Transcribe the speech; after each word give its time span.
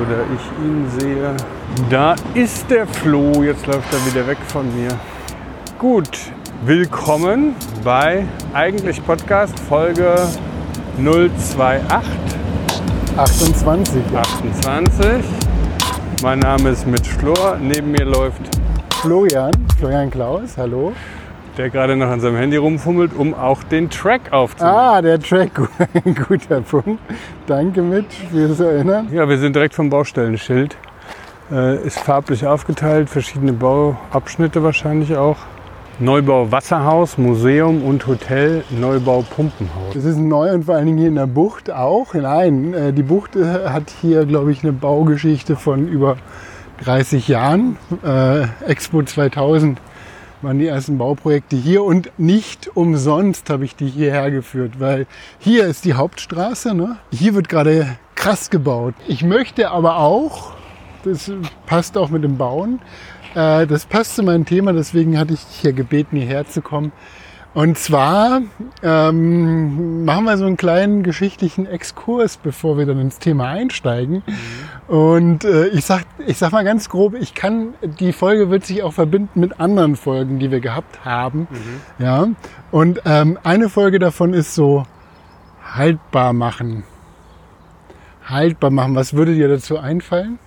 oder 0.00 0.24
ich 0.34 0.64
ihn 0.64 0.86
sehe. 0.98 1.34
Da 1.90 2.14
ist 2.34 2.70
der 2.70 2.86
Flo, 2.86 3.42
jetzt 3.42 3.66
läuft 3.66 3.92
er 3.92 4.06
wieder 4.12 4.26
weg 4.26 4.38
von 4.48 4.66
mir. 4.74 4.88
Gut, 5.78 6.18
willkommen 6.64 7.54
bei 7.82 8.24
Eigentlich 8.52 9.04
Podcast 9.04 9.58
Folge 9.60 10.14
028. 10.98 12.10
28. 13.16 14.02
28. 14.12 15.24
Mein 16.22 16.38
Name 16.38 16.70
ist 16.70 16.86
Mitch 16.86 17.10
Flor, 17.18 17.58
neben 17.60 17.92
mir 17.92 18.04
läuft 18.04 18.40
Florian, 19.00 19.52
Florian 19.78 20.10
Klaus, 20.10 20.56
hallo. 20.56 20.92
Der 21.56 21.70
gerade 21.70 21.96
noch 21.96 22.08
an 22.08 22.20
seinem 22.20 22.36
Handy 22.36 22.56
rumfummelt, 22.56 23.12
um 23.16 23.34
auch 23.34 23.62
den 23.62 23.90
Track 23.90 24.32
aufzunehmen. 24.32 24.76
Ah, 24.76 25.02
der 25.02 25.20
Track, 25.20 25.52
ein 26.04 26.14
guter 26.14 26.60
Punkt. 26.60 27.00
Danke 27.46 27.82
Mitch 27.82 28.26
fürs 28.30 28.60
Erinnern. 28.60 29.08
Ja, 29.12 29.28
wir 29.28 29.38
sind 29.38 29.54
direkt 29.54 29.74
vom 29.74 29.90
Baustellenschild. 29.90 30.76
Äh, 31.52 31.86
ist 31.86 31.98
farblich 31.98 32.46
aufgeteilt, 32.46 33.10
verschiedene 33.10 33.52
Bauabschnitte 33.52 34.62
wahrscheinlich 34.62 35.16
auch. 35.16 35.36
Neubau 36.00 36.50
Wasserhaus, 36.50 37.18
Museum 37.18 37.84
und 37.84 38.06
Hotel, 38.08 38.64
Neubau 38.70 39.22
Pumpenhaus. 39.22 39.94
Es 39.94 40.04
ist 40.04 40.18
neu 40.18 40.52
und 40.52 40.64
vor 40.64 40.74
allen 40.74 40.86
Dingen 40.86 40.98
hier 40.98 41.08
in 41.08 41.14
der 41.14 41.28
Bucht 41.28 41.70
auch. 41.70 42.14
Nein, 42.14 42.74
äh, 42.74 42.92
die 42.92 43.04
Bucht 43.04 43.36
äh, 43.36 43.68
hat 43.68 43.92
hier, 44.00 44.26
glaube 44.26 44.50
ich, 44.50 44.64
eine 44.64 44.72
Baugeschichte 44.72 45.54
von 45.54 45.86
über 45.86 46.16
30 46.82 47.28
Jahren. 47.28 47.76
Äh, 48.04 48.46
Expo 48.66 49.04
2000 49.04 49.78
waren 50.44 50.58
die 50.58 50.66
ersten 50.66 50.98
Bauprojekte 50.98 51.56
hier 51.56 51.82
und 51.82 52.12
nicht 52.18 52.76
umsonst 52.76 53.50
habe 53.50 53.64
ich 53.64 53.74
die 53.74 53.88
hierher 53.88 54.30
geführt, 54.30 54.78
weil 54.78 55.06
hier 55.38 55.66
ist 55.66 55.84
die 55.84 55.94
Hauptstraße. 55.94 56.74
Ne? 56.74 56.98
Hier 57.10 57.34
wird 57.34 57.48
gerade 57.48 57.96
krass 58.14 58.50
gebaut. 58.50 58.94
Ich 59.08 59.24
möchte 59.24 59.70
aber 59.70 59.98
auch, 59.98 60.52
das 61.04 61.32
passt 61.66 61.96
auch 61.96 62.10
mit 62.10 62.24
dem 62.24 62.36
Bauen, 62.36 62.80
äh, 63.34 63.66
das 63.66 63.86
passt 63.86 64.16
zu 64.16 64.22
meinem 64.22 64.44
Thema, 64.44 64.72
deswegen 64.72 65.18
hatte 65.18 65.34
ich 65.34 65.40
hier 65.40 65.72
gebeten, 65.72 66.16
hierher 66.16 66.46
zu 66.46 66.62
kommen. 66.62 66.92
Und 67.54 67.78
zwar 67.78 68.42
ähm, 68.82 70.04
machen 70.04 70.24
wir 70.24 70.36
so 70.36 70.44
einen 70.44 70.56
kleinen 70.56 71.04
geschichtlichen 71.04 71.66
Exkurs, 71.66 72.36
bevor 72.36 72.76
wir 72.78 72.84
dann 72.84 73.00
ins 73.00 73.20
Thema 73.20 73.48
einsteigen. 73.48 74.24
Und 74.86 75.44
äh, 75.44 75.68
ich, 75.68 75.84
sag, 75.84 76.04
ich 76.26 76.36
sag 76.36 76.52
mal 76.52 76.64
ganz 76.64 76.88
grob, 76.88 77.14
ich 77.14 77.34
kann, 77.34 77.74
die 77.82 78.12
Folge 78.12 78.50
wird 78.50 78.66
sich 78.66 78.82
auch 78.82 78.92
verbinden 78.92 79.40
mit 79.40 79.58
anderen 79.58 79.96
Folgen, 79.96 80.38
die 80.38 80.50
wir 80.50 80.60
gehabt 80.60 81.04
haben. 81.04 81.48
Ja. 81.98 82.28
Und 82.70 83.00
ähm, 83.06 83.38
eine 83.42 83.68
Folge 83.68 83.98
davon 83.98 84.34
ist 84.34 84.54
so 84.54 84.84
haltbar 85.74 86.32
machen. 86.32 86.84
Haltbar 88.26 88.70
machen. 88.70 88.94
Was 88.94 89.14
würde 89.14 89.34
dir 89.34 89.48
dazu 89.48 89.78
einfallen? 89.78 90.38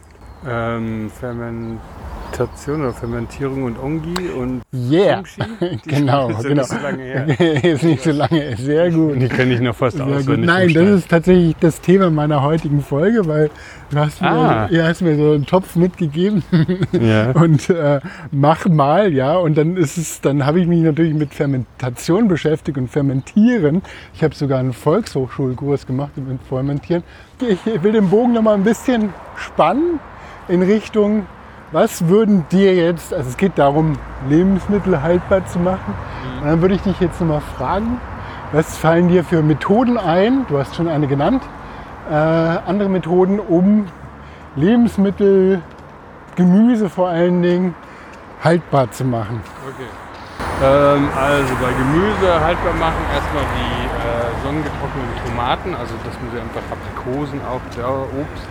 Ähm, 0.47 1.09
Fermentation 2.31 2.81
oder 2.81 2.94
Fermentierung 2.94 3.64
und 3.64 3.80
Ongi 3.80 4.30
und 4.30 4.61
Yeah. 4.73 5.23
Genau, 5.86 6.31
sind 6.33 6.50
genau. 6.50 6.61
nicht 6.61 6.67
so 6.70 6.78
lange 6.78 7.03
her. 7.03 7.64
ist 7.64 7.83
nicht 7.83 8.03
so 8.03 8.11
lange, 8.11 8.56
sehr 8.58 8.92
gut. 8.92 9.22
Die 9.22 9.28
kenne 9.30 9.53
ich 9.53 9.61
noch 9.61 9.75
fast 9.75 9.97
Sehr 9.97 10.06
gut. 10.06 10.16
auswendig. 10.17 10.45
Nein, 10.45 10.73
das 10.73 10.89
ist 10.89 11.09
tatsächlich 11.09 11.55
das 11.59 11.81
Thema 11.81 12.09
meiner 12.09 12.42
heutigen 12.44 12.81
Folge, 12.81 13.25
weil 13.28 13.50
du 13.89 13.98
hast 14.00 14.22
mir, 14.22 14.30
Ah. 14.30 14.70
hast 14.72 15.02
mir 15.02 15.16
so 15.16 15.31
einen 15.31 15.45
Topf 15.45 15.75
mitgegeben 15.75 16.44
Ja. 16.92 17.31
und 17.31 17.70
äh, 17.70 18.00
mach 18.31 18.66
mal, 18.67 19.14
ja. 19.14 19.36
Und 19.38 19.58
dann 19.58 19.78
ist 19.78 19.98
es, 19.98 20.22
dann 20.22 20.45
habe 20.45 20.59
ich 20.59 20.67
mich 20.67 20.81
natürlich 20.81 21.14
mit 21.14 21.33
Fermentation 21.33 22.28
beschäftigt 22.28 22.78
und 22.78 22.89
Fermentieren. 22.89 23.81
Ich 24.14 24.23
habe 24.23 24.36
sogar 24.36 24.59
einen 24.59 24.73
Volkshochschulkurs 24.73 25.88
gemacht 25.88 26.11
mit 26.17 26.39
Fermentieren. 26.48 27.03
Ich 27.39 27.83
will 27.83 27.94
den 27.94 28.09
Bogen 28.09 28.33
noch 28.33 28.42
mal 28.42 28.53
ein 28.55 28.64
bisschen 28.64 29.14
spannen 29.38 30.00
in 30.50 30.61
Richtung, 30.61 31.25
was 31.72 32.08
würden 32.08 32.46
dir 32.50 32.76
jetzt, 32.76 33.14
also 33.14 33.30
es 33.30 33.38
geht 33.38 33.58
darum, 33.58 33.98
Lebensmittel 34.30 35.02
haltbar 35.02 35.46
zu 35.46 35.60
machen. 35.60 35.94
Und 36.42 36.48
dann 36.48 36.62
würde 36.62 36.76
ich 36.76 36.82
dich 36.82 37.00
jetzt 37.00 37.20
noch 37.20 37.28
mal 37.28 37.42
fragen, 37.58 38.00
was 38.52 38.78
fallen 38.78 39.10
dir 39.10 39.23
für 39.23 39.42
Methoden 39.42 39.98
ein? 39.98 40.45
Du 40.48 40.58
hast 40.58 40.76
schon 40.76 40.88
eine 40.88 41.08
genannt. 41.08 41.44
Äh, 42.10 42.14
andere 42.14 42.88
Methoden, 42.88 43.39
um 43.39 43.88
Lebensmittel, 44.56 45.61
Gemüse 46.36 46.89
vor 46.89 47.10
allen 47.10 47.42
Dingen, 47.42 47.76
haltbar 48.44 48.89
zu 48.92 49.04
machen. 49.04 49.42
Okay. 49.67 49.88
Ähm, 50.64 51.10
also 51.16 51.54
bei 51.61 51.70
Gemüse 51.73 52.39
haltbar 52.39 52.73
machen 52.73 53.04
erstmal 53.14 53.44
die 53.44 53.86
äh, 53.86 54.45
sonnengetrockneten 54.45 55.26
Tomaten, 55.26 55.76
also 55.76 55.94
das 56.06 56.14
muss 56.22 56.33
ja 56.33 56.42
einfach 56.42 56.61
Aprikosen 56.72 57.42
auch, 57.42 57.61
ja, 57.77 57.89
Obst 57.89 58.48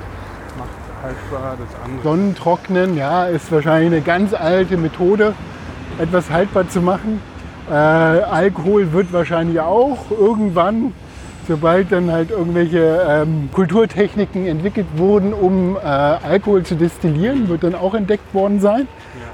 haltbar, 1.02 1.56
das 1.58 1.84
andere. 1.84 2.02
Sonnentrocknen, 2.02 2.96
ja, 2.96 3.26
ist 3.26 3.50
wahrscheinlich 3.52 3.92
eine 3.92 4.00
ganz 4.02 4.34
alte 4.34 4.76
Methode, 4.76 5.34
etwas 5.98 6.30
haltbar 6.30 6.68
zu 6.68 6.80
machen. 6.80 7.20
Äh, 7.68 7.74
Alkohol 7.74 8.92
wird 8.92 9.12
wahrscheinlich 9.12 9.60
auch 9.60 10.10
irgendwann, 10.10 10.92
sobald 11.48 11.90
dann 11.92 12.10
halt 12.10 12.30
irgendwelche 12.30 13.04
ähm, 13.08 13.48
Kulturtechniken 13.52 14.46
entwickelt 14.46 14.86
wurden, 14.96 15.32
um 15.32 15.76
äh, 15.76 15.80
Alkohol 15.80 16.64
zu 16.64 16.76
destillieren, 16.76 17.48
wird 17.48 17.64
dann 17.64 17.74
auch 17.74 17.94
entdeckt 17.94 18.34
worden 18.34 18.60
sein. 18.60 18.86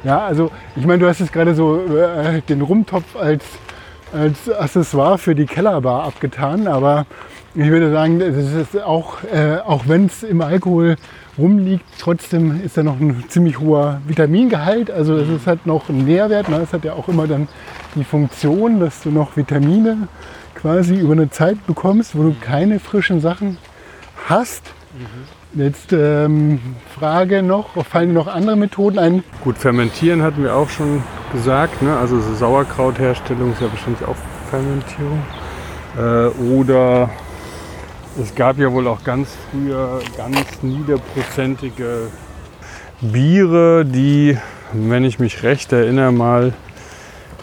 Ja, 0.04 0.24
also 0.26 0.50
ich 0.76 0.86
meine, 0.86 1.00
du 1.00 1.08
hast 1.08 1.20
jetzt 1.20 1.32
gerade 1.32 1.54
so 1.54 1.78
äh, 1.78 2.40
den 2.48 2.62
Rumtopf 2.62 3.16
als, 3.16 3.44
als 4.12 4.50
Accessoire 4.50 5.18
für 5.18 5.34
die 5.34 5.46
Kellerbar 5.46 6.04
abgetan, 6.04 6.66
aber 6.66 7.06
ich 7.54 7.68
würde 7.68 7.92
sagen, 7.92 8.18
das 8.18 8.36
ist 8.36 8.82
auch, 8.82 9.18
äh, 9.24 9.58
auch 9.58 9.84
wenn 9.86 10.06
es 10.06 10.22
im 10.22 10.40
Alkohol 10.40 10.96
rumliegt, 11.38 11.84
trotzdem 11.98 12.60
ist 12.62 12.76
da 12.76 12.82
noch 12.82 13.00
ein 13.00 13.24
ziemlich 13.28 13.58
hoher 13.58 14.00
Vitamingehalt. 14.06 14.90
Also 14.90 15.16
es 15.16 15.28
ist 15.28 15.46
halt 15.46 15.66
noch 15.66 15.88
ein 15.88 16.04
Nährwert. 16.04 16.48
Ne? 16.48 16.60
Es 16.62 16.72
hat 16.72 16.84
ja 16.84 16.92
auch 16.92 17.08
immer 17.08 17.26
dann 17.26 17.48
die 17.94 18.04
Funktion, 18.04 18.80
dass 18.80 19.02
du 19.02 19.10
noch 19.10 19.36
Vitamine 19.36 20.08
quasi 20.54 20.94
über 20.94 21.12
eine 21.12 21.30
Zeit 21.30 21.66
bekommst, 21.66 22.16
wo 22.16 22.22
du 22.22 22.36
keine 22.40 22.78
frischen 22.78 23.20
Sachen 23.20 23.58
hast. 24.28 24.72
Jetzt 25.54 25.92
ähm, 25.92 26.60
Frage 26.98 27.42
noch, 27.42 27.84
fallen 27.84 28.14
noch 28.14 28.26
andere 28.26 28.56
Methoden 28.56 28.98
ein? 28.98 29.24
Gut, 29.44 29.58
fermentieren 29.58 30.22
hatten 30.22 30.42
wir 30.42 30.54
auch 30.54 30.68
schon 30.68 31.02
gesagt, 31.32 31.82
ne? 31.82 31.96
also 31.96 32.20
so 32.20 32.34
Sauerkrautherstellung 32.34 33.52
ist 33.52 33.60
ja 33.60 33.68
wahrscheinlich 33.70 34.02
auch 34.04 34.16
Fermentierung. 34.50 35.22
Äh, 35.98 36.28
oder 36.54 37.10
es 38.20 38.34
gab 38.34 38.58
ja 38.58 38.72
wohl 38.72 38.86
auch 38.88 39.04
ganz 39.04 39.28
früher 39.50 40.00
ganz 40.16 40.62
niederprozentige 40.62 42.08
Biere, 43.00 43.84
die, 43.84 44.36
wenn 44.72 45.04
ich 45.04 45.18
mich 45.18 45.42
recht 45.42 45.72
erinnere, 45.72 46.12
mal 46.12 46.52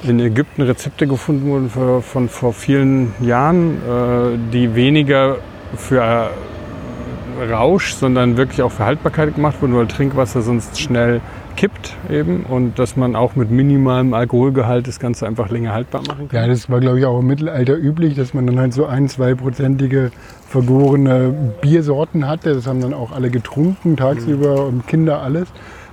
in 0.03 0.19
Ägypten 0.19 0.61
Rezepte 0.61 1.07
gefunden 1.07 1.49
wurden 1.49 1.69
für, 1.69 2.01
von 2.01 2.29
vor 2.29 2.53
vielen 2.53 3.13
Jahren, 3.19 3.77
äh, 3.77 4.37
die 4.53 4.75
weniger 4.75 5.37
für 5.75 6.31
Rausch, 7.51 7.93
sondern 7.93 8.37
wirklich 8.37 8.61
auch 8.61 8.71
für 8.71 8.85
Haltbarkeit 8.85 9.35
gemacht 9.35 9.61
wurden, 9.61 9.75
weil 9.75 9.87
Trinkwasser 9.87 10.41
sonst 10.41 10.79
schnell 10.79 11.21
kippt 11.59 11.93
eben 12.09 12.43
und 12.45 12.79
dass 12.79 12.95
man 12.95 13.17
auch 13.17 13.35
mit 13.35 13.51
minimalem 13.51 14.13
Alkoholgehalt 14.13 14.87
das 14.87 14.97
Ganze 14.97 15.27
einfach 15.27 15.49
länger 15.49 15.73
haltbar 15.73 16.03
machen 16.07 16.29
kann. 16.29 16.41
Ja, 16.43 16.47
das 16.47 16.69
war 16.69 16.79
glaube 16.79 16.99
ich 16.99 17.05
auch 17.05 17.19
im 17.19 17.27
Mittelalter 17.27 17.75
üblich, 17.75 18.15
dass 18.15 18.33
man 18.33 18.47
dann 18.47 18.57
halt 18.57 18.73
so 18.73 18.85
ein, 18.85 19.09
zweiprozentige 19.09 20.11
vergorene 20.47 21.33
Biersorten 21.61 22.29
hatte. 22.29 22.53
Das 22.55 22.65
haben 22.65 22.79
dann 22.79 22.93
auch 22.93 23.11
alle 23.11 23.29
getrunken 23.29 23.97
tagsüber 23.97 24.67
und 24.67 24.87
Kinder 24.87 25.21
alles. 25.21 25.49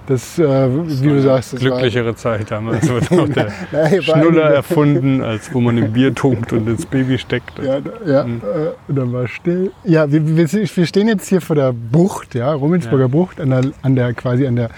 Das, 0.07 0.39
äh, 0.39 0.69
wie 1.03 1.09
du 1.09 1.21
sagst, 1.21 1.55
das 1.55 1.61
Glücklichere 1.61 2.15
Zeit 2.15 2.53
damals 2.53 2.89
wurde 2.89 3.07
auch 3.23 3.29
der 3.29 3.49
Nein, 3.73 4.03
Schnuller 4.03 4.45
erfunden, 4.51 5.21
als 5.21 5.53
wo 5.53 5.61
man 5.61 5.77
im 5.79 5.93
Bier 5.93 6.15
tunkt 6.15 6.53
und 6.53 6.69
ins 6.69 6.87
Baby 6.87 7.19
steckt. 7.19 7.59
war, 7.59 7.65
ja, 7.65 7.81
ja 8.07 8.23
Mhm. 8.25 8.41
äh, 8.89 8.93
dann 8.95 9.13
war 9.13 9.27
still. 9.27 9.73
Ja, 9.83 10.13
wir, 10.13 10.25
wir, 10.37 10.47
wir 10.53 10.87
stehen 10.87 11.09
jetzt 11.09 11.29
hier 11.29 11.41
vor 11.41 11.57
der 11.57 11.73
Bucht, 11.73 12.37
ja, 12.37 12.53
Rummelsburger 12.53 13.07
Ja. 13.07 13.09
Bucht, 13.09 13.41
an 13.41 13.51
der, 13.51 13.63
an 13.83 13.97
der 13.97 14.15
quasi 14.15 14.47
an 14.47 14.55
der 14.55 14.71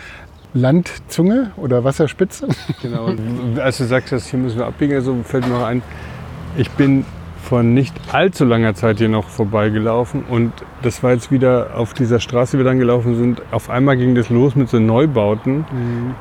Landzunge 0.54 1.50
oder 1.56 1.84
Wasserspitze. 1.84 2.48
Genau. 2.82 3.10
Als 3.62 3.78
du 3.78 3.84
sagst, 3.84 4.12
dass 4.12 4.26
hier 4.28 4.38
müssen 4.38 4.58
wir 4.58 4.66
abbiegen, 4.66 4.94
also 4.94 5.16
fällt 5.24 5.46
mir 5.46 5.54
noch 5.54 5.66
ein, 5.66 5.82
ich 6.56 6.70
bin 6.70 7.04
vor 7.42 7.62
nicht 7.62 7.94
allzu 8.12 8.44
langer 8.44 8.74
Zeit 8.74 8.98
hier 8.98 9.08
noch 9.08 9.28
vorbeigelaufen 9.28 10.24
und 10.28 10.52
das 10.82 11.02
war 11.02 11.12
jetzt 11.12 11.30
wieder 11.30 11.70
auf 11.76 11.94
dieser 11.94 12.20
Straße, 12.20 12.56
die 12.56 12.58
wir 12.58 12.64
dann 12.64 12.78
gelaufen 12.78 13.16
sind. 13.16 13.42
Auf 13.52 13.70
einmal 13.70 13.96
ging 13.96 14.14
das 14.14 14.28
los 14.28 14.54
mit 14.54 14.68
so 14.68 14.78
Neubauten, 14.78 15.64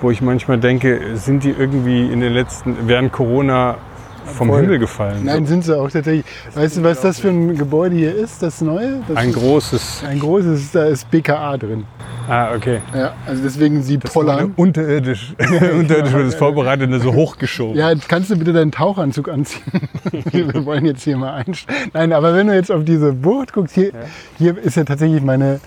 wo 0.01 0.09
ich 0.09 0.21
manchmal 0.21 0.57
denke, 0.57 0.99
sind 1.15 1.43
die 1.43 1.51
irgendwie 1.51 2.11
in 2.11 2.21
den 2.21 2.33
letzten, 2.33 2.75
während 2.87 3.11
Corona 3.11 3.77
vom 4.25 4.49
Voll. 4.49 4.61
Himmel 4.61 4.79
gefallen? 4.79 5.23
Nein, 5.23 5.45
sind 5.45 5.63
sie 5.63 5.77
auch 5.77 5.89
tatsächlich. 5.89 6.25
Weißt 6.53 6.77
du, 6.77 6.83
was 6.83 7.01
das 7.01 7.19
für 7.19 7.29
ein 7.29 7.55
Gebäude 7.57 7.95
hier 7.95 8.13
ist, 8.15 8.43
das 8.43 8.61
neue? 8.61 9.01
Das 9.07 9.17
Ein 9.17 9.29
ist 9.29 9.35
großes. 9.35 10.03
ein 10.07 10.19
großes, 10.19 10.71
da 10.71 10.85
ist 10.85 11.09
BKA 11.09 11.57
drin. 11.57 11.85
Ah, 12.27 12.53
okay. 12.53 12.81
Ja, 12.93 13.13
also 13.25 13.41
deswegen 13.41 13.81
sie 13.83 13.97
pollern. 13.97 14.53
Unterirdisch. 14.55 15.33
Unterirdisch 15.39 16.13
wird 16.13 16.27
es 16.27 16.35
vorbereitet 16.35 16.91
und 16.91 16.99
so 16.99 17.13
hochgeschoben. 17.13 17.77
Ja, 17.77 17.91
jetzt 17.91 18.09
kannst 18.09 18.29
du 18.29 18.37
bitte 18.37 18.53
deinen 18.53 18.71
Tauchanzug 18.71 19.29
anziehen. 19.29 19.63
Wir 20.31 20.65
wollen 20.65 20.85
jetzt 20.85 21.03
hier 21.03 21.17
mal 21.17 21.33
einsteigen. 21.33 21.91
Nein, 21.93 22.13
aber 22.13 22.33
wenn 22.33 22.47
du 22.47 22.53
jetzt 22.55 22.71
auf 22.71 22.83
diese 22.83 23.13
Bucht 23.13 23.53
guckst, 23.53 23.75
hier, 23.75 23.91
hier 24.37 24.57
ist 24.57 24.75
ja 24.75 24.83
tatsächlich 24.83 25.21
meine 25.21 25.59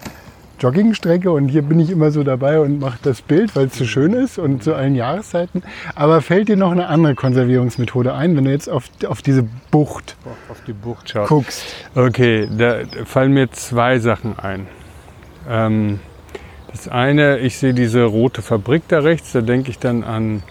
Joggingstrecke 0.60 1.30
und 1.30 1.48
hier 1.48 1.62
bin 1.62 1.80
ich 1.80 1.90
immer 1.90 2.10
so 2.10 2.22
dabei 2.22 2.60
und 2.60 2.80
mache 2.80 2.98
das 3.02 3.22
Bild, 3.22 3.56
weil 3.56 3.66
es 3.68 3.76
so 3.76 3.86
schön 3.86 4.12
ist 4.12 4.38
und 4.38 4.62
zu 4.62 4.74
allen 4.74 4.94
Jahreszeiten. 4.94 5.62
Aber 5.94 6.20
fällt 6.20 6.48
dir 6.48 6.56
noch 6.58 6.70
eine 6.72 6.88
andere 6.88 7.14
Konservierungsmethode 7.14 8.12
ein, 8.12 8.36
wenn 8.36 8.44
du 8.44 8.50
jetzt 8.50 8.68
auf, 8.68 8.84
auf 9.06 9.22
diese 9.22 9.48
Bucht 9.70 10.16
Auf 10.50 10.58
die 10.66 10.74
Bucht 10.74 11.08
schaut. 11.08 11.28
guckst? 11.28 11.64
Okay, 11.94 12.46
da 12.54 12.80
fallen 13.06 13.32
mir 13.32 13.50
zwei 13.52 13.98
Sachen 13.98 14.38
ein. 14.38 14.66
Ähm, 15.48 16.00
das 16.70 16.88
eine, 16.88 17.38
ich 17.38 17.58
sehe 17.58 17.74
diese 17.74 18.04
rote 18.04 18.42
Fabrik 18.42 18.82
da 18.88 19.00
rechts, 19.00 19.32
da 19.32 19.40
denke 19.40 19.70
ich 19.70 19.78
dann 19.78 20.04
an 20.04 20.42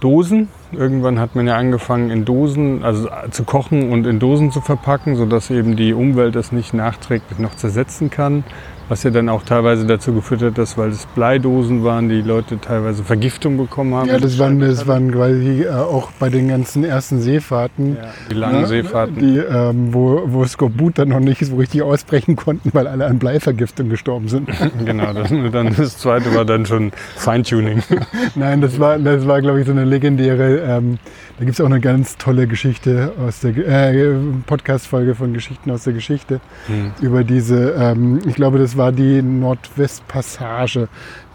Dosen. 0.00 0.48
Irgendwann 0.72 1.20
hat 1.20 1.36
man 1.36 1.46
ja 1.46 1.56
angefangen, 1.56 2.10
in 2.10 2.24
Dosen, 2.24 2.82
also 2.82 3.08
zu 3.30 3.44
kochen 3.44 3.90
und 3.90 4.06
in 4.06 4.18
Dosen 4.18 4.50
zu 4.50 4.60
verpacken, 4.60 5.16
sodass 5.16 5.50
eben 5.50 5.76
die 5.76 5.94
Umwelt 5.94 6.34
das 6.34 6.50
nicht 6.50 6.74
nachträglich 6.74 7.38
noch 7.38 7.54
zersetzen 7.54 8.10
kann. 8.10 8.44
Was 8.88 9.02
ja 9.02 9.10
dann 9.10 9.28
auch 9.28 9.42
teilweise 9.42 9.86
dazu 9.86 10.12
geführt 10.12 10.42
hat, 10.42 10.58
dass, 10.58 10.76
weil 10.76 10.90
es 10.90 11.06
Bleidosen 11.06 11.84
waren, 11.84 12.08
die 12.08 12.20
Leute 12.20 12.58
teilweise 12.60 13.04
Vergiftung 13.04 13.56
bekommen 13.56 13.94
haben. 13.94 14.08
Ja, 14.08 14.18
das 14.18 14.38
waren, 14.38 14.60
das 14.60 14.86
waren 14.86 15.12
quasi 15.12 15.62
äh, 15.62 15.70
auch 15.70 16.10
bei 16.18 16.28
den 16.28 16.48
ganzen 16.48 16.84
ersten 16.84 17.20
Seefahrten. 17.20 17.96
Ja, 17.96 18.08
die 18.30 18.34
langen 18.34 18.62
ne, 18.62 18.66
Seefahrten. 18.66 19.18
Die, 19.18 19.38
ähm, 19.38 19.94
wo, 19.94 20.22
wo 20.26 20.44
Skorbut 20.44 20.98
dann 20.98 21.08
noch 21.08 21.20
nicht 21.20 21.44
so 21.44 21.56
richtig 21.56 21.82
ausbrechen 21.82 22.36
konnten, 22.36 22.70
weil 22.72 22.86
alle 22.86 23.06
an 23.06 23.18
Bleivergiftung 23.18 23.88
gestorben 23.88 24.28
sind. 24.28 24.48
Genau, 24.84 25.12
das, 25.12 25.28
dann 25.52 25.74
das 25.76 25.98
zweite 25.98 26.34
war 26.34 26.44
dann 26.44 26.66
schon 26.66 26.92
Feintuning. 27.16 27.82
Nein, 28.34 28.60
das 28.60 28.80
war, 28.80 28.98
das 28.98 29.26
war 29.26 29.40
glaube 29.40 29.60
ich, 29.60 29.66
so 29.66 29.72
eine 29.72 29.84
legendäre, 29.84 30.58
ähm, 30.58 30.98
da 31.38 31.44
gibt 31.44 31.54
es 31.54 31.60
auch 31.60 31.66
eine 31.66 31.80
ganz 31.80 32.16
tolle 32.16 32.46
Geschichte 32.46 33.12
aus 33.24 33.40
der 33.40 33.56
äh, 33.56 34.14
Podcast-Folge 34.46 35.14
von 35.14 35.32
Geschichten 35.34 35.70
aus 35.70 35.84
der 35.84 35.92
Geschichte 35.92 36.40
Hm. 36.66 36.92
über 37.00 37.24
diese, 37.24 37.74
ähm, 37.78 38.20
ich 38.26 38.34
glaube, 38.34 38.58
das 38.58 38.76
war 38.76 38.81
die 38.90 39.22
Nordwestpassage, 39.22 40.88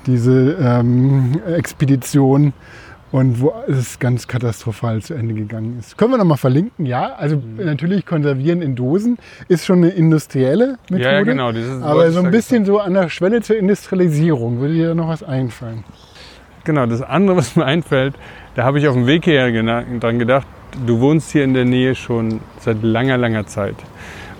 diese 0.06 0.58
ähm, 0.60 1.40
Expedition 1.48 2.54
und 3.12 3.40
wo 3.40 3.54
es 3.68 4.00
ganz 4.00 4.28
katastrophal 4.28 5.02
zu 5.02 5.14
Ende 5.14 5.34
gegangen 5.34 5.78
ist. 5.80 5.98
Können 5.98 6.12
wir 6.12 6.18
nochmal 6.18 6.38
verlinken? 6.38 6.86
Ja, 6.86 7.14
also 7.14 7.42
natürlich 7.58 8.06
konservieren 8.06 8.62
in 8.62 8.76
Dosen 8.76 9.18
ist 9.48 9.66
schon 9.66 9.78
eine 9.78 9.90
industrielle 9.90 10.78
Methode. 10.90 11.04
Ja, 11.04 11.12
ja, 11.14 11.22
genau. 11.22 11.52
Aber 11.84 12.12
so 12.12 12.22
ein 12.22 12.32
bisschen 12.32 12.66
so 12.66 12.80
an 12.80 12.94
der 12.94 13.10
Schwelle 13.10 13.42
zur 13.42 13.58
Industrialisierung. 13.58 14.60
Würde 14.60 14.74
dir 14.74 14.88
da 14.90 14.96
noch 14.96 15.08
was 15.08 15.24
einfallen? 15.24 15.86
Genau, 16.66 16.86
das 16.86 17.02
andere, 17.02 17.38
was 17.38 17.56
mir 17.56 17.64
einfällt, 17.64 18.16
da 18.56 18.66
habe 18.66 18.80
ich 18.80 18.88
auf 18.88 18.94
dem 18.94 19.08
Weg 19.08 19.24
hierher 19.24 19.52
dran 20.00 20.20
gedacht, 20.20 20.48
du 20.86 21.00
wohnst 21.00 21.32
hier 21.32 21.46
in 21.46 21.54
der 21.54 21.64
Nähe 21.64 21.96
schon 21.96 22.42
seit 22.60 22.84
langer, 22.84 23.18
langer 23.18 23.48
Zeit. 23.48 23.76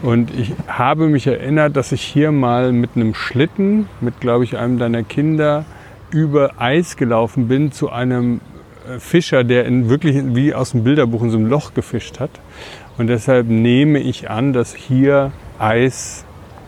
Und 0.04 0.32
ich 0.38 0.54
habe 0.68 1.08
mich 1.08 1.26
erinnert, 1.26 1.76
dass 1.76 1.92
ich 1.92 2.02
hier 2.02 2.32
mal 2.32 2.72
mit 2.72 2.92
einem 2.96 3.16
Schlitten, 3.16 3.88
mit, 4.00 4.20
glaube 4.20 4.44
ich, 4.44 4.58
einem 4.58 4.78
deiner 4.78 5.04
Kinder, 5.04 5.66
über 6.12 6.52
Eis 6.58 6.98
gelaufen 6.98 7.48
bin 7.48 7.72
zu 7.72 7.90
einem 7.90 8.40
äh, 8.88 9.00
Fischer, 9.00 9.44
der 9.44 9.66
in 9.66 9.90
wirklich 9.90 10.16
wie 10.36 10.54
aus 10.54 10.72
dem 10.72 10.84
Bilderbuch 10.84 11.24
in 11.24 11.30
so 11.32 11.38
einem 11.38 11.48
Loch 11.48 11.74
gefischt 11.74 12.20
hat. 12.20 12.30
Und 12.98 13.08
deshalb 13.08 13.48
nehme 13.48 14.00
ich 14.00 14.30
an, 14.30 14.54
dass 14.54 14.74
hier 14.74 15.32
Eis 15.60 16.26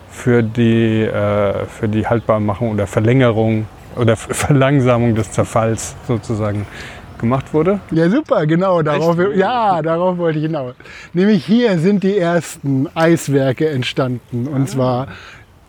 für 0.10 0.44
die, 0.44 1.04
äh, 1.04 1.66
für 1.66 1.88
die 1.88 2.08
Haltbarmachung 2.08 2.72
oder 2.72 2.88
Verlängerung 2.88 3.68
oder 3.96 4.16
Ver- 4.16 4.34
Verlangsamung 4.34 5.16
des 5.16 5.32
Zerfalls 5.32 5.96
sozusagen 6.08 6.66
gemacht 7.20 7.54
wurde. 7.54 7.80
Ja, 7.92 8.10
super, 8.10 8.46
genau. 8.48 8.82
Darauf, 8.82 9.18
ja, 9.36 9.82
darauf 9.82 10.18
wollte 10.18 10.40
ich 10.40 10.46
hinaus. 10.46 10.74
Nämlich 11.14 11.46
hier 11.46 11.78
sind 11.80 12.04
die 12.04 12.18
ersten 12.18 12.88
Eiswerke 12.96 13.70
entstanden. 13.70 14.48
Und 14.48 14.70
zwar 14.70 15.08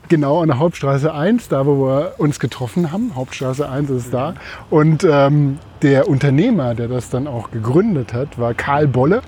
genau 0.08 0.43
an 0.43 0.49
der 0.49 0.58
Hauptstraße 0.58 1.14
1, 1.14 1.49
da 1.49 1.67
wo 1.67 1.87
wir 1.87 2.14
uns 2.19 2.41
getroffen 2.41 2.93
haben. 2.93 3.14
Hauptstraße 3.14 3.69
1 3.69 3.91
ist 3.91 4.12
da. 4.12 4.35
Und 4.69 5.06
ähm, 5.08 5.58
der 5.82 6.08
Unternehmer, 6.08 6.75
der 6.75 6.88
das 6.88 7.08
dann 7.08 7.26
auch 7.26 7.50
gegründet 7.50 8.12
hat, 8.12 8.38
war 8.38 8.53
Karl 8.53 8.87
Bolle. 8.87 9.23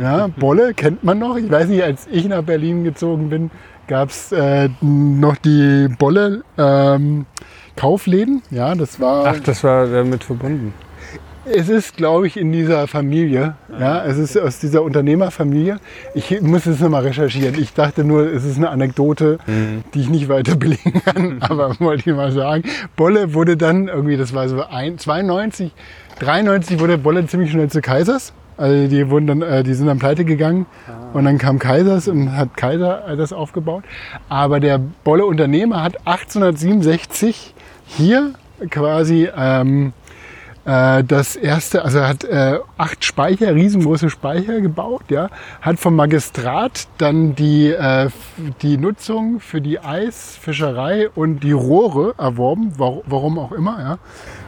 Ja, 0.00 0.28
Bolle 0.28 0.72
kennt 0.72 1.04
man 1.04 1.18
noch. 1.18 1.36
Ich 1.36 1.50
weiß 1.50 1.68
nicht, 1.68 1.82
als 1.82 2.06
ich 2.10 2.26
nach 2.26 2.42
Berlin 2.42 2.84
gezogen 2.84 3.28
bin, 3.28 3.50
gab 3.88 4.08
es 4.08 4.32
äh, 4.32 4.70
noch 4.80 5.36
die 5.36 5.88
Bolle 5.98 6.42
ähm, 6.56 7.26
Kaufläden. 7.76 8.42
Ja, 8.50 8.74
das 8.74 9.00
war. 9.00 9.26
Ach, 9.26 9.40
das 9.40 9.62
war 9.64 9.86
damit 9.86 10.24
verbunden. 10.24 10.72
Es 11.44 11.68
ist, 11.68 11.96
glaube 11.96 12.28
ich, 12.28 12.36
in 12.36 12.52
dieser 12.52 12.86
Familie. 12.86 13.56
Ja, 13.78 14.04
es 14.04 14.16
ist 14.16 14.38
aus 14.38 14.60
dieser 14.60 14.82
Unternehmerfamilie. 14.82 15.80
Ich 16.14 16.40
muss 16.40 16.66
es 16.66 16.78
nochmal 16.78 17.02
recherchieren. 17.02 17.60
Ich 17.60 17.74
dachte 17.74 18.04
nur, 18.04 18.32
es 18.32 18.44
ist 18.44 18.58
eine 18.58 18.70
Anekdote, 18.70 19.38
die 19.92 20.00
ich 20.00 20.08
nicht 20.08 20.28
weiter 20.28 20.54
belegen 20.56 21.02
kann. 21.04 21.38
Aber 21.40 21.78
wollte 21.80 22.10
ich 22.10 22.16
mal 22.16 22.30
sagen. 22.30 22.62
Bolle 22.94 23.34
wurde 23.34 23.56
dann 23.56 23.88
irgendwie, 23.88 24.16
das 24.16 24.32
war 24.34 24.48
so 24.48 24.62
ein, 24.62 24.98
92, 24.98 25.72
93 26.20 26.78
wurde 26.78 26.96
Bolle 26.96 27.26
ziemlich 27.26 27.50
schnell 27.50 27.68
zu 27.68 27.80
Kaisers. 27.80 28.32
Also 28.56 28.86
die 28.86 29.10
wurden 29.10 29.26
dann, 29.26 29.42
äh, 29.42 29.64
die 29.64 29.74
sind 29.74 29.86
dann 29.86 29.98
pleite 29.98 30.24
gegangen 30.24 30.66
und 31.14 31.24
dann 31.24 31.38
kam 31.38 31.58
Kaisers 31.58 32.06
und 32.06 32.36
hat 32.36 32.56
Kaiser 32.56 33.08
äh, 33.08 33.16
das 33.16 33.32
aufgebaut. 33.32 33.82
Aber 34.28 34.60
der 34.60 34.78
Bolle 34.78 35.26
Unternehmer 35.26 35.82
hat 35.82 35.96
1867 36.06 37.54
hier 37.86 38.34
quasi 38.70 39.28
ähm, 39.36 39.92
äh, 40.64 41.02
das 41.04 41.36
erste, 41.36 41.84
also 41.84 41.98
er 41.98 42.08
hat 42.08 42.24
äh, 42.24 42.58
acht 42.78 43.04
Speicher, 43.04 43.54
riesengroße 43.54 44.10
Speicher 44.10 44.60
gebaut, 44.60 45.02
ja, 45.08 45.28
hat 45.60 45.78
vom 45.78 45.96
Magistrat 45.96 46.86
dann 46.98 47.34
die, 47.34 47.70
äh, 47.70 48.08
die 48.62 48.78
Nutzung 48.78 49.40
für 49.40 49.60
die 49.60 49.80
Eisfischerei 49.80 51.08
und 51.14 51.40
die 51.40 51.52
Rohre 51.52 52.14
erworben, 52.18 52.78
wa- 52.78 53.00
warum 53.06 53.38
auch 53.38 53.52
immer, 53.52 53.78
ja. 53.80 53.98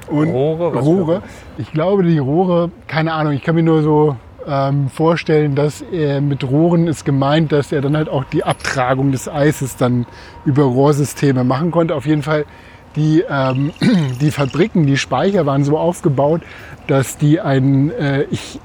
Und 0.08 0.28
Rohre? 0.30 0.74
Was 0.74 0.84
Rohre. 0.84 1.22
Ich 1.56 1.72
glaube, 1.72 2.02
die 2.02 2.18
Rohre, 2.18 2.70
keine 2.86 3.14
Ahnung, 3.14 3.32
ich 3.32 3.42
kann 3.42 3.54
mir 3.54 3.62
nur 3.62 3.82
so 3.82 4.16
ähm, 4.46 4.90
vorstellen, 4.90 5.54
dass 5.54 5.80
er 5.80 6.20
mit 6.20 6.44
Rohren 6.44 6.86
ist 6.86 7.06
gemeint, 7.06 7.50
dass 7.52 7.72
er 7.72 7.80
dann 7.80 7.96
halt 7.96 8.10
auch 8.10 8.24
die 8.24 8.44
Abtragung 8.44 9.10
des 9.12 9.28
Eises 9.28 9.76
dann 9.78 10.04
über 10.44 10.64
Rohrsysteme 10.64 11.42
machen 11.44 11.70
konnte. 11.70 11.94
Auf 11.94 12.04
jeden 12.04 12.22
Fall 12.22 12.44
die, 12.96 13.24
ähm, 13.28 13.72
die 14.20 14.30
Fabriken, 14.30 14.86
die 14.86 14.96
Speicher 14.96 15.46
waren 15.46 15.64
so 15.64 15.78
aufgebaut, 15.78 16.42
dass 16.86 17.16
die 17.16 17.40
ein 17.40 17.90
äh, 17.90 18.24
ich, 18.30 18.60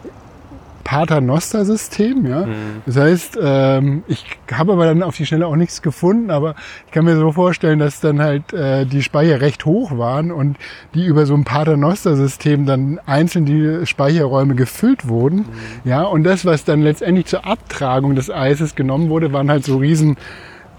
Paternoster-System, 0.90 2.26
ja. 2.26 2.48
Das 2.88 2.98
heißt, 2.98 3.38
ähm, 3.40 4.04
ich 4.08 4.26
habe 4.52 4.74
aber 4.74 4.86
dann 4.86 5.04
auf 5.04 5.16
die 5.16 5.28
Schnelle 5.28 5.46
auch 5.46 5.56
nichts 5.56 5.84
gefunden, 5.84 6.31
aber 6.31 6.56
ich 6.88 6.92
kann 6.92 7.06
mir 7.06 7.16
so 7.16 7.31
vorstellen, 7.31 7.78
dass 7.78 8.00
dann 8.00 8.20
halt 8.20 8.54
äh, 8.54 8.88
die 8.88 9.04
Speicher 9.04 9.40
recht 9.40 9.66
hoch 9.66 10.00
waren 10.00 10.31
und 10.31 10.58
die 10.96 11.06
über 11.06 11.28
so 11.28 11.36
ein 11.36 11.44
Paternoster-System 11.44 12.66
dann 12.66 13.00
einzeln 13.06 13.45
die 13.45 13.86
Speicherräume 13.86 14.56
gefüllt 14.56 15.07
wurden, 15.07 15.45
ja. 15.83 16.02
Und 16.02 16.24
das, 16.24 16.44
was 16.44 16.64
dann 16.64 16.81
letztendlich 16.81 17.28
zur 17.28 17.45
Abtragung 17.45 18.16
des 18.16 18.31
Eises 18.31 18.74
genommen 18.74 19.09
wurde, 19.09 19.31
waren 19.31 19.52
halt 19.52 19.66
so 19.66 19.78
riesen 19.78 20.18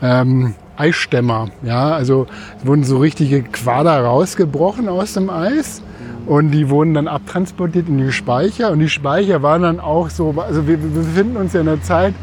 ähm, 0.02 0.54
Eisstämmer. 0.80 1.48
Ja, 1.62 1.90
also 1.90 2.26
wurden 2.64 2.84
so 2.84 2.98
richtige 2.98 3.42
Quader 3.42 4.02
rausgebrochen 4.02 4.88
aus 4.88 5.12
dem 5.12 5.28
Eis 5.28 5.82
und 6.26 6.50
die 6.52 6.70
wurden 6.70 6.94
dann 6.94 7.06
abtransportiert 7.06 7.88
in 7.88 7.98
die 7.98 8.12
Speicher 8.12 8.72
und 8.72 8.80
die 8.80 8.88
Speicher 8.88 9.42
waren 9.42 9.62
dann 9.62 9.80
auch 9.80 10.10
so, 10.10 10.34
also 10.38 10.66
wir, 10.66 10.82
wir 10.82 11.02
befinden 11.02 11.36
uns 11.36 11.52
ja 11.52 11.60
in 11.60 11.68
einer 11.68 11.82
Zeit, 11.82 12.14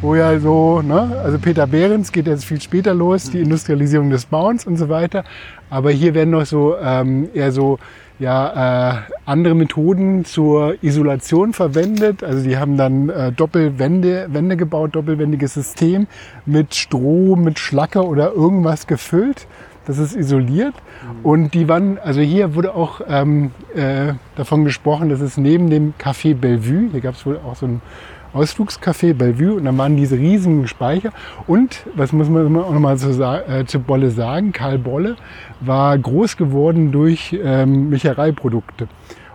wo 0.00 0.14
ja 0.14 0.38
so, 0.38 0.82
ne, 0.82 1.20
also 1.24 1.38
Peter 1.38 1.66
Behrens 1.66 2.12
geht 2.12 2.26
jetzt 2.26 2.44
viel 2.44 2.60
später 2.60 2.94
los, 2.94 3.30
die 3.30 3.40
Industrialisierung 3.40 4.10
des 4.10 4.26
Bauens 4.26 4.66
und 4.66 4.76
so 4.76 4.88
weiter, 4.88 5.24
aber 5.70 5.90
hier 5.90 6.14
werden 6.14 6.30
noch 6.30 6.46
so 6.46 6.76
ähm, 6.80 7.28
eher 7.34 7.52
so 7.52 7.78
ja, 8.18 8.92
äh, 8.92 8.96
andere 9.26 9.54
Methoden 9.54 10.24
zur 10.24 10.82
Isolation 10.82 11.52
verwendet. 11.52 12.22
Also 12.22 12.44
die 12.44 12.56
haben 12.56 12.76
dann 12.76 13.08
äh, 13.08 13.32
Doppelwände 13.32 14.28
Wände 14.30 14.56
gebaut, 14.56 14.94
doppelwändiges 14.94 15.54
System 15.54 16.06
mit 16.46 16.74
Stroh, 16.74 17.36
mit 17.36 17.58
Schlacke 17.58 18.06
oder 18.06 18.32
irgendwas 18.32 18.86
gefüllt. 18.86 19.46
Das 19.86 19.98
ist 19.98 20.16
isoliert. 20.16 20.74
Und 21.22 21.52
die 21.52 21.68
waren, 21.68 21.98
also 21.98 22.20
hier 22.20 22.54
wurde 22.54 22.74
auch 22.74 23.02
ähm, 23.06 23.50
äh, 23.74 24.14
davon 24.36 24.64
gesprochen, 24.64 25.10
dass 25.10 25.20
es 25.20 25.36
neben 25.36 25.68
dem 25.68 25.92
Café 26.00 26.34
Bellevue, 26.34 26.88
hier 26.90 27.00
gab 27.02 27.14
es 27.14 27.26
wohl 27.26 27.38
auch 27.44 27.56
so 27.56 27.66
ein 27.66 27.82
Ausflugscafé 28.34 29.14
Bellevue 29.14 29.54
und 29.54 29.64
dann 29.64 29.78
waren 29.78 29.96
diese 29.96 30.18
riesigen 30.18 30.66
Speicher. 30.66 31.12
Und, 31.46 31.84
was 31.94 32.12
muss 32.12 32.28
man 32.28 32.56
auch 32.56 32.72
nochmal 32.72 32.96
zu, 32.96 33.10
äh, 33.22 33.64
zu 33.64 33.78
Bolle 33.78 34.10
sagen, 34.10 34.52
Karl 34.52 34.78
Bolle 34.78 35.16
war 35.66 35.98
groß 35.98 36.36
geworden 36.36 36.92
durch 36.92 37.36
ähm, 37.42 37.90
Milchereiprodukte. 37.90 38.88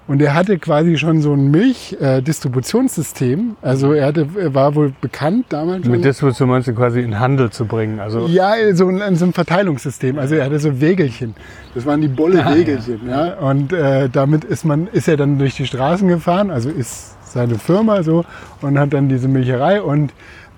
Und 0.10 0.22
er 0.24 0.34
hatte 0.34 0.58
quasi 0.58 0.98
schon 0.98 1.22
so 1.22 1.34
ein 1.34 1.52
Milchdistributionssystem. 1.52 3.58
also 3.62 3.94
er, 3.94 4.08
hatte, 4.08 4.28
er 4.40 4.56
war 4.56 4.74
wohl 4.74 4.92
bekannt 5.00 5.46
damals. 5.50 5.84
schon. 5.84 5.92
Mit 5.92 6.04
Distribution 6.04 6.50
meinst 6.50 6.68
du 6.68 6.74
quasi 6.74 7.02
in 7.02 7.20
Handel 7.20 7.52
zu 7.52 7.66
bringen. 7.66 8.00
Also 8.00 8.26
Ja, 8.26 8.54
so 8.74 8.88
ein, 8.88 9.16
so 9.18 9.26
ein 9.26 9.34
Verteilungssystem. 9.34 10.18
Also 10.18 10.34
er 10.34 10.46
hatte 10.46 10.58
so 10.58 10.82
Wägelchen. 10.82 11.36
Das 11.76 11.86
waren 11.86 12.02
die 12.02 12.08
Bolle-Wägelchen. 12.08 13.02
ja. 13.08 13.36
Und 13.36 13.72
äh, 13.72 14.10
damit 14.10 14.46
ist 14.46 14.66
man, 14.66 14.88
ist 14.88 15.08
er 15.08 15.16
dann 15.16 15.38
durch 15.38 15.56
die 15.56 15.68
Straßen 15.68 16.08
gefahren, 16.08 16.50
also 16.50 16.72
ist 16.72 17.16
seine 17.32 17.60
Firma 17.60 18.02
so 18.02 18.26
und 18.62 18.80
hat 18.80 18.94
dann 18.94 19.10
diese 19.10 19.28
Milcherei 19.28 19.80
und 19.80 20.12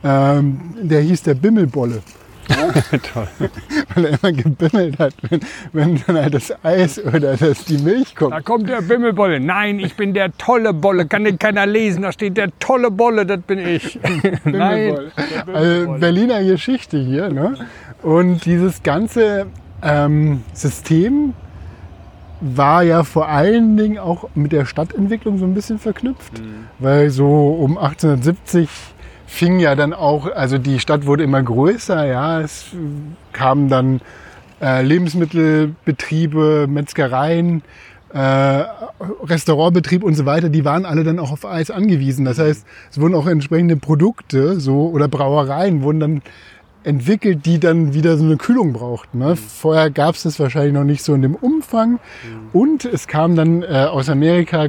ähm, 0.05 0.61
der 0.81 1.01
hieß 1.01 1.23
der 1.23 1.33
Bimmelbolle. 1.33 2.01
Toll. 3.13 3.27
weil 3.93 4.05
er 4.05 4.19
immer 4.21 4.31
gebimmelt 4.31 4.99
hat, 4.99 5.13
wenn, 5.29 5.39
wenn 5.73 6.01
dann 6.05 6.17
halt 6.17 6.33
das 6.33 6.53
Eis 6.63 7.03
oder 7.03 7.37
das, 7.37 7.65
die 7.65 7.77
Milch 7.77 8.15
kommt. 8.15 8.33
Da 8.33 8.41
kommt 8.41 8.69
der 8.69 8.81
Bimmelbolle. 8.81 9.39
Nein, 9.39 9.79
ich 9.79 9.95
bin 9.95 10.13
der 10.13 10.35
tolle 10.37 10.73
Bolle. 10.73 11.05
Kann 11.05 11.23
den 11.23 11.39
keiner 11.39 11.65
lesen. 11.65 12.03
Da 12.03 12.11
steht 12.11 12.37
der 12.37 12.49
tolle 12.59 12.91
Bolle, 12.91 13.25
das 13.25 13.41
bin 13.41 13.59
ich. 13.59 13.99
Nein. 14.43 14.97
Also. 15.51 15.93
Berliner 15.93 16.43
Geschichte 16.43 16.97
hier. 16.97 17.29
Ne? 17.29 17.55
Und 18.01 18.45
dieses 18.45 18.83
ganze 18.83 19.47
ähm, 19.81 20.43
System 20.53 21.33
war 22.41 22.81
ja 22.81 23.03
vor 23.03 23.27
allen 23.27 23.77
Dingen 23.77 23.99
auch 23.99 24.27
mit 24.33 24.51
der 24.51 24.65
Stadtentwicklung 24.65 25.37
so 25.37 25.45
ein 25.45 25.53
bisschen 25.53 25.77
verknüpft. 25.77 26.41
Weil 26.79 27.11
so 27.11 27.27
um 27.27 27.77
1870 27.77 28.69
fing 29.31 29.59
ja 29.59 29.75
dann 29.75 29.93
auch, 29.93 30.29
also 30.29 30.57
die 30.57 30.79
Stadt 30.79 31.05
wurde 31.05 31.23
immer 31.23 31.41
größer, 31.41 32.05
ja, 32.05 32.41
es 32.41 32.65
kamen 33.31 33.69
dann 33.69 34.01
äh, 34.61 34.83
Lebensmittelbetriebe, 34.83 36.67
Metzgereien, 36.67 37.63
äh, 38.13 38.19
Restaurantbetrieb 39.23 40.03
und 40.03 40.15
so 40.15 40.25
weiter, 40.25 40.49
die 40.49 40.65
waren 40.65 40.85
alle 40.85 41.05
dann 41.05 41.17
auch 41.17 41.31
auf 41.31 41.45
Eis 41.45 41.71
angewiesen. 41.71 42.25
Das 42.25 42.39
heißt, 42.39 42.65
es 42.91 42.99
wurden 42.99 43.15
auch 43.15 43.25
entsprechende 43.25 43.77
Produkte 43.77 44.59
so 44.59 44.89
oder 44.89 45.07
Brauereien 45.07 45.81
wurden 45.81 45.99
dann 46.01 46.21
entwickelt, 46.83 47.45
die 47.45 47.59
dann 47.59 47.93
wieder 47.93 48.17
so 48.17 48.25
eine 48.25 48.35
Kühlung 48.35 48.73
brauchten. 48.73 49.19
Ne? 49.19 49.37
Vorher 49.37 49.89
gab 49.89 50.15
es 50.15 50.23
das 50.23 50.39
wahrscheinlich 50.41 50.73
noch 50.73 50.83
nicht 50.83 51.03
so 51.03 51.13
in 51.13 51.21
dem 51.21 51.35
Umfang. 51.35 51.99
Und 52.53 52.83
es 52.85 53.07
kam 53.07 53.35
dann 53.35 53.63
äh, 53.63 53.87
aus 53.89 54.09
Amerika 54.09 54.67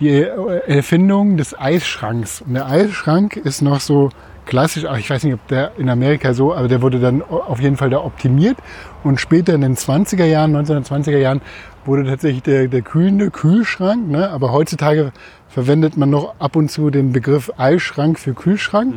die 0.00 0.08
äh, 0.08 0.60
Erfindung 0.66 1.36
des 1.36 1.58
Eisschranks. 1.58 2.42
Und 2.42 2.54
der 2.54 2.66
Eisschrank 2.66 3.36
ist 3.36 3.62
noch 3.62 3.80
so 3.80 4.10
klassisch, 4.46 4.84
ich 4.98 5.10
weiß 5.10 5.24
nicht, 5.24 5.34
ob 5.34 5.46
der 5.48 5.72
in 5.78 5.88
Amerika 5.88 6.34
so, 6.34 6.54
aber 6.54 6.68
der 6.68 6.82
wurde 6.82 6.98
dann 6.98 7.22
auf 7.22 7.60
jeden 7.60 7.76
Fall 7.76 7.90
da 7.90 7.98
optimiert. 7.98 8.56
Und 9.04 9.20
später 9.20 9.54
in 9.54 9.60
den 9.60 9.76
20er 9.76 10.24
Jahren, 10.24 10.56
1920er 10.56 11.18
Jahren, 11.18 11.40
wurde 11.84 12.04
tatsächlich 12.04 12.42
der, 12.42 12.68
der 12.68 12.82
kühlende 12.82 13.30
Kühlschrank. 13.30 14.08
Ne? 14.08 14.30
Aber 14.30 14.52
heutzutage 14.52 15.12
verwendet 15.48 15.96
man 15.96 16.10
noch 16.10 16.34
ab 16.38 16.56
und 16.56 16.70
zu 16.70 16.90
den 16.90 17.12
Begriff 17.12 17.52
Eisschrank 17.56 18.18
für 18.18 18.34
Kühlschrank. 18.34 18.96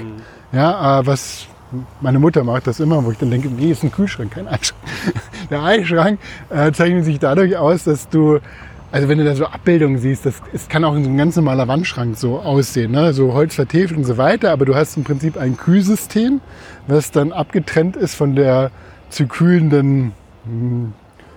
Ja, 0.51 0.99
äh, 0.99 1.07
was 1.07 1.47
meine 2.01 2.19
Mutter 2.19 2.43
macht 2.43 2.67
das 2.67 2.79
immer, 2.79 3.03
wo 3.03 3.11
ich 3.11 3.17
dann 3.17 3.31
denke, 3.31 3.49
nee, 3.49 3.71
ist 3.71 3.83
ein 3.83 3.91
Kühlschrank, 3.91 4.31
kein 4.31 4.47
Eisschrank. 4.47 4.81
Der 5.49 5.63
Eisschrank 5.63 6.19
äh, 6.49 6.71
zeichnet 6.71 7.05
sich 7.05 7.19
dadurch 7.19 7.57
aus, 7.57 7.83
dass 7.83 8.07
du, 8.09 8.39
also 8.91 9.09
wenn 9.09 9.17
du 9.17 9.25
da 9.25 9.35
so 9.35 9.45
Abbildungen 9.45 9.97
siehst, 9.97 10.25
das, 10.25 10.41
es 10.53 10.69
kann 10.69 10.83
auch 10.83 10.93
so 10.93 10.99
ein 10.99 11.17
ganz 11.17 11.35
normaler 11.35 11.67
Wandschrank 11.67 12.17
so 12.17 12.39
aussehen, 12.39 12.91
ne? 12.91 13.13
so 13.13 13.33
Holz 13.33 13.55
vertäfelt 13.55 13.97
und 13.97 14.05
so 14.05 14.17
weiter, 14.17 14.51
aber 14.51 14.65
du 14.65 14.75
hast 14.75 14.95
im 14.97 15.03
Prinzip 15.03 15.37
ein 15.37 15.57
Kühlsystem, 15.57 16.41
was 16.87 17.11
dann 17.11 17.31
abgetrennt 17.31 17.95
ist 17.95 18.15
von 18.15 18.35
der 18.35 18.71
zu 19.09 19.27
kühlenden 19.27 20.13
hm, 20.45 20.93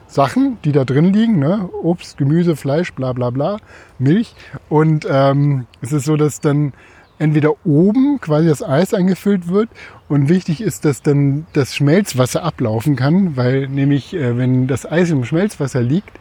Sachen, 0.07 0.59
die 0.64 0.73
da 0.73 0.85
drin 0.85 1.12
liegen, 1.12 1.38
ne? 1.38 1.69
Obst, 1.83 2.17
Gemüse, 2.17 2.57
Fleisch, 2.57 2.93
bla 2.95 3.12
bla 3.12 3.28
bla, 3.31 3.59
Milch. 3.99 4.35
Und 4.71 5.07
ähm, 5.09 5.67
es 5.83 5.93
ist 5.93 6.07
so, 6.07 6.17
dass 6.17 6.40
dann 6.40 6.73
entweder 7.19 7.52
oben 7.67 8.19
quasi 8.21 8.49
das 8.49 8.62
Eis 8.62 8.95
eingefüllt 8.95 9.49
wird 9.49 9.69
und 10.08 10.28
wichtig 10.28 10.60
ist, 10.60 10.84
dass 10.84 11.02
dann 11.02 11.46
das 11.52 11.74
Schmelzwasser 11.74 12.42
ablaufen 12.42 12.96
kann, 12.96 13.36
weil 13.36 13.68
nämlich, 13.68 14.14
äh, 14.14 14.36
wenn 14.36 14.66
das 14.66 14.90
Eis 14.90 15.10
im 15.10 15.24
Schmelzwasser 15.24 15.82
liegt, 15.82 16.18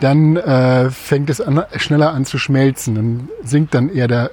dann 0.00 0.36
äh, 0.36 0.90
fängt 0.90 1.30
es 1.30 1.40
an, 1.40 1.64
schneller 1.76 2.12
an 2.12 2.24
zu 2.24 2.38
schmelzen. 2.38 2.94
Dann 2.94 3.28
sinkt 3.42 3.74
dann 3.74 3.88
eher 3.88 4.08
der, 4.08 4.30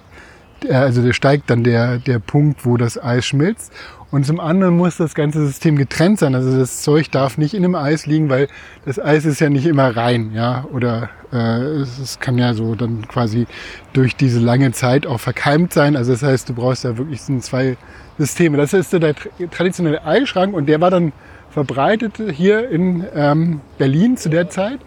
also 0.69 1.01
der 1.01 1.13
steigt 1.13 1.49
dann 1.49 1.63
der, 1.63 1.97
der 1.99 2.19
Punkt, 2.19 2.65
wo 2.65 2.77
das 2.77 3.01
Eis 3.01 3.25
schmilzt. 3.25 3.71
Und 4.13 4.27
zum 4.27 4.39
anderen 4.39 4.77
muss 4.77 4.97
das 4.97 5.15
ganze 5.15 5.43
System 5.43 5.75
getrennt 5.75 6.19
sein. 6.19 6.35
Also 6.35 6.55
das 6.55 6.83
Zeug 6.83 7.09
darf 7.09 7.39
nicht 7.39 7.55
in 7.55 7.63
dem 7.63 7.73
Eis 7.73 8.05
liegen, 8.05 8.29
weil 8.29 8.47
das 8.85 8.99
Eis 8.99 9.25
ist 9.25 9.39
ja 9.41 9.49
nicht 9.49 9.65
immer 9.65 9.97
rein, 9.97 10.33
ja. 10.35 10.65
Oder 10.71 11.09
äh, 11.31 11.81
es, 11.81 11.97
es 11.97 12.19
kann 12.19 12.37
ja 12.37 12.53
so 12.53 12.75
dann 12.75 13.07
quasi 13.07 13.47
durch 13.91 14.15
diese 14.15 14.39
lange 14.39 14.71
Zeit 14.71 15.07
auch 15.07 15.19
verkeimt 15.19 15.73
sein. 15.73 15.95
Also 15.95 16.11
das 16.11 16.21
heißt, 16.21 16.47
du 16.47 16.53
brauchst 16.53 16.83
ja 16.83 16.95
wirklich 16.95 17.23
so 17.23 17.35
zwei 17.39 17.75
Systeme. 18.19 18.55
Das 18.55 18.73
ist 18.73 18.91
so 18.91 18.99
der 18.99 19.15
tra- 19.15 19.49
traditionelle 19.49 20.05
Eisschrank 20.05 20.53
und 20.53 20.67
der 20.67 20.79
war 20.79 20.91
dann 20.91 21.11
verbreitet 21.49 22.21
hier 22.33 22.69
in 22.69 23.05
ähm, 23.15 23.61
Berlin 23.79 24.15
zu 24.15 24.29
der 24.29 24.47
Zeit. 24.47 24.77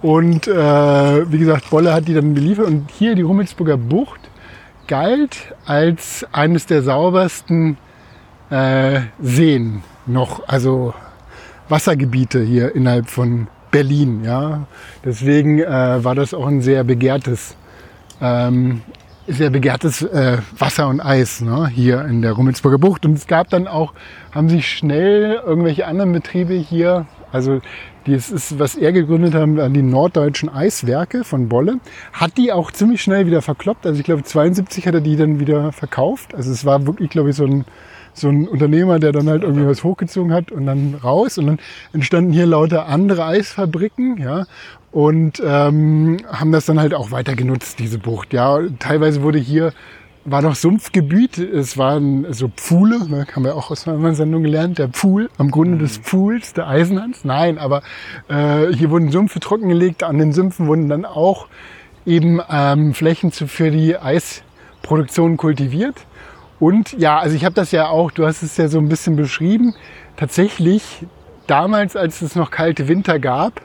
Und 0.00 0.48
äh, 0.48 1.30
wie 1.30 1.38
gesagt, 1.38 1.68
Bolle 1.68 1.92
hat 1.92 2.08
die 2.08 2.14
dann 2.14 2.32
beliefert. 2.32 2.64
Und 2.66 2.90
hier 2.90 3.14
die 3.14 3.20
Rummelsburger 3.20 3.76
Bucht 3.76 4.20
galt 4.86 5.54
als 5.66 6.26
eines 6.32 6.64
der 6.64 6.82
saubersten 6.82 7.76
äh, 8.50 9.00
Seen 9.20 9.82
noch, 10.06 10.48
also 10.48 10.94
Wassergebiete 11.68 12.42
hier 12.42 12.74
innerhalb 12.74 13.08
von 13.08 13.46
Berlin. 13.70 14.24
Ja, 14.24 14.66
deswegen 15.04 15.60
äh, 15.60 16.04
war 16.04 16.14
das 16.14 16.34
auch 16.34 16.46
ein 16.46 16.60
sehr 16.60 16.84
begehrtes, 16.84 17.56
ähm, 18.20 18.82
sehr 19.26 19.50
begehrtes 19.50 20.02
äh, 20.02 20.38
Wasser 20.58 20.88
und 20.88 21.00
Eis 21.00 21.40
ne, 21.40 21.68
hier 21.68 22.04
in 22.04 22.22
der 22.22 22.32
Rummelsburger 22.32 22.78
Bucht. 22.78 23.06
Und 23.06 23.14
es 23.14 23.26
gab 23.26 23.48
dann 23.50 23.68
auch, 23.68 23.94
haben 24.32 24.48
sich 24.48 24.66
schnell 24.66 25.40
irgendwelche 25.44 25.86
anderen 25.86 26.12
Betriebe 26.12 26.54
hier, 26.54 27.06
also 27.32 27.60
das 28.06 28.30
ist, 28.30 28.58
was 28.58 28.74
er 28.74 28.92
gegründet 28.92 29.34
hat, 29.34 29.46
die 29.76 29.82
norddeutschen 29.82 30.48
Eiswerke 30.48 31.22
von 31.22 31.48
Bolle, 31.48 31.78
hat 32.12 32.36
die 32.38 32.50
auch 32.50 32.72
ziemlich 32.72 33.02
schnell 33.02 33.26
wieder 33.26 33.42
verkloppt. 33.42 33.86
Also 33.86 34.00
ich 34.00 34.04
glaube 34.04 34.24
72 34.24 34.86
hat 34.86 34.94
er 34.94 35.00
die 35.00 35.16
dann 35.16 35.38
wieder 35.38 35.70
verkauft. 35.70 36.34
Also 36.34 36.50
es 36.50 36.64
war 36.64 36.86
wirklich, 36.86 37.10
glaube 37.10 37.30
ich, 37.30 37.36
so 37.36 37.44
ein 37.44 37.66
so 38.12 38.28
ein 38.28 38.48
Unternehmer, 38.48 38.98
der 38.98 39.12
dann 39.12 39.28
halt 39.28 39.42
irgendwie 39.42 39.66
was 39.66 39.84
hochgezogen 39.84 40.32
hat 40.32 40.52
und 40.52 40.66
dann 40.66 40.94
raus. 41.02 41.38
Und 41.38 41.46
dann 41.46 41.58
entstanden 41.92 42.32
hier 42.32 42.46
lauter 42.46 42.86
andere 42.86 43.24
Eisfabriken, 43.24 44.18
ja. 44.18 44.46
Und 44.92 45.40
ähm, 45.44 46.18
haben 46.26 46.50
das 46.50 46.66
dann 46.66 46.80
halt 46.80 46.94
auch 46.94 47.12
weiter 47.12 47.36
genutzt, 47.36 47.78
diese 47.78 47.98
Bucht. 47.98 48.32
Ja, 48.32 48.58
teilweise 48.80 49.22
wurde 49.22 49.38
hier, 49.38 49.72
war 50.24 50.42
noch 50.42 50.56
Sumpfgebiet, 50.56 51.38
es 51.38 51.78
waren 51.78 52.26
so 52.32 52.48
Pfuhle, 52.48 53.08
ne, 53.08 53.26
haben 53.34 53.44
wir 53.44 53.54
auch 53.54 53.70
aus 53.70 53.86
einer 53.86 54.14
Sendung 54.14 54.42
gelernt, 54.42 54.78
der 54.78 54.88
Pfuhl, 54.88 55.30
am 55.38 55.50
Grunde 55.50 55.78
des 55.78 55.98
Pfuhls, 55.98 56.54
der 56.54 56.66
Eisenhans. 56.66 57.24
Nein, 57.24 57.58
aber 57.58 57.82
äh, 58.28 58.66
hier 58.74 58.90
wurden 58.90 59.10
Sümpfe 59.10 59.38
trockengelegt, 59.38 60.02
an 60.02 60.18
den 60.18 60.32
Sümpfen 60.32 60.66
wurden 60.66 60.88
dann 60.88 61.04
auch 61.04 61.46
eben 62.04 62.40
ähm, 62.50 62.92
Flächen 62.92 63.30
für 63.30 63.70
die 63.70 63.96
Eisproduktion 63.96 65.36
kultiviert. 65.36 66.06
Und 66.60 66.92
ja, 66.98 67.18
also 67.18 67.34
ich 67.34 67.44
habe 67.44 67.54
das 67.54 67.72
ja 67.72 67.88
auch, 67.88 68.10
du 68.10 68.26
hast 68.26 68.42
es 68.42 68.56
ja 68.58 68.68
so 68.68 68.78
ein 68.78 68.88
bisschen 68.88 69.16
beschrieben, 69.16 69.74
tatsächlich 70.16 71.06
damals, 71.46 71.96
als 71.96 72.22
es 72.22 72.36
noch 72.36 72.50
kalte 72.50 72.86
Winter 72.86 73.18
gab. 73.18 73.62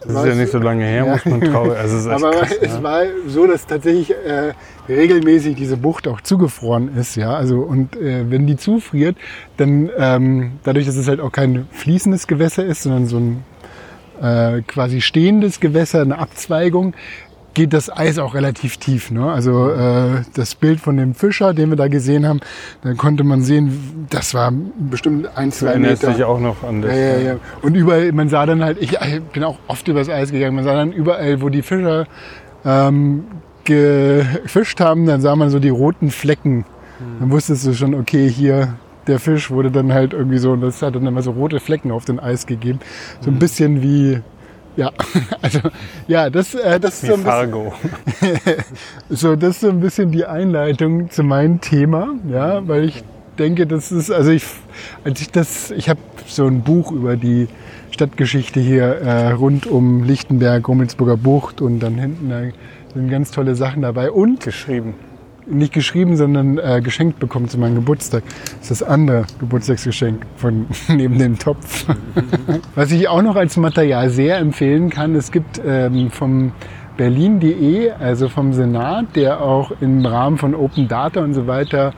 Das 0.00 0.10
ist 0.10 0.26
ja 0.26 0.34
nicht 0.36 0.52
so 0.52 0.58
lange 0.58 0.84
her, 0.84 1.04
muss 1.04 1.24
man 1.24 1.40
traurig. 1.40 1.76
Also 1.76 2.08
Aber 2.10 2.30
krass, 2.30 2.54
es 2.60 2.74
ja. 2.74 2.82
war 2.84 3.02
so, 3.26 3.48
dass 3.48 3.66
tatsächlich 3.66 4.12
äh, 4.12 4.52
regelmäßig 4.88 5.56
diese 5.56 5.76
Bucht 5.76 6.06
auch 6.06 6.20
zugefroren 6.20 6.96
ist, 6.96 7.16
ja. 7.16 7.34
Also 7.34 7.58
und 7.58 7.96
äh, 7.96 8.30
wenn 8.30 8.46
die 8.46 8.56
zufriert, 8.56 9.16
dann 9.56 9.90
ähm, 9.98 10.52
dadurch, 10.62 10.86
dass 10.86 10.94
es 10.94 11.08
halt 11.08 11.18
auch 11.18 11.32
kein 11.32 11.66
fließendes 11.72 12.28
Gewässer 12.28 12.64
ist, 12.64 12.84
sondern 12.84 13.06
so 13.08 13.18
ein 13.18 13.44
äh, 14.22 14.62
quasi 14.62 15.00
stehendes 15.00 15.58
Gewässer, 15.58 16.02
eine 16.02 16.18
Abzweigung, 16.18 16.94
geht 17.54 17.72
das 17.72 17.90
Eis 17.94 18.18
auch 18.18 18.34
relativ 18.34 18.76
tief. 18.76 19.10
Ne? 19.10 19.30
Also 19.30 19.70
äh, 19.70 20.22
das 20.34 20.54
Bild 20.54 20.80
von 20.80 20.96
dem 20.96 21.14
Fischer, 21.14 21.54
den 21.54 21.70
wir 21.70 21.76
da 21.76 21.88
gesehen 21.88 22.26
haben, 22.26 22.40
da 22.82 22.94
konnte 22.94 23.24
man 23.24 23.42
sehen, 23.42 24.06
das 24.10 24.34
war 24.34 24.52
bestimmt 24.78 25.28
ein, 25.36 25.50
Du 25.50 25.56
zwei 25.56 25.68
erinnerst 25.68 26.02
Meter. 26.02 26.14
dich 26.14 26.24
auch 26.24 26.40
noch 26.40 26.62
an 26.62 26.82
das. 26.82 26.92
Ja, 26.92 26.98
ja, 26.98 27.18
ja. 27.18 27.36
Und 27.62 27.74
überall, 27.74 28.12
man 28.12 28.28
sah 28.28 28.46
dann 28.46 28.62
halt, 28.62 28.78
ich 28.80 28.92
ich 28.92 29.22
bin 29.32 29.42
auch 29.44 29.58
oft 29.66 29.86
übers 29.88 30.08
Eis 30.08 30.30
gegangen, 30.30 30.54
man 30.56 30.64
sah 30.64 30.74
dann 30.74 30.92
überall, 30.92 31.40
wo 31.40 31.48
die 31.48 31.62
Fischer 31.62 32.06
ähm, 32.64 33.24
gefischt 33.64 34.80
haben, 34.80 35.06
dann 35.06 35.20
sah 35.20 35.36
man 35.36 35.50
so 35.50 35.58
die 35.58 35.68
roten 35.68 36.10
Flecken. 36.10 36.64
Dann 37.20 37.30
wusstest 37.30 37.64
du 37.66 37.74
schon, 37.74 37.94
okay, 37.94 38.28
hier 38.28 38.74
der 39.06 39.18
Fisch 39.20 39.50
wurde 39.50 39.70
dann 39.70 39.92
halt 39.92 40.12
irgendwie 40.12 40.38
so, 40.38 40.52
und 40.52 40.60
das 40.60 40.82
hat 40.82 40.94
dann 40.94 41.06
immer 41.06 41.22
so 41.22 41.30
rote 41.30 41.60
Flecken 41.60 41.90
auf 41.92 42.04
dem 42.04 42.18
Eis 42.20 42.46
gegeben. 42.46 42.80
So 43.20 43.30
ein 43.30 43.38
bisschen 43.38 43.82
wie, 43.82 44.20
ja, 44.78 44.92
also, 45.42 45.58
ja, 46.06 46.30
das, 46.30 46.54
äh, 46.54 46.78
das 46.78 47.02
ist 47.02 47.08
so 47.08 47.14
ein 47.14 47.24
bisschen, 47.24 47.72
so, 49.10 49.34
das 49.34 49.56
ist 49.56 49.60
so 49.60 49.68
ein 49.70 49.80
bisschen 49.80 50.12
die 50.12 50.24
Einleitung 50.24 51.10
zu 51.10 51.24
meinem 51.24 51.60
Thema, 51.60 52.14
ja, 52.30 52.66
weil 52.66 52.84
ich 52.84 53.02
denke, 53.40 53.66
das 53.66 53.90
ist, 53.90 54.12
also 54.12 54.30
ich, 54.30 54.44
als 55.02 55.20
ich 55.20 55.32
das, 55.32 55.72
ich 55.72 55.88
habe 55.88 55.98
so 56.26 56.46
ein 56.46 56.62
Buch 56.62 56.92
über 56.92 57.16
die 57.16 57.48
Stadtgeschichte 57.90 58.60
hier 58.60 58.84
äh, 58.84 59.32
rund 59.32 59.66
um 59.66 60.04
Lichtenberg, 60.04 60.68
Rummelsburger 60.68 61.16
Bucht 61.16 61.60
und 61.60 61.80
dann 61.80 61.96
hinten 61.98 62.30
da 62.30 62.42
sind 62.94 63.10
ganz 63.10 63.32
tolle 63.32 63.56
Sachen 63.56 63.82
dabei 63.82 64.12
und 64.12 64.40
Geschrieben. 64.44 64.94
Nicht 65.50 65.72
geschrieben, 65.72 66.16
sondern 66.16 66.58
äh, 66.58 66.80
geschenkt 66.82 67.18
bekommen 67.18 67.48
zu 67.48 67.58
meinem 67.58 67.76
Geburtstag. 67.76 68.22
Das 68.60 68.70
ist 68.70 68.80
das 68.80 68.82
andere 68.82 69.24
Geburtstagsgeschenk 69.40 70.22
von 70.36 70.66
neben 70.88 71.18
dem 71.18 71.38
Topf. 71.38 71.86
Was 72.74 72.92
ich 72.92 73.08
auch 73.08 73.22
noch 73.22 73.36
als 73.36 73.56
Material 73.56 74.10
sehr 74.10 74.38
empfehlen 74.38 74.90
kann, 74.90 75.14
es 75.14 75.32
gibt 75.32 75.60
ähm, 75.64 76.10
vom 76.10 76.52
Berlin.de, 76.96 77.92
also 77.92 78.28
vom 78.28 78.52
Senat, 78.52 79.14
der 79.14 79.40
auch 79.40 79.72
im 79.80 80.04
Rahmen 80.04 80.36
von 80.36 80.54
Open 80.54 80.88
Data 80.88 81.20
und 81.20 81.34
so 81.34 81.46
weiter 81.46 81.92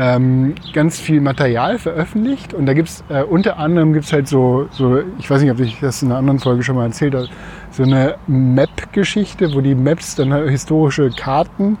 ähm, 0.00 0.54
ganz 0.72 0.98
viel 0.98 1.20
Material 1.20 1.78
veröffentlicht 1.78 2.54
und 2.54 2.64
da 2.64 2.72
gibt 2.72 2.88
es 2.88 3.04
äh, 3.10 3.22
unter 3.22 3.58
anderem 3.58 3.92
gibt's 3.92 4.12
halt 4.12 4.28
so, 4.28 4.66
so, 4.70 5.02
ich 5.18 5.28
weiß 5.28 5.42
nicht, 5.42 5.50
ob 5.50 5.60
ich 5.60 5.78
das 5.80 6.02
in 6.02 6.08
einer 6.08 6.18
anderen 6.18 6.38
Folge 6.38 6.62
schon 6.62 6.76
mal 6.76 6.86
erzählt 6.86 7.14
habe, 7.14 7.28
so 7.70 7.82
eine 7.82 8.16
Map-Geschichte, 8.26 9.52
wo 9.54 9.60
die 9.60 9.74
Maps 9.74 10.14
dann 10.14 10.32
halt 10.32 10.48
historische 10.48 11.10
Karten 11.10 11.76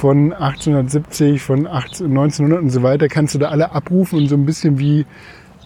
von 0.00 0.32
1870, 0.32 1.42
von 1.42 1.66
18, 1.66 2.06
1900 2.06 2.62
und 2.62 2.70
so 2.70 2.82
weiter, 2.82 3.08
kannst 3.08 3.34
du 3.34 3.38
da 3.38 3.48
alle 3.50 3.72
abrufen 3.72 4.18
und 4.18 4.28
so 4.28 4.34
ein 4.34 4.46
bisschen 4.46 4.78
wie 4.78 5.04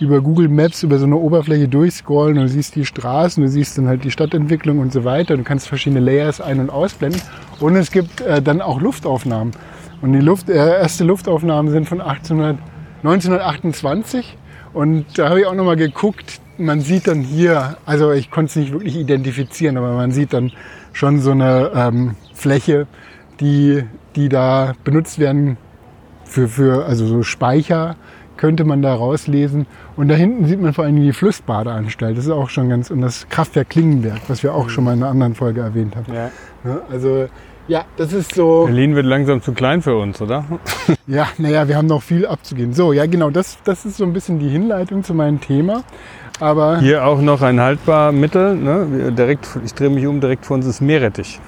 über 0.00 0.20
Google 0.20 0.48
Maps 0.48 0.82
über 0.82 0.98
so 0.98 1.06
eine 1.06 1.14
Oberfläche 1.14 1.68
durchscrollen 1.68 2.36
und 2.36 2.42
du 2.42 2.48
siehst 2.48 2.74
die 2.74 2.84
Straßen, 2.84 3.44
du 3.44 3.48
siehst 3.48 3.78
dann 3.78 3.86
halt 3.86 4.02
die 4.02 4.10
Stadtentwicklung 4.10 4.80
und 4.80 4.92
so 4.92 5.04
weiter. 5.04 5.36
Du 5.36 5.44
kannst 5.44 5.68
verschiedene 5.68 6.00
Layers 6.00 6.40
ein- 6.40 6.58
und 6.58 6.68
ausblenden. 6.68 7.22
Und 7.60 7.76
es 7.76 7.92
gibt 7.92 8.22
äh, 8.22 8.42
dann 8.42 8.60
auch 8.60 8.80
Luftaufnahmen. 8.80 9.54
Und 10.02 10.12
die 10.12 10.18
Luft, 10.18 10.50
äh, 10.50 10.80
erste 10.80 11.04
Luftaufnahmen 11.04 11.70
sind 11.70 11.88
von 11.88 12.00
1800, 12.00 12.58
1928. 13.04 14.36
Und 14.72 15.16
da 15.16 15.28
habe 15.28 15.42
ich 15.42 15.46
auch 15.46 15.54
nochmal 15.54 15.76
geguckt. 15.76 16.40
Man 16.58 16.80
sieht 16.80 17.06
dann 17.06 17.20
hier, 17.20 17.76
also 17.86 18.10
ich 18.10 18.32
konnte 18.32 18.50
es 18.50 18.56
nicht 18.56 18.72
wirklich 18.72 18.96
identifizieren, 18.96 19.76
aber 19.76 19.92
man 19.92 20.10
sieht 20.10 20.32
dann 20.32 20.50
schon 20.92 21.20
so 21.20 21.30
eine 21.30 21.70
ähm, 21.72 22.16
Fläche, 22.34 22.88
die, 23.40 23.84
die 24.16 24.28
da 24.28 24.72
benutzt 24.84 25.18
werden 25.18 25.56
für, 26.24 26.48
für 26.48 26.86
also 26.86 27.06
so 27.06 27.22
Speicher 27.22 27.96
könnte 28.36 28.64
man 28.64 28.82
da 28.82 28.94
rauslesen. 28.94 29.66
Und 29.96 30.08
da 30.08 30.14
hinten 30.14 30.46
sieht 30.46 30.60
man 30.60 30.72
vor 30.72 30.84
allem 30.84 30.96
die 30.96 31.12
Flussbadeanstalt. 31.12 32.16
Das 32.16 32.24
ist 32.24 32.30
auch 32.30 32.50
schon 32.50 32.68
ganz, 32.68 32.90
und 32.90 33.00
das 33.00 33.28
Kraftwerk 33.28 33.70
Klingenberg, 33.70 34.20
was 34.28 34.42
wir 34.42 34.54
auch 34.54 34.68
schon 34.68 34.84
mal 34.84 34.94
in 34.94 35.02
einer 35.02 35.10
anderen 35.10 35.34
Folge 35.34 35.60
erwähnt 35.60 35.96
haben. 35.96 36.12
Ja. 36.12 36.30
Also, 36.90 37.28
ja, 37.68 37.84
das 37.96 38.12
ist 38.12 38.34
so, 38.34 38.64
Berlin 38.66 38.94
wird 38.94 39.06
langsam 39.06 39.40
zu 39.40 39.52
klein 39.52 39.80
für 39.80 39.96
uns, 39.96 40.20
oder? 40.20 40.44
ja, 41.06 41.28
naja, 41.38 41.66
wir 41.68 41.76
haben 41.76 41.86
noch 41.86 42.02
viel 42.02 42.26
abzugehen. 42.26 42.74
So, 42.74 42.92
ja, 42.92 43.06
genau, 43.06 43.30
das, 43.30 43.58
das 43.64 43.86
ist 43.86 43.96
so 43.96 44.04
ein 44.04 44.12
bisschen 44.12 44.38
die 44.38 44.48
Hinleitung 44.48 45.02
zu 45.02 45.14
meinem 45.14 45.40
Thema. 45.40 45.82
Aber, 46.40 46.80
Hier 46.80 47.06
auch 47.06 47.20
noch 47.20 47.40
ein 47.42 47.60
haltbar 47.60 48.10
Mittel. 48.12 48.56
Ne? 48.56 49.12
Direkt, 49.16 49.48
ich 49.64 49.72
drehe 49.72 49.88
mich 49.88 50.06
um, 50.06 50.20
direkt 50.20 50.44
vor 50.44 50.56
uns 50.56 50.66
ist 50.66 50.80
Meerrettich. 50.80 51.40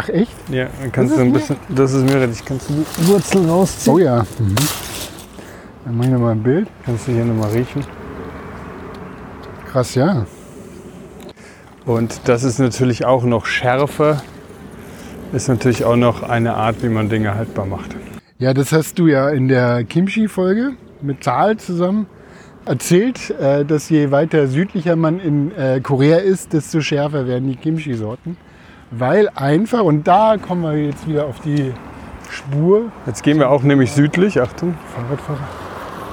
Ach 0.00 0.08
echt? 0.08 0.32
Ja, 0.50 0.66
dann 0.80 0.92
kannst 0.92 1.16
du 1.16 1.20
ein 1.20 1.32
bisschen. 1.32 1.56
Das 1.68 1.92
ist 1.92 2.04
Meerrettich. 2.04 2.44
Kannst 2.44 2.70
du 2.70 2.74
die 2.74 3.06
Wurzel 3.08 3.48
rausziehen? 3.48 3.94
Oh 3.94 3.98
ja. 3.98 4.22
Mhm. 4.38 4.54
Dann 5.84 5.96
mache 5.96 6.06
ich 6.06 6.12
nochmal 6.12 6.32
ein 6.32 6.42
Bild. 6.42 6.68
Kannst 6.84 7.06
du 7.06 7.12
hier 7.12 7.24
nochmal 7.24 7.50
riechen. 7.50 7.84
Krass, 9.70 9.94
ja. 9.94 10.26
Und 11.86 12.20
das 12.24 12.44
ist 12.44 12.58
natürlich 12.58 13.04
auch 13.04 13.24
noch 13.24 13.46
Schärfe. 13.46 14.20
Ist 15.32 15.48
natürlich 15.48 15.84
auch 15.84 15.96
noch 15.96 16.22
eine 16.22 16.54
Art, 16.54 16.82
wie 16.82 16.88
man 16.88 17.08
Dinge 17.08 17.34
haltbar 17.34 17.66
macht. 17.66 17.94
Ja, 18.38 18.54
das 18.54 18.72
hast 18.72 18.98
du 18.98 19.06
ja 19.06 19.28
in 19.28 19.48
der 19.48 19.84
Kimchi-Folge 19.84 20.72
mit 21.02 21.22
Zahl 21.22 21.56
zusammen 21.58 22.06
erzählt, 22.64 23.30
äh, 23.38 23.64
dass 23.64 23.88
je 23.90 24.10
weiter 24.10 24.46
südlicher 24.46 24.96
man 24.96 25.20
in 25.20 25.52
äh, 25.56 25.80
Korea 25.80 26.18
ist, 26.18 26.52
desto 26.52 26.80
schärfer 26.80 27.26
werden 27.26 27.48
die 27.48 27.56
Kimchi-Sorten. 27.56 28.36
Weil 28.90 29.28
einfach, 29.34 29.82
und 29.82 30.08
da 30.08 30.36
kommen 30.36 30.62
wir 30.62 30.76
jetzt 30.76 31.06
wieder 31.06 31.26
auf 31.26 31.40
die 31.40 31.72
Spur, 32.30 32.90
Jetzt 33.06 33.22
gehen 33.22 33.38
wir 33.38 33.50
auch 33.50 33.62
nämlich 33.62 33.92
südlich. 33.92 34.40
Achtung, 34.40 34.74
Fahrradfahrer. 34.94 35.48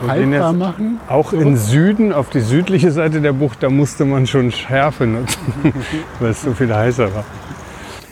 Wir 0.01 0.09
haltbar 0.09 0.53
machen. 0.53 0.99
auch 1.09 1.33
in 1.33 1.57
Süden, 1.57 2.13
auf 2.13 2.29
die 2.29 2.39
südliche 2.39 2.91
Seite 2.91 3.19
der 3.19 3.33
Bucht, 3.33 3.63
da 3.63 3.69
musste 3.69 4.05
man 4.05 4.27
schon 4.27 4.51
Schärfe 4.51 5.07
nutzen, 5.07 5.39
weil 6.19 6.31
es 6.31 6.43
so 6.43 6.53
viel 6.53 6.73
heißer 6.73 7.13
war. 7.15 7.25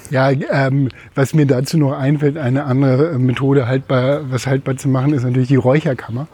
Ja, 0.10 0.30
ähm, 0.30 0.90
was 1.16 1.34
mir 1.34 1.46
dazu 1.46 1.78
noch 1.78 1.92
einfällt, 1.92 2.38
eine 2.38 2.66
andere 2.66 3.18
Methode, 3.18 3.68
haltbar, 3.68 4.22
was 4.30 4.48
haltbar 4.48 4.78
zu 4.78 4.88
machen, 4.88 5.14
ist 5.14 5.24
natürlich 5.24 5.48
die 5.48 5.56
Räucherkammer. 5.56 6.28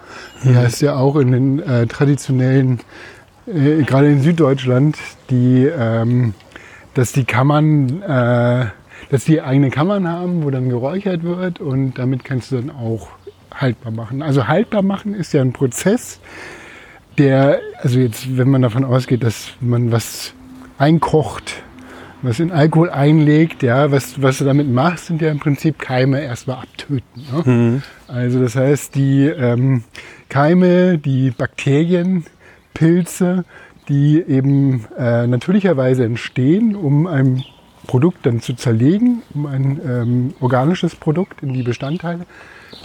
Die 0.44 0.56
heißt 0.56 0.82
ja 0.82 0.96
auch 0.96 1.16
in 1.16 1.32
den 1.32 1.60
äh, 1.60 1.88
traditionellen, 1.88 2.80
äh, 3.48 3.84
gerade 3.84 4.10
in 4.10 4.22
Süddeutschland, 4.22 4.98
die, 5.30 5.66
ähm, 5.66 6.34
dass 6.94 7.12
die 7.12 7.24
Kammern, 7.24 8.02
äh, 8.02 8.66
dass 9.10 9.26
die 9.26 9.42
eigene 9.42 9.70
Kammern 9.70 10.08
haben, 10.08 10.44
wo 10.44 10.50
dann 10.50 10.70
geräuchert 10.70 11.24
wird 11.24 11.60
und 11.60 11.98
damit 11.98 12.24
kannst 12.24 12.52
du 12.52 12.58
dann 12.58 12.70
auch 12.70 13.10
haltbar 13.54 13.92
machen. 13.92 14.22
Also 14.22 14.48
haltbar 14.48 14.82
machen 14.82 15.14
ist 15.14 15.34
ja 15.34 15.42
ein 15.42 15.54
Prozess, 15.54 16.20
der, 17.18 17.60
also 17.82 18.00
jetzt, 18.00 18.38
wenn 18.38 18.50
man 18.50 18.62
davon 18.62 18.84
ausgeht, 18.84 19.24
dass 19.24 19.52
man 19.60 19.92
was 19.92 20.34
einkocht, 20.78 21.62
was 22.22 22.40
in 22.40 22.52
Alkohol 22.52 22.90
einlegt, 22.90 23.64
ja, 23.64 23.92
was, 23.92 24.22
was 24.22 24.38
du 24.38 24.46
damit 24.46 24.70
machst, 24.70 25.08
sind 25.08 25.22
ja 25.22 25.30
im 25.32 25.40
Prinzip 25.40 25.80
Keime 25.80 26.22
erstmal 26.22 26.58
abtöten. 26.58 27.24
Ne? 27.34 27.82
Also 28.08 28.40
das 28.40 28.56
heißt, 28.56 28.96
die 28.96 29.26
ähm, 29.26 29.84
Keime, 30.30 30.98
die 30.98 31.32
Bakterien, 31.32 32.26
Pilze, 32.74 33.44
die 33.92 34.24
eben 34.26 34.86
äh, 34.98 35.28
natürlicherweise 35.28 36.06
entstehen, 36.06 36.78
um 36.78 37.08
ein 37.08 37.44
Produkt 37.88 38.26
dann 38.26 38.40
zu 38.40 38.54
zerlegen, 38.54 39.22
um 39.34 39.48
ein 39.48 39.82
ähm, 39.86 40.34
organisches 40.40 40.96
Produkt 40.96 41.44
in 41.44 41.52
die 41.52 41.62
Bestandteile, 41.62 42.26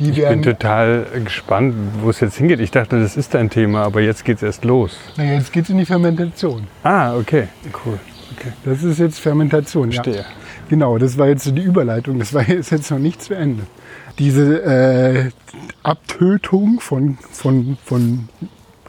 die 0.00 0.10
Ich 0.10 0.28
bin 0.28 0.42
total 0.42 1.06
gespannt, 1.22 1.74
wo 2.02 2.10
es 2.10 2.18
jetzt 2.18 2.36
hingeht. 2.38 2.58
Ich 2.58 2.72
dachte, 2.72 3.00
das 3.00 3.16
ist 3.16 3.34
dein 3.34 3.50
Thema, 3.50 3.84
aber 3.84 4.00
jetzt 4.00 4.24
geht 4.24 4.38
es 4.38 4.42
erst 4.42 4.64
los. 4.64 4.98
Naja, 5.16 5.34
jetzt 5.34 5.52
geht 5.52 5.62
es 5.62 5.70
in 5.70 5.78
die 5.78 5.86
Fermentation. 5.86 6.66
Ah, 6.82 7.16
okay, 7.16 7.46
cool. 7.84 8.00
Okay. 8.36 8.52
Das 8.64 8.82
ist 8.82 8.98
jetzt 8.98 9.20
Fermentation. 9.20 9.92
Ja. 9.92 10.02
Verstehe. 10.02 10.24
Genau, 10.68 10.98
das 10.98 11.16
war 11.16 11.28
jetzt 11.28 11.44
so 11.44 11.52
die 11.52 11.62
Überleitung. 11.62 12.18
Das 12.18 12.34
war 12.34 12.42
jetzt, 12.48 12.70
jetzt 12.72 12.90
noch 12.90 12.98
nicht 12.98 13.22
zu 13.22 13.34
Ende. 13.34 13.62
Diese 14.18 14.60
äh, 14.64 15.30
Abtötung 15.84 16.80
von, 16.80 17.16
von, 17.30 17.78
von 17.84 18.28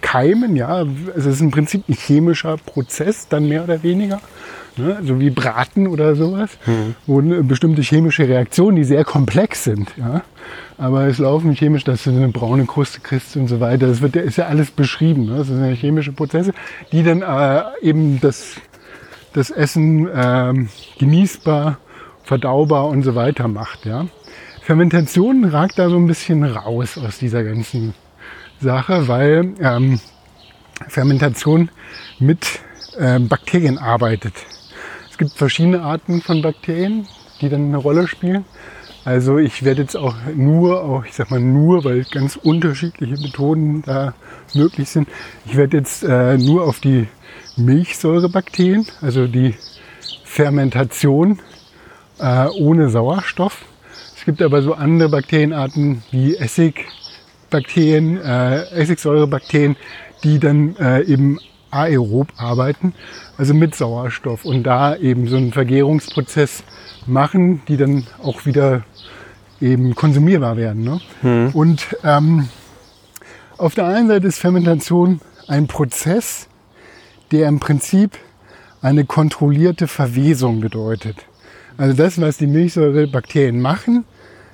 Keimen, 0.02 0.56
ja, 0.56 0.86
es 1.16 1.26
ist 1.26 1.42
im 1.42 1.52
Prinzip 1.52 1.88
ein 1.90 1.94
chemischer 1.94 2.58
Prozess, 2.58 3.28
dann 3.28 3.48
mehr 3.48 3.64
oder 3.64 3.84
weniger. 3.84 4.22
Ne? 4.78 5.00
So 5.04 5.20
wie 5.20 5.32
Braten 5.32 5.88
oder 5.88 6.16
sowas, 6.16 6.52
wo 7.08 7.20
eine 7.20 7.44
bestimmte 7.44 7.82
chemische 7.82 8.28
Reaktionen, 8.28 8.76
die 8.76 8.84
sehr 8.84 9.04
komplex 9.04 9.64
sind. 9.64 9.92
Ja? 9.98 10.22
Aber 10.78 11.08
es 11.08 11.18
laufen 11.18 11.56
chemisch, 11.56 11.84
dass 11.84 12.04
du 12.04 12.12
eine 12.12 12.30
braune 12.30 12.66
Kruste 12.66 13.00
kriegst 13.00 13.36
und 13.38 13.48
so 13.48 13.60
weiter. 13.60 13.88
Das 13.88 14.02
wird, 14.02 14.16
ist 14.16 14.38
ja 14.38 14.46
alles 14.46 14.70
beschrieben. 14.70 15.26
Ne? 15.26 15.38
Das 15.38 15.48
sind 15.48 15.66
ja 15.66 15.72
chemische 15.72 16.12
Prozesse, 16.12 16.54
die 16.92 17.04
dann 17.04 17.24
äh, 17.24 17.64
eben 17.82 18.22
das 18.22 18.58
das 19.38 19.52
Essen 19.52 20.10
ähm, 20.14 20.70
genießbar, 20.98 21.78
verdaubar 22.24 22.88
und 22.88 23.04
so 23.04 23.14
weiter 23.14 23.48
macht. 23.48 23.86
Ja? 23.86 24.08
Fermentation 24.64 25.46
ragt 25.46 25.78
da 25.78 25.90
so 25.90 25.98
ein 25.98 26.08
bisschen 26.08 26.44
raus 26.44 26.98
aus 26.98 27.20
dieser 27.20 27.44
ganzen 27.44 27.94
Sache, 28.60 29.08
weil 29.08 29.54
ähm, 29.60 30.00
Fermentation 30.88 31.70
mit 32.20 32.60
ähm, 33.00 33.28
Bakterien 33.28 33.78
arbeitet. 33.78 34.34
Es 35.10 35.17
gibt 35.17 35.34
verschiedene 35.34 35.82
Arten 35.82 36.22
von 36.22 36.41
Bakterien, 36.41 37.08
die 37.41 37.50
dann 37.50 37.67
eine 37.67 37.78
Rolle 37.78 38.08
spielen. 38.08 38.46
Also 39.06 39.38
ich 39.38 39.63
werde 39.63 39.84
jetzt 39.84 39.96
auch 39.96 40.15
nur, 40.36 40.84
auch 40.84 41.06
ich 41.06 41.13
sag 41.13 41.32
mal 41.32 41.39
nur, 41.39 41.86
weil 41.86 42.04
ganz 42.04 42.36
unterschiedliche 42.36 43.13
Methoden 43.22 43.82
da 43.84 44.13
möglich 44.54 44.89
sind. 44.89 45.08
Ich 45.46 45.56
werde 45.56 45.78
jetzt 45.78 46.04
äh, 46.04 46.38
nur 46.38 46.65
auf 46.65 46.82
die 46.82 47.08
Milchsäurebakterien, 47.56 48.86
also 49.02 49.28
die 49.28 49.56
Fermentation 50.26 51.39
äh, 52.20 52.48
ohne 52.48 52.89
Sauerstoff. 52.89 53.63
Es 54.15 54.26
gibt 54.26 54.41
aber 54.41 54.62
so 54.62 54.74
andere 54.74 55.10
Bakterienarten 55.10 56.04
wie 56.12 56.36
Essigbakterien, 57.48 58.18
äh, 58.18 58.64
Essigsäurebakterien, 58.72 59.76
die 60.24 60.40
dann 60.40 60.76
äh, 60.78 61.04
eben 61.04 61.40
aerob 61.72 62.28
arbeiten, 62.38 62.94
also 63.38 63.54
mit 63.54 63.76
Sauerstoff 63.76 64.46
und 64.46 64.64
da 64.64 64.96
eben 64.96 65.28
so 65.28 65.38
einen 65.38 65.52
Vergärungsprozess 65.52 66.64
machen, 67.06 67.62
die 67.68 67.78
dann 67.78 68.06
auch 68.22 68.46
wieder 68.46 68.84
eben 69.62 69.96
konsumierbar 69.96 70.58
werden. 70.58 70.84
Ne? 70.84 71.02
Und 71.54 71.98
ähm, 72.04 72.50
auf 73.58 73.76
der 73.76 73.88
einen 73.88 74.08
Seite 74.08 74.28
ist 74.28 74.40
Fermentation 74.40 75.20
ein 75.48 75.68
Prozess, 75.68 76.48
der 77.32 77.48
im 77.48 77.60
Prinzip 77.60 78.18
eine 78.82 79.06
kontrollierte 79.06 79.88
Verwesung 79.88 80.62
bedeutet. 80.62 81.18
Also 81.78 81.96
das, 81.96 82.20
was 82.22 82.38
die 82.38 82.48
Milchsäurebakterien 82.48 83.60
machen, 83.60 84.06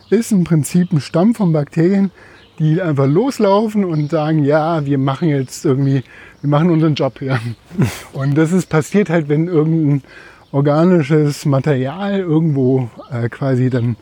ist 0.10 0.32
im 0.32 0.44
Prinzip 0.44 0.92
ein 0.92 1.02
Stamm 1.02 1.36
von 1.36 1.54
Bakterien, 1.54 2.12
die 2.60 2.82
einfach 2.82 3.08
loslaufen 3.08 3.86
und 3.86 4.12
sagen, 4.12 4.44
ja, 4.44 4.86
wir 4.86 4.98
machen 4.98 5.30
jetzt 5.30 5.66
irgendwie, 5.66 6.04
wir 6.42 6.50
machen 6.50 6.70
unseren 6.70 6.96
Job 6.96 7.20
hier. 7.20 7.40
Und 8.14 8.36
das 8.36 8.52
ist 8.52 8.70
passiert 8.70 9.10
halt, 9.10 9.30
wenn 9.30 9.48
irgendein 9.48 10.04
organisches 10.52 11.46
Material 11.46 12.20
irgendwo 12.20 12.90
äh, 13.12 13.28
quasi 13.30 13.70
dann 13.70 13.96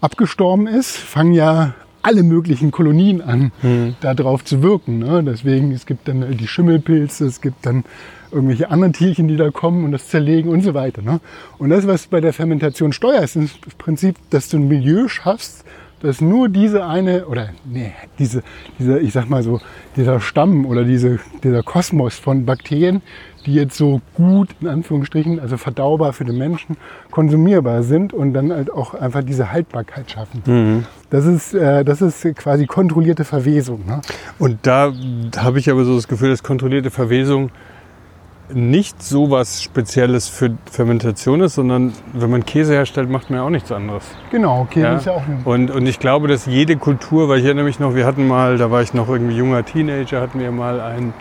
abgestorben 0.00 0.66
ist, 0.66 0.96
fangen 0.96 1.32
ja 1.32 1.74
alle 2.02 2.22
möglichen 2.22 2.70
Kolonien 2.70 3.22
an, 3.22 3.50
da 4.02 4.12
drauf 4.12 4.44
zu 4.44 4.62
wirken. 4.62 4.98
Ne? 4.98 5.24
Deswegen, 5.24 5.72
es 5.72 5.86
gibt 5.86 6.06
dann 6.06 6.36
die 6.36 6.46
Schimmelpilze, 6.46 7.24
es 7.24 7.40
gibt 7.40 7.64
dann 7.64 7.84
irgendwelche 8.30 8.70
anderen 8.70 8.92
Tierchen, 8.92 9.26
die 9.26 9.38
da 9.38 9.50
kommen 9.50 9.84
und 9.84 9.92
das 9.92 10.08
zerlegen 10.08 10.50
und 10.50 10.60
so 10.60 10.74
weiter. 10.74 11.00
Ne? 11.00 11.20
Und 11.56 11.70
das, 11.70 11.86
was 11.86 12.06
bei 12.08 12.20
der 12.20 12.34
Fermentation 12.34 12.92
steuerst, 12.92 13.36
ist 13.36 13.56
im 13.64 13.72
Prinzip, 13.78 14.16
dass 14.28 14.50
du 14.50 14.58
ein 14.58 14.68
Milieu 14.68 15.08
schaffst, 15.08 15.64
dass 16.04 16.20
nur 16.20 16.48
diese 16.48 16.84
eine, 16.84 17.26
oder 17.26 17.48
nee, 17.64 17.92
diese, 18.18 18.42
diese, 18.78 18.98
ich 18.98 19.12
sag 19.12 19.28
mal 19.28 19.42
so, 19.42 19.60
dieser 19.96 20.20
Stamm 20.20 20.66
oder 20.66 20.84
diese, 20.84 21.18
dieser 21.42 21.62
Kosmos 21.62 22.16
von 22.16 22.44
Bakterien, 22.44 23.02
die 23.46 23.54
jetzt 23.54 23.76
so 23.76 24.00
gut, 24.14 24.50
in 24.60 24.68
Anführungsstrichen, 24.68 25.40
also 25.40 25.56
verdaubar 25.56 26.12
für 26.12 26.24
den 26.24 26.38
Menschen, 26.38 26.76
konsumierbar 27.10 27.82
sind 27.82 28.12
und 28.12 28.34
dann 28.34 28.52
halt 28.52 28.70
auch 28.70 28.94
einfach 28.94 29.22
diese 29.22 29.52
Haltbarkeit 29.52 30.10
schaffen. 30.10 30.42
Das, 31.10 31.26
ist, 31.26 31.54
äh, 31.54 31.84
das 31.84 32.02
ist 32.02 32.22
quasi 32.36 32.66
kontrollierte 32.66 33.24
Verwesung. 33.24 33.86
Ne? 33.86 34.00
Und 34.38 34.58
da 34.62 34.92
habe 35.36 35.58
ich 35.58 35.70
aber 35.70 35.84
so 35.84 35.94
das 35.94 36.08
Gefühl, 36.08 36.30
dass 36.30 36.42
kontrollierte 36.42 36.90
Verwesung 36.90 37.50
nicht 38.52 39.02
so 39.02 39.30
was 39.30 39.62
Spezielles 39.62 40.28
für 40.28 40.52
Fermentation 40.70 41.40
ist, 41.40 41.54
sondern 41.54 41.92
wenn 42.12 42.30
man 42.30 42.44
Käse 42.44 42.74
herstellt, 42.74 43.08
macht 43.08 43.30
man 43.30 43.38
ja 43.40 43.46
auch 43.46 43.50
nichts 43.50 43.72
anderes. 43.72 44.04
Genau, 44.30 44.66
Käse 44.70 44.86
Ja. 44.86 44.96
ist 44.96 45.06
ja 45.06 45.12
auch 45.12 45.22
eine 45.26 45.38
Und, 45.44 45.70
und 45.70 45.86
ich 45.86 45.98
glaube, 45.98 46.28
dass 46.28 46.46
jede 46.46 46.76
Kultur, 46.76 47.28
weil 47.28 47.38
ich 47.38 47.44
erinnere 47.46 47.64
mich 47.64 47.80
noch, 47.80 47.94
wir 47.94 48.04
hatten 48.04 48.28
mal, 48.28 48.58
da 48.58 48.70
war 48.70 48.82
ich 48.82 48.92
noch 48.92 49.08
irgendwie 49.08 49.36
junger 49.36 49.64
Teenager, 49.64 50.20
hatten 50.20 50.40
wir 50.40 50.50
mal 50.52 50.80
einen 50.80 51.14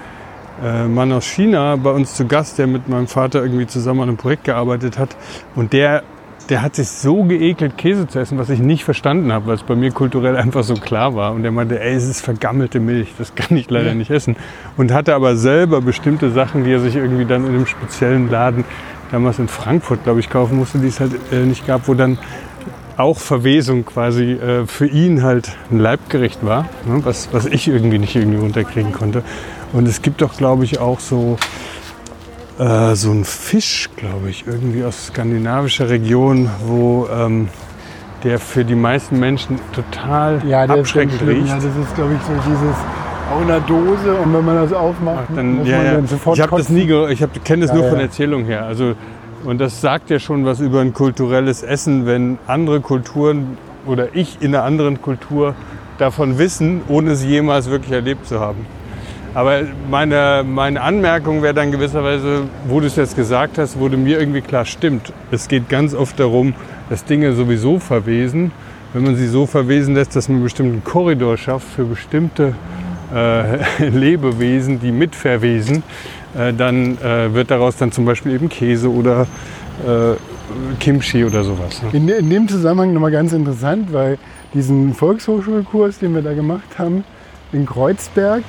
äh, 0.62 0.86
Mann 0.86 1.12
aus 1.14 1.26
China 1.26 1.78
bei 1.78 1.92
uns 1.92 2.14
zu 2.16 2.28
Gast, 2.28 2.58
der 2.58 2.68
mit 2.68 2.90
meinem 2.90 3.08
Vater 3.08 3.42
irgendwie 3.42 3.68
zusammen 3.68 4.02
an 4.02 4.10
einem 4.10 4.18
Projekt 4.18 4.44
gearbeitet 4.44 5.00
hat. 5.00 5.16
Und 5.56 5.74
der, 5.74 6.04
der 6.50 6.62
hat 6.62 6.76
sich 6.76 6.90
so 6.90 7.24
geekelt, 7.24 7.78
Käse 7.78 8.08
zu 8.08 8.20
essen, 8.20 8.38
was 8.38 8.50
ich 8.50 8.60
nicht 8.60 8.84
verstanden 8.84 9.32
habe, 9.32 9.48
weil 9.48 9.56
es 9.56 9.64
bei 9.64 9.76
mir 9.76 9.92
kulturell 9.92 10.36
einfach 10.44 10.64
so 10.64 10.74
klar 10.76 11.16
war. 11.16 11.34
Und 11.34 11.44
der 11.44 11.52
meinte, 11.52 11.80
ey, 11.80 11.94
es 11.96 12.06
ist 12.08 12.22
vergammelte 12.22 12.80
Milch, 12.80 13.10
das 13.18 13.34
kann 13.36 13.56
ich 13.58 13.70
leider 13.70 13.90
Ja. 13.90 13.94
nicht 13.96 14.12
essen. 14.12 14.36
Und 14.78 14.92
hatte 14.92 15.16
aber 15.16 15.36
selber 15.36 15.82
bestimmte 15.82 16.32
Sachen, 16.32 16.64
die 16.66 16.72
er 16.72 16.80
sich 16.80 16.96
irgendwie 16.96 17.26
dann 17.26 17.44
in 17.46 17.56
einem 17.56 17.66
speziellen 17.66 18.30
Laden 18.30 18.64
damals 19.12 19.40
in 19.40 19.48
Frankfurt, 19.48 20.04
glaube 20.04 20.20
ich, 20.20 20.30
kaufen 20.30 20.58
musste, 20.58 20.80
die 20.80 20.88
es 20.88 21.00
halt 21.00 21.14
äh, 21.32 21.38
nicht 21.46 21.66
gab, 21.68 21.88
wo 21.88 21.94
dann 21.94 22.18
auch 22.98 23.18
Verwesung 23.18 23.86
quasi 23.86 24.34
äh, 24.34 24.68
für 24.68 24.86
ihn 24.88 25.24
halt 25.24 25.56
ein 25.72 25.80
Leibgericht 25.80 26.46
war, 26.46 26.66
ne, 26.86 27.00
was, 27.04 27.30
was 27.32 27.46
ich 27.46 27.68
irgendwie 27.68 27.98
nicht 27.98 28.16
irgendwie 28.16 28.38
runterkriegen 28.38 28.92
konnte. 28.92 29.24
Und 29.72 29.88
es 29.88 30.02
gibt 30.04 30.22
doch, 30.22 30.38
glaube 30.38 30.64
ich, 30.66 30.80
auch 30.80 31.00
so, 31.00 31.38
äh, 32.60 32.96
so 32.96 33.12
einen 33.12 33.26
Fisch, 33.26 33.90
glaube 33.96 34.30
ich, 34.30 34.46
irgendwie 34.46 34.84
aus 34.84 35.08
skandinavischer 35.08 35.90
Region, 35.90 36.50
wo 36.66 37.08
ähm, 37.12 37.50
der 38.24 38.40
für 38.40 38.64
die 38.64 38.76
meisten 38.76 39.20
Menschen 39.20 39.60
total 39.74 40.42
Ja, 40.46 40.64
abschreckend 40.64 41.22
riecht. 41.22 41.48
Ja, 41.48 41.56
das 41.56 41.66
ist, 41.66 41.96
glaube 41.96 42.14
ich, 42.14 42.22
so 42.22 42.34
dieses 42.50 42.76
auch 43.32 43.42
in 43.42 43.48
der 43.48 43.60
Dose 43.62 44.14
und 44.16 44.34
wenn 44.34 44.46
man 44.46 44.56
das 44.56 44.74
aufmacht, 44.74 45.26
Dann, 45.36 45.56
muss 45.56 45.68
ja, 45.68 45.78
man 45.78 45.86
ja. 45.86 45.94
dann 45.94 46.08
sofort 46.08 46.38
Ich 46.38 46.44
habe 46.44 46.58
das 46.58 46.70
nie, 46.70 46.92
ich 47.10 47.44
kenne 47.44 47.66
das 47.66 47.72
Ja, 47.72 47.82
nur 47.82 47.90
von. 47.90 48.00
Erzählung 48.00 48.46
her. 48.46 48.66
Also 48.66 48.96
und 49.46 49.60
das 49.60 49.82
sagt 49.82 50.10
ja 50.10 50.20
schon 50.20 50.46
was 50.46 50.60
über 50.60 50.82
ein 50.82 50.94
kulturelles 50.94 51.64
Essen, 51.64 52.06
wenn 52.06 52.38
andere 52.48 52.80
Kulturen 52.80 53.58
oder 53.86 54.08
ich 54.14 54.38
in 54.42 54.56
einer 54.56 54.64
anderen 54.64 55.02
Kultur 55.02 55.54
davon 55.98 56.38
wissen, 56.38 56.82
ohne 56.88 57.12
es 57.12 57.24
jemals 57.24 57.70
wirklich 57.70 57.92
erlebt 57.92 58.26
zu 58.28 58.40
haben. 58.40 58.66
Aber 59.34 59.62
meine, 59.90 60.44
meine 60.48 60.82
Anmerkung 60.82 61.42
wäre 61.42 61.54
dann 61.54 61.72
gewisserweise, 61.72 62.44
wo 62.68 62.80
du 62.80 62.86
es 62.86 62.96
jetzt 62.96 63.16
gesagt 63.16 63.58
hast, 63.58 63.80
wurde 63.80 63.98
mir 63.98 64.20
irgendwie 64.20 64.42
klar, 64.42 64.66
stimmt. 64.66 65.12
Es 65.32 65.48
geht 65.48 65.70
ganz 65.70 65.96
oft 65.96 66.20
darum, 66.20 66.54
dass 66.90 67.04
Dinge 67.06 67.34
sowieso 67.34 67.80
verwesen. 67.80 68.52
Wenn 68.94 69.04
man 69.04 69.16
sie 69.16 69.28
so 69.28 69.48
verwesen 69.48 69.96
lässt, 69.96 70.16
dass 70.16 70.30
man 70.30 70.36
einen 70.36 70.44
bestimmten 70.44 70.84
Korridor 70.84 71.38
schafft 71.38 71.68
für 71.68 71.86
bestimmte 71.86 72.54
äh, 73.14 73.88
Lebewesen, 73.90 74.80
die 74.80 74.92
mit 74.92 75.16
verwesen, 75.16 75.82
äh, 76.38 76.54
dann 76.54 77.00
äh, 77.00 77.34
wird 77.34 77.50
daraus 77.50 77.76
dann 77.78 77.92
zum 77.92 78.06
Beispiel 78.06 78.34
eben 78.34 78.50
Käse 78.50 78.92
oder 78.92 79.26
äh, 79.84 80.16
Kimchi 80.80 81.26
oder 81.26 81.44
sowas. 81.44 81.82
Ne? 81.82 81.90
In, 81.94 82.08
in 82.08 82.30
dem 82.30 82.48
Zusammenhang 82.48 82.94
nochmal 82.94 83.12
ganz 83.12 83.34
interessant, 83.34 83.92
weil 83.92 84.20
diesen 84.54 84.94
Volkshochschulkurs, 84.94 85.98
den 85.98 86.14
wir 86.14 86.22
da 86.22 86.34
gemacht 86.34 86.78
haben, 86.78 87.04
in 87.54 87.66
Kreuzberg, 87.66 88.44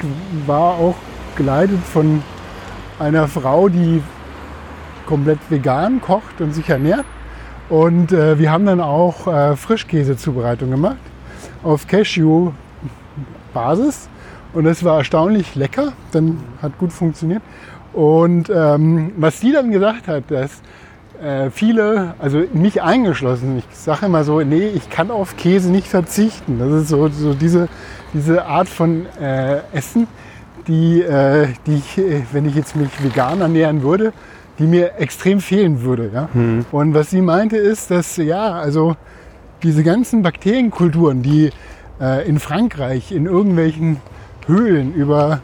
war 0.46 0.74
auch 0.74 0.96
geleitet 1.36 1.78
von 1.80 2.22
einer 2.98 3.28
Frau, 3.28 3.68
die 3.68 4.02
komplett 5.06 5.38
vegan 5.50 6.00
kocht 6.00 6.40
und 6.40 6.54
sich 6.54 6.68
ernährt. 6.68 7.04
Und 7.68 8.12
äh, 8.12 8.38
wir 8.38 8.50
haben 8.50 8.64
dann 8.66 8.80
auch 8.80 9.26
äh, 9.26 9.56
Frischkäsezubereitung 9.56 10.70
gemacht 10.70 10.96
auf 11.62 11.86
Cashew-Basis. 11.86 14.08
Und 14.52 14.64
das 14.64 14.84
war 14.84 14.98
erstaunlich 14.98 15.54
lecker, 15.54 15.94
dann 16.12 16.42
hat 16.62 16.78
gut 16.78 16.92
funktioniert. 16.92 17.42
Und 17.92 18.50
ähm, 18.50 19.12
was 19.16 19.40
sie 19.40 19.52
dann 19.52 19.70
gesagt 19.70 20.08
hat, 20.08 20.30
dass 20.30 20.62
äh, 21.22 21.50
viele, 21.50 22.14
also 22.18 22.42
mich 22.52 22.82
eingeschlossen, 22.82 23.58
ich 23.58 23.64
sage 23.76 24.06
immer 24.06 24.24
so, 24.24 24.40
nee, 24.40 24.66
ich 24.68 24.90
kann 24.90 25.10
auf 25.10 25.36
Käse 25.36 25.70
nicht 25.70 25.86
verzichten. 25.86 26.58
Das 26.58 26.72
ist 26.72 26.88
so, 26.88 27.08
so 27.08 27.34
diese, 27.34 27.68
diese 28.14 28.46
Art 28.46 28.68
von 28.68 29.06
äh, 29.20 29.58
Essen, 29.72 30.06
die, 30.66 31.02
äh, 31.02 31.48
die 31.66 31.74
ich, 31.74 31.98
äh, 31.98 32.22
wenn 32.32 32.46
ich 32.46 32.54
jetzt 32.54 32.76
mich 32.76 32.90
vegan 33.02 33.40
ernähren 33.40 33.82
würde, 33.82 34.12
die 34.58 34.64
mir 34.64 34.92
extrem 34.98 35.40
fehlen 35.40 35.82
würde. 35.82 36.10
Ja? 36.14 36.28
Und 36.70 36.94
was 36.94 37.10
sie 37.10 37.20
meinte 37.20 37.56
ist, 37.56 37.90
dass 37.90 38.16
ja, 38.16 38.52
also 38.52 38.96
diese 39.62 39.82
ganzen 39.82 40.22
Bakterienkulturen, 40.22 41.22
die 41.22 41.50
äh, 42.00 42.26
in 42.28 42.38
Frankreich 42.38 43.12
in 43.12 43.26
irgendwelchen 43.26 43.96
Höhlen 44.46 44.94
über 44.94 45.40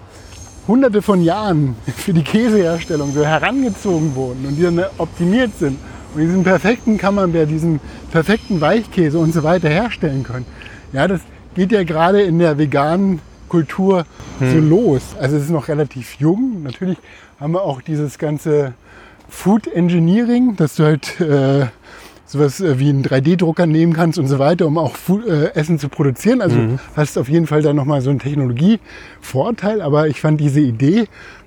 hunderte 0.69 1.03
von 1.03 1.23
Jahren 1.23 1.75
für 1.97 2.13
die 2.13 2.23
Käseherstellung 2.23 3.13
so 3.13 3.25
herangezogen 3.25 4.15
wurden 4.15 4.47
und 4.47 4.57
die 4.57 4.63
dann 4.63 4.81
optimiert 4.99 5.53
sind 5.59 5.79
und 6.15 6.21
diesen 6.21 6.45
perfekten 6.45 6.99
Camembert, 6.99 7.51
diesen 7.51 7.81
perfekten 8.13 8.61
Weichkäse 8.61 9.19
und 9.19 9.33
so 9.33 9.43
weiter 9.43 9.69
herstellen 9.69 10.23
können. 10.23 10.47
Ja, 10.93 11.09
das 11.09 11.21
geht 11.55 11.73
ja 11.73 11.83
gerade 11.85 12.23
in 12.23 12.39
der 12.39 12.59
veganen 12.59 13.21
Kultur 13.49 14.05
so 14.39 14.59
los. 14.59 15.03
Also 15.21 15.37
es 15.37 15.45
ist 15.45 15.51
noch 15.51 15.69
relativ 15.69 16.15
jung. 16.21 16.63
Natürlich 16.63 16.99
haben 17.41 17.53
wir 17.53 17.63
auch 17.63 17.83
dieses 17.83 18.17
ganze 18.19 18.75
Food 19.29 19.67
Engineering, 19.67 20.57
dass 20.57 20.77
du 20.77 20.85
halt 20.85 21.21
äh, 21.21 21.67
sowas 22.27 22.61
äh, 22.61 22.79
wie 22.79 22.89
einen 22.91 23.05
3D-Drucker 23.05 23.67
nehmen 23.67 23.93
kannst 23.93 24.19
und 24.19 24.29
so 24.29 24.39
weiter, 24.39 24.67
um 24.67 24.79
auch 24.79 24.95
Fu- 24.97 25.21
äh, 25.27 25.53
Essen 25.55 25.79
zu 25.79 25.89
produzieren. 25.89 26.41
Also 26.41 26.57
hast 26.97 27.19
auf 27.19 27.29
jeden 27.29 27.47
Fall 27.49 27.63
da 27.63 27.73
nochmal 27.73 28.01
so 28.03 28.11
einen 28.11 28.21
Technologievorteil. 28.21 29.83
Aber 29.83 30.09
ich 30.09 30.21
fand 30.21 30.41
diese 30.41 30.61
Idee, 30.61 31.07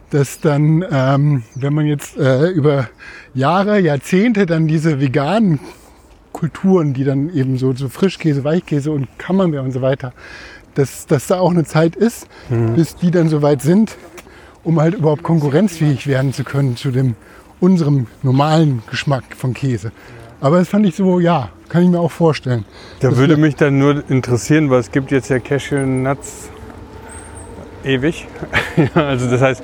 dass 0.10 0.40
dann, 0.40 0.86
ähm, 0.92 1.44
wenn 1.56 1.74
man 1.74 1.86
jetzt 1.86 2.18
äh, 2.18 2.50
über 2.50 2.90
Jahre, 3.34 3.80
Jahrzehnte 3.80 4.46
dann 4.46 4.68
diese 4.68 5.00
veganen 5.00 5.60
Kulturen, 6.34 6.94
die 6.94 7.04
dann 7.04 7.34
eben 7.34 7.58
so, 7.58 7.74
so 7.74 7.88
Frischkäse, 7.88 8.44
Weichkäse 8.44 8.92
und 8.92 9.08
Camembert 9.18 9.64
und 9.64 9.72
so 9.72 9.82
weiter, 9.82 10.12
dass, 10.76 11.06
dass 11.06 11.28
da 11.28 11.40
auch 11.40 11.52
eine 11.52 11.64
Zeit 11.64 11.96
ist, 11.96 12.28
bis 12.76 12.96
die 12.96 13.12
dann 13.12 13.30
soweit 13.30 13.62
sind, 13.62 13.96
um 14.64 14.82
halt 14.82 14.96
überhaupt 14.96 15.24
konkurrenzfähig 15.24 16.08
werden 16.08 16.34
zu 16.34 16.44
können 16.44 16.76
zu 16.76 16.92
dem 16.92 17.16
unserem 17.60 18.08
normalen 18.24 18.84
Geschmack 18.90 19.24
von 19.38 19.54
Käse. 19.54 19.92
Aber 20.42 20.58
das 20.58 20.68
fand 20.68 20.86
ich 20.86 20.96
so, 20.96 21.20
ja, 21.22 21.50
kann 21.70 21.84
ich 21.84 21.90
mir 21.90 22.00
auch 22.00 22.12
vorstellen. 22.12 22.66
Da 23.00 23.16
würde 23.16 23.38
mich 23.38 23.56
dann 23.56 23.80
nur 23.80 24.04
interessieren, 24.10 24.70
weil 24.70 24.80
es 24.80 24.92
gibt 24.92 25.12
jetzt 25.12 25.30
ja 25.30 25.40
Cashew-Nuts 25.40 26.50
ewig. 27.86 28.28
Also 28.96 29.30
das 29.30 29.42
heißt, 29.42 29.64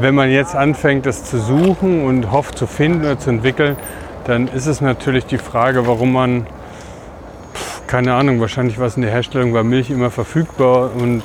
wenn 0.00 0.14
man 0.14 0.30
jetzt 0.30 0.54
anfängt, 0.54 1.06
das 1.06 1.24
zu 1.24 1.38
suchen 1.38 2.04
und 2.04 2.30
hofft 2.30 2.56
zu 2.56 2.66
finden 2.66 3.00
oder 3.00 3.18
zu 3.18 3.30
entwickeln, 3.30 3.76
dann 4.28 4.46
ist 4.48 4.66
es 4.66 4.80
natürlich 4.82 5.24
die 5.24 5.38
Frage, 5.38 5.86
warum 5.86 6.12
man, 6.12 6.46
pf, 7.54 7.86
keine 7.86 8.14
Ahnung, 8.14 8.40
wahrscheinlich 8.40 8.78
war 8.78 8.86
es 8.86 8.96
in 8.96 9.02
der 9.02 9.10
Herstellung 9.10 9.54
war 9.54 9.64
Milch 9.64 9.90
immer 9.90 10.10
verfügbar 10.10 10.90
und 10.94 11.22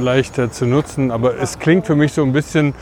leichter 0.00 0.50
zu 0.50 0.64
nutzen. 0.64 1.10
Aber 1.10 1.38
es 1.38 1.58
klingt 1.58 1.86
für 1.86 1.94
mich 1.94 2.14
so 2.14 2.22
ein 2.22 2.32
bisschen, 2.32 2.72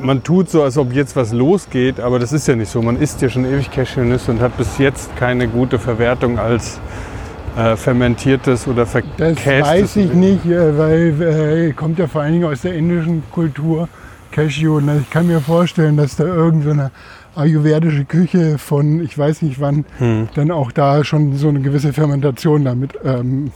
man 0.00 0.24
tut 0.24 0.50
so, 0.50 0.64
als 0.64 0.76
ob 0.78 0.92
jetzt 0.92 1.14
was 1.14 1.32
losgeht, 1.32 2.00
aber 2.00 2.18
das 2.18 2.32
ist 2.32 2.48
ja 2.48 2.56
nicht 2.56 2.70
so. 2.70 2.82
Man 2.82 3.00
isst 3.00 3.22
ja 3.22 3.28
schon 3.28 3.44
ewig 3.44 3.70
Cashewnüsse 3.70 4.32
und 4.32 4.40
hat 4.40 4.56
bis 4.56 4.78
jetzt 4.78 5.14
keine 5.16 5.46
gute 5.46 5.78
Verwertung 5.78 6.40
als 6.40 6.80
äh, 7.56 7.76
fermentiertes 7.76 8.66
oder 8.66 8.82
Das 8.82 8.90
verkästes. 8.90 9.46
weiß 9.62 9.96
ich 9.96 10.12
nicht, 10.12 10.44
äh, 10.44 10.76
weil 10.76 11.22
äh, 11.68 11.72
kommt 11.72 12.00
ja 12.00 12.08
vor 12.08 12.22
allen 12.22 12.32
Dingen 12.32 12.44
aus 12.46 12.62
der 12.62 12.74
indischen 12.74 13.22
Kultur 13.30 13.88
Cashew. 14.32 14.78
Und 14.78 14.90
ich 15.02 15.10
kann 15.10 15.28
mir 15.28 15.40
vorstellen, 15.40 15.96
dass 15.96 16.16
da 16.16 16.24
irgendeine 16.24 16.90
ayurvedische 17.38 18.04
Küche 18.04 18.58
von, 18.58 19.00
ich 19.02 19.16
weiß 19.16 19.42
nicht 19.42 19.60
wann, 19.60 19.84
Hm. 19.98 20.28
dann 20.34 20.50
auch 20.50 20.72
da 20.72 21.04
schon 21.04 21.36
so 21.36 21.48
eine 21.48 21.60
gewisse 21.60 21.92
Fermentation 21.92 22.64
damit 22.64 22.92
ähm, 23.04 23.50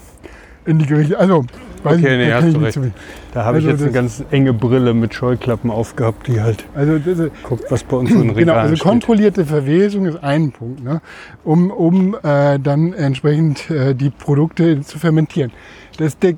in 0.64 0.78
die 0.78 0.86
Gerichte. 0.86 1.18
Also, 1.18 1.44
weiß 1.82 1.98
Okay, 1.98 2.12
ich, 2.12 2.18
nee, 2.18 2.28
da 2.30 2.36
hast 2.36 2.44
ich 2.46 2.54
du 2.54 2.60
nicht 2.60 2.78
recht. 2.78 2.92
Da 3.34 3.44
habe 3.44 3.58
ich 3.58 3.64
Also 3.64 3.76
jetzt 3.76 3.82
eine 3.82 3.92
ganz 3.92 4.22
enge 4.30 4.52
Brille 4.52 4.94
mit 4.94 5.12
Scheuklappen 5.14 5.70
aufgehabt, 5.70 6.28
die 6.28 6.40
halt 6.40 6.64
Also 6.74 6.98
das, 6.98 7.30
guckt, 7.42 7.64
was 7.70 7.82
bei 7.82 7.96
uns 7.96 8.10
so 8.12 8.20
in 8.20 8.28
Regal 8.30 8.44
Genau, 8.44 8.54
also 8.54 8.76
steht. 8.76 8.86
kontrollierte 8.88 9.44
Verwesung 9.44 10.06
ist 10.06 10.22
ein 10.22 10.52
Punkt, 10.52 10.84
ne? 10.84 11.00
um, 11.42 11.70
um 11.72 12.16
äh, 12.22 12.58
dann 12.60 12.92
entsprechend 12.92 13.68
äh, 13.70 13.94
die 13.94 14.10
Produkte 14.10 14.80
zu 14.82 14.98
fermentieren. 15.00 15.50
Das, 15.98 16.16
der, 16.18 16.34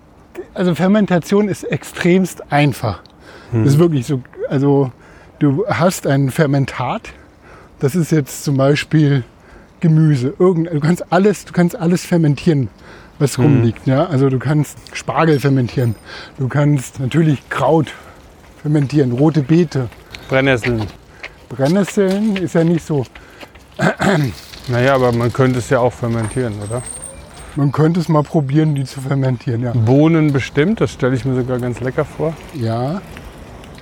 also 0.54 0.74
Fermentation 0.74 1.48
ist 1.48 1.64
extremst 1.64 2.50
einfach. 2.50 3.02
Hm. 3.50 3.64
Das 3.64 3.74
ist 3.74 3.78
wirklich 3.78 4.06
so, 4.06 4.22
also 4.48 4.90
du 5.40 5.66
hast 5.68 6.06
ein 6.06 6.30
Fermentat, 6.30 7.10
das 7.84 7.94
ist 7.94 8.12
jetzt 8.12 8.44
zum 8.44 8.56
Beispiel 8.56 9.24
Gemüse, 9.80 10.32
irgend, 10.38 10.72
du 10.72 10.80
kannst 10.80 11.12
alles, 11.12 11.44
du 11.44 11.52
kannst 11.52 11.76
alles 11.76 12.02
fermentieren, 12.02 12.70
was 13.18 13.38
rumliegt. 13.38 13.86
Ja? 13.86 14.06
Also 14.06 14.30
du 14.30 14.38
kannst 14.38 14.78
Spargel 14.94 15.38
fermentieren, 15.38 15.94
du 16.38 16.48
kannst 16.48 16.98
natürlich 16.98 17.46
Kraut 17.50 17.92
fermentieren, 18.62 19.12
rote 19.12 19.42
Beete, 19.42 19.90
Brennnesseln. 20.30 20.84
Brennnesseln 21.50 22.38
ist 22.38 22.54
ja 22.54 22.64
nicht 22.64 22.86
so. 22.86 23.04
Naja, 24.66 24.94
aber 24.94 25.12
man 25.12 25.30
könnte 25.30 25.58
es 25.58 25.68
ja 25.68 25.80
auch 25.80 25.92
fermentieren, 25.92 26.54
oder? 26.66 26.80
Man 27.54 27.70
könnte 27.70 28.00
es 28.00 28.08
mal 28.08 28.22
probieren, 28.22 28.74
die 28.74 28.84
zu 28.84 29.02
fermentieren, 29.02 29.60
ja. 29.60 29.72
Bohnen 29.72 30.32
bestimmt, 30.32 30.80
das 30.80 30.92
stelle 30.92 31.14
ich 31.14 31.26
mir 31.26 31.34
sogar 31.34 31.58
ganz 31.58 31.80
lecker 31.80 32.06
vor. 32.06 32.32
Ja. 32.54 33.02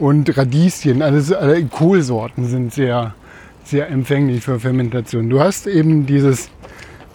Und 0.00 0.36
Radieschen, 0.36 1.02
alles, 1.02 1.32
alle 1.32 1.64
Kohlsorten 1.66 2.48
sind 2.48 2.74
sehr, 2.74 3.14
sehr 3.64 3.88
empfänglich 3.88 4.42
für 4.42 4.60
Fermentation. 4.60 5.30
Du 5.30 5.40
hast 5.40 5.66
eben 5.66 6.06
dieses 6.06 6.50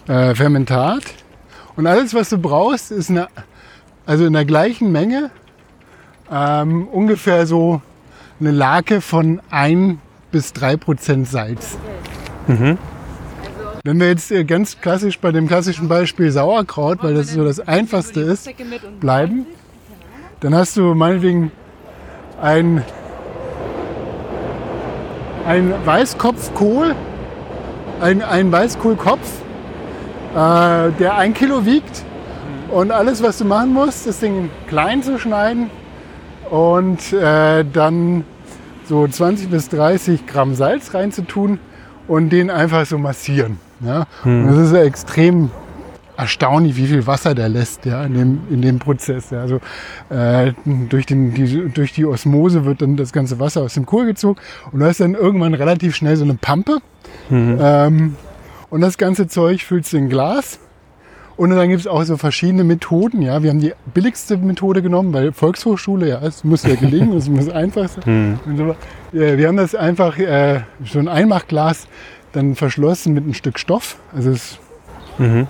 äh, 0.06 0.34
Fermentat 0.34 1.02
und 1.76 1.86
alles, 1.86 2.14
was 2.14 2.28
du 2.30 2.38
brauchst, 2.38 2.90
ist 2.90 3.10
eine, 3.10 3.28
also 4.06 4.26
in 4.26 4.32
der 4.32 4.44
gleichen 4.44 4.90
Menge 4.90 5.30
ähm, 6.30 6.88
ungefähr 6.88 7.46
so 7.46 7.82
eine 8.40 8.50
Lake 8.50 9.00
von 9.00 9.40
1 9.50 9.98
bis 10.30 10.52
3 10.52 10.76
Prozent 10.76 11.28
Salz. 11.28 11.78
Wenn 13.84 14.00
wir 14.00 14.08
jetzt 14.08 14.30
äh, 14.32 14.44
ganz 14.44 14.80
klassisch 14.80 15.18
bei 15.18 15.32
dem 15.32 15.46
klassischen 15.46 15.88
Beispiel 15.88 16.30
Sauerkraut, 16.30 17.02
weil 17.02 17.14
das 17.14 17.32
so 17.32 17.44
das 17.44 17.60
einfachste 17.60 18.20
ist, 18.20 18.48
bleiben, 19.00 19.46
dann 20.40 20.54
hast 20.54 20.76
du 20.76 20.94
meinetwegen 20.94 21.52
ein, 22.40 22.84
ein 25.48 25.72
Weißkopfkohl, 25.86 26.94
ein, 28.02 28.20
ein 28.20 28.52
Weißkohlkopf, 28.52 29.26
äh, 30.34 30.92
der 30.98 31.16
ein 31.16 31.32
Kilo 31.32 31.64
wiegt. 31.64 32.04
Und 32.70 32.90
alles, 32.92 33.22
was 33.22 33.38
du 33.38 33.46
machen 33.46 33.72
musst, 33.72 34.06
das 34.06 34.20
Ding 34.20 34.50
klein 34.68 35.02
zu 35.02 35.18
schneiden 35.18 35.70
und 36.50 37.14
äh, 37.14 37.64
dann 37.64 38.24
so 38.84 39.08
20 39.08 39.48
bis 39.48 39.70
30 39.70 40.26
Gramm 40.26 40.54
Salz 40.54 40.92
reinzutun 40.92 41.58
und 42.06 42.28
den 42.28 42.50
einfach 42.50 42.84
so 42.84 42.98
massieren. 42.98 43.58
Ja? 43.80 44.04
Und 44.24 44.48
das 44.48 44.58
ist 44.58 44.74
extrem 44.74 45.50
erstaunlich, 46.18 46.76
wie 46.76 46.86
viel 46.86 47.06
Wasser 47.06 47.34
der 47.34 47.48
lässt 47.48 47.86
ja, 47.86 48.04
in, 48.04 48.14
dem, 48.14 48.40
in 48.50 48.60
dem 48.60 48.78
Prozess. 48.80 49.30
Ja. 49.30 49.40
Also, 49.40 49.60
äh, 50.10 50.52
durch, 50.64 51.06
den, 51.06 51.32
die, 51.32 51.68
durch 51.68 51.92
die 51.92 52.04
Osmose 52.04 52.64
wird 52.64 52.82
dann 52.82 52.96
das 52.96 53.12
ganze 53.12 53.38
Wasser 53.38 53.62
aus 53.62 53.74
dem 53.74 53.86
Kohl 53.86 54.06
gezogen 54.06 54.38
und 54.72 54.80
du 54.80 54.86
hast 54.86 55.00
dann 55.00 55.14
irgendwann 55.14 55.54
relativ 55.54 55.94
schnell 55.94 56.16
so 56.16 56.24
eine 56.24 56.34
Pampe. 56.34 56.78
Ähm, 57.30 58.16
und 58.70 58.80
das 58.80 58.98
ganze 58.98 59.28
Zeug 59.28 59.62
füllst 59.62 59.92
du 59.92 59.96
in 59.96 60.08
Glas. 60.08 60.58
Und 61.36 61.50
dann 61.50 61.68
gibt 61.68 61.80
es 61.80 61.86
auch 61.86 62.02
so 62.02 62.16
verschiedene 62.16 62.64
Methoden. 62.64 63.22
Ja. 63.22 63.44
Wir 63.44 63.50
haben 63.50 63.60
die 63.60 63.72
billigste 63.94 64.36
Methode 64.36 64.82
genommen, 64.82 65.12
weil 65.12 65.32
Volkshochschule, 65.32 66.08
ja, 66.08 66.20
es 66.20 66.42
muss 66.42 66.64
ja 66.64 66.74
gelingen, 66.74 67.12
es 67.16 67.28
muss 67.28 67.48
einfach 67.48 67.88
sein. 67.88 68.40
Und 68.44 68.56
so. 68.56 68.74
Wir 69.12 69.46
haben 69.46 69.56
das 69.56 69.76
einfach, 69.76 70.18
äh, 70.18 70.62
so 70.84 70.98
ein 70.98 71.06
Einmachglas, 71.06 71.86
dann 72.32 72.56
verschlossen 72.56 73.14
mit 73.14 73.22
einem 73.22 73.34
Stück 73.34 73.60
Stoff. 73.60 73.96
Also 74.12 74.30
es 74.30 74.58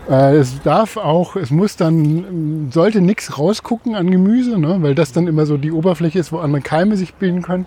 äh, 0.09 0.37
es 0.37 0.63
darf 0.63 0.97
auch, 0.97 1.37
es 1.37 1.51
muss 1.51 1.77
dann, 1.77 2.71
sollte 2.73 3.01
nichts 3.01 3.39
rausgucken 3.39 3.95
an 3.95 4.11
Gemüse, 4.11 4.59
ne? 4.59 4.79
weil 4.81 4.95
das 4.95 5.13
dann 5.13 5.27
immer 5.27 5.47
so 5.47 5.57
die 5.57 5.73
Oberfläche 5.73 6.19
ist, 6.19 6.33
wo 6.33 6.39
andere 6.39 6.63
Keime 6.63 6.97
sich 6.97 7.15
bilden 7.15 7.43
können. 7.43 7.67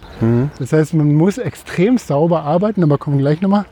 Das 0.59 0.73
heißt, 0.73 0.93
man 0.93 1.13
muss 1.13 1.37
extrem 1.37 1.97
sauber 1.97 2.43
arbeiten, 2.43 2.83
aber 2.83 2.97
kommen 2.97 3.17
wir 3.17 3.23
gleich 3.23 3.41
nochmal 3.41 3.65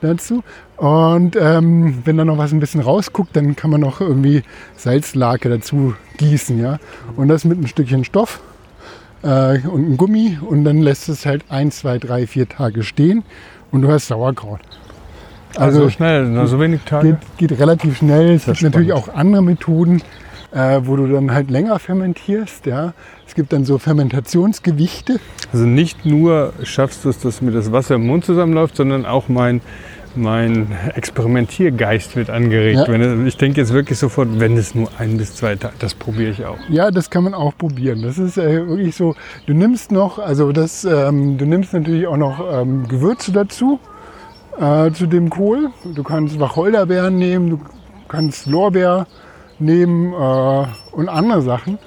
dazu. 0.00 0.42
Und 0.76 1.36
ähm, 1.40 2.02
wenn 2.04 2.16
da 2.16 2.24
noch 2.24 2.38
was 2.38 2.52
ein 2.52 2.60
bisschen 2.60 2.80
rausguckt, 2.80 3.34
dann 3.34 3.56
kann 3.56 3.70
man 3.70 3.80
noch 3.80 4.00
irgendwie 4.00 4.42
Salzlake 4.76 5.48
dazu 5.48 5.94
gießen. 6.18 6.60
Ja? 6.60 6.78
Und 7.16 7.28
das 7.28 7.44
mit 7.44 7.58
ein 7.58 7.66
Stückchen 7.66 8.04
Stoff 8.04 8.40
äh, 9.22 9.58
und 9.66 9.84
einem 9.84 9.96
Gummi 9.96 10.38
und 10.40 10.64
dann 10.64 10.78
lässt 10.78 11.08
es 11.08 11.26
halt 11.26 11.44
ein, 11.48 11.70
zwei, 11.70 11.98
drei, 11.98 12.26
vier 12.26 12.48
Tage 12.48 12.82
stehen 12.82 13.24
und 13.70 13.82
du 13.82 13.90
hast 13.90 14.08
Sauerkraut. 14.08 14.60
Also, 15.58 15.82
so 15.82 15.90
schnell, 15.90 16.26
nur 16.26 16.46
so 16.46 16.60
wenig 16.60 16.82
Tage. 16.82 17.18
Geht, 17.36 17.50
geht 17.50 17.60
relativ 17.60 17.98
schnell. 17.98 18.34
Es 18.34 18.46
gibt 18.46 18.62
natürlich 18.62 18.92
auch 18.92 19.08
andere 19.14 19.42
Methoden, 19.42 20.02
äh, 20.52 20.80
wo 20.84 20.96
du 20.96 21.06
dann 21.06 21.32
halt 21.32 21.50
länger 21.50 21.78
fermentierst. 21.78 22.66
Ja. 22.66 22.94
Es 23.26 23.34
gibt 23.34 23.52
dann 23.52 23.64
so 23.64 23.78
Fermentationsgewichte. 23.78 25.20
Also 25.52 25.66
nicht 25.66 26.06
nur 26.06 26.52
schaffst 26.62 27.04
du 27.04 27.10
es, 27.10 27.18
dass 27.18 27.42
mir 27.42 27.50
das 27.50 27.72
Wasser 27.72 27.96
im 27.96 28.06
Mund 28.06 28.24
zusammenläuft, 28.24 28.76
sondern 28.76 29.04
auch 29.04 29.28
mein, 29.28 29.60
mein 30.14 30.68
Experimentiergeist 30.94 32.16
wird 32.16 32.30
angeregt. 32.30 32.88
Ja. 32.88 33.24
Ich 33.26 33.36
denke 33.36 33.60
jetzt 33.60 33.72
wirklich 33.72 33.98
sofort, 33.98 34.40
wenn 34.40 34.56
es 34.56 34.74
nur 34.74 34.88
ein 34.98 35.18
bis 35.18 35.34
zwei 35.34 35.56
Tage, 35.56 35.74
das 35.78 35.94
probiere 35.94 36.30
ich 36.30 36.44
auch. 36.46 36.58
Ja, 36.68 36.90
das 36.90 37.10
kann 37.10 37.24
man 37.24 37.34
auch 37.34 37.56
probieren. 37.56 38.02
Das 38.02 38.18
ist 38.18 38.38
äh, 38.38 38.66
wirklich 38.66 38.96
so. 38.96 39.14
Du 39.46 39.54
nimmst 39.54 39.92
noch, 39.92 40.18
also 40.18 40.52
das, 40.52 40.84
ähm, 40.84 41.36
du 41.36 41.46
nimmst 41.46 41.72
natürlich 41.72 42.06
auch 42.06 42.16
noch 42.16 42.40
ähm, 42.50 42.88
Gewürze 42.88 43.32
dazu 43.32 43.78
äh, 44.58 44.90
zu 44.92 45.06
dem 45.06 45.30
Kohl. 45.30 45.70
Du 45.94 46.02
kannst 46.02 46.38
Wacholderbeeren 46.40 47.16
nehmen, 47.16 47.50
du 47.50 47.60
kannst 48.08 48.46
Lorbeer 48.46 49.06
nehmen 49.58 50.12
äh, 50.12 50.66
und 50.92 51.08
andere 51.08 51.42
Sachen. 51.42 51.78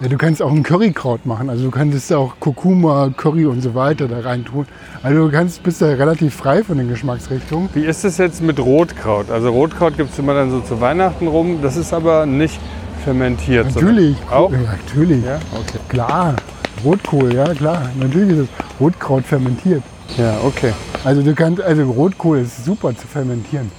Ja, 0.00 0.08
du 0.08 0.16
kannst 0.16 0.40
auch 0.42 0.52
ein 0.52 0.62
Currykraut 0.62 1.26
machen. 1.26 1.50
Also 1.50 1.64
du 1.64 1.70
kannst 1.70 2.12
auch 2.12 2.34
Kurkuma, 2.38 3.10
Curry 3.16 3.46
und 3.46 3.62
so 3.62 3.74
weiter 3.74 4.06
da 4.06 4.20
rein 4.20 4.44
tun. 4.44 4.66
Also 5.02 5.26
du 5.26 5.32
kannst, 5.32 5.62
bist 5.64 5.82
da 5.82 5.86
relativ 5.86 6.34
frei 6.36 6.62
von 6.62 6.78
den 6.78 6.88
Geschmacksrichtungen. 6.88 7.68
Wie 7.74 7.84
ist 7.84 8.04
es 8.04 8.18
jetzt 8.18 8.40
mit 8.40 8.60
Rotkraut? 8.60 9.30
Also 9.30 9.50
Rotkraut 9.50 9.96
gibt 9.96 10.12
es 10.12 10.18
immer 10.18 10.34
dann 10.34 10.50
so 10.50 10.60
zu 10.60 10.80
Weihnachten 10.80 11.26
rum. 11.26 11.58
Das 11.62 11.76
ist 11.76 11.92
aber 11.92 12.26
nicht 12.26 12.60
fermentiert. 13.04 13.74
Natürlich. 13.74 14.16
Auch? 14.30 14.52
Ja, 14.52 14.58
natürlich. 14.58 15.24
Ja, 15.24 15.40
okay. 15.52 15.78
Klar. 15.88 16.36
Rotkohl, 16.84 17.34
ja 17.34 17.52
klar. 17.54 17.90
Natürlich 17.98 18.38
ist 18.38 18.40
das 18.42 18.80
Rotkraut 18.80 19.24
fermentiert. 19.24 19.82
Ja, 20.16 20.38
okay. 20.42 20.72
Also 21.04 21.22
du 21.22 21.34
kannst, 21.34 21.60
also 21.62 21.84
Rotkohl 21.90 22.38
ist 22.38 22.64
super 22.64 22.96
zu 22.96 23.06
fermentieren. 23.06 23.70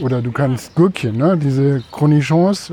Oder 0.00 0.22
du 0.22 0.32
kannst 0.32 0.74
Gürkchen, 0.74 1.16
ne? 1.16 1.36
diese 1.36 1.82
Cornichons, 1.90 2.72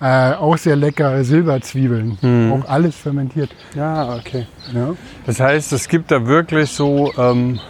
äh, 0.00 0.32
auch 0.32 0.56
sehr 0.58 0.76
lecker, 0.76 1.22
Silberzwiebeln, 1.22 2.18
auch 2.52 2.68
alles 2.68 2.96
fermentiert. 2.96 3.50
Ja, 3.74 4.16
okay. 4.16 4.46
Ja. 4.74 4.94
Das 5.26 5.38
heißt, 5.38 5.72
es 5.72 5.88
gibt 5.88 6.10
da 6.10 6.26
wirklich 6.26 6.70
so, 6.70 7.12
ähm, 7.16 7.60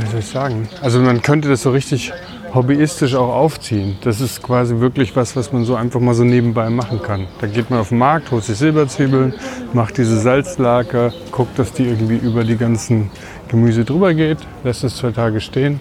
wie 0.00 0.06
soll 0.10 0.20
ich 0.20 0.26
sagen, 0.26 0.68
also 0.80 1.00
man 1.00 1.20
könnte 1.22 1.48
das 1.48 1.62
so 1.62 1.70
richtig 1.70 2.12
hobbyistisch 2.54 3.14
auch 3.14 3.34
aufziehen. 3.34 3.96
Das 4.02 4.20
ist 4.20 4.42
quasi 4.42 4.78
wirklich 4.78 5.16
was, 5.16 5.34
was 5.36 5.52
man 5.52 5.64
so 5.64 5.74
einfach 5.74 6.00
mal 6.00 6.14
so 6.14 6.24
nebenbei 6.24 6.70
machen 6.70 7.02
kann. 7.02 7.26
Da 7.40 7.46
geht 7.48 7.68
man 7.70 7.80
auf 7.80 7.88
den 7.88 7.98
Markt, 7.98 8.30
holt 8.30 8.44
sich 8.44 8.56
Silberzwiebeln, 8.56 9.34
macht 9.72 9.98
diese 9.98 10.18
Salzlake, 10.20 11.12
guckt, 11.32 11.58
dass 11.58 11.72
die 11.72 11.84
irgendwie 11.84 12.16
über 12.16 12.44
die 12.44 12.56
ganzen 12.56 13.10
Gemüse 13.48 13.84
drüber 13.84 14.14
geht, 14.14 14.38
lässt 14.62 14.84
es 14.84 14.96
zwei 14.96 15.10
Tage 15.10 15.40
stehen. 15.40 15.80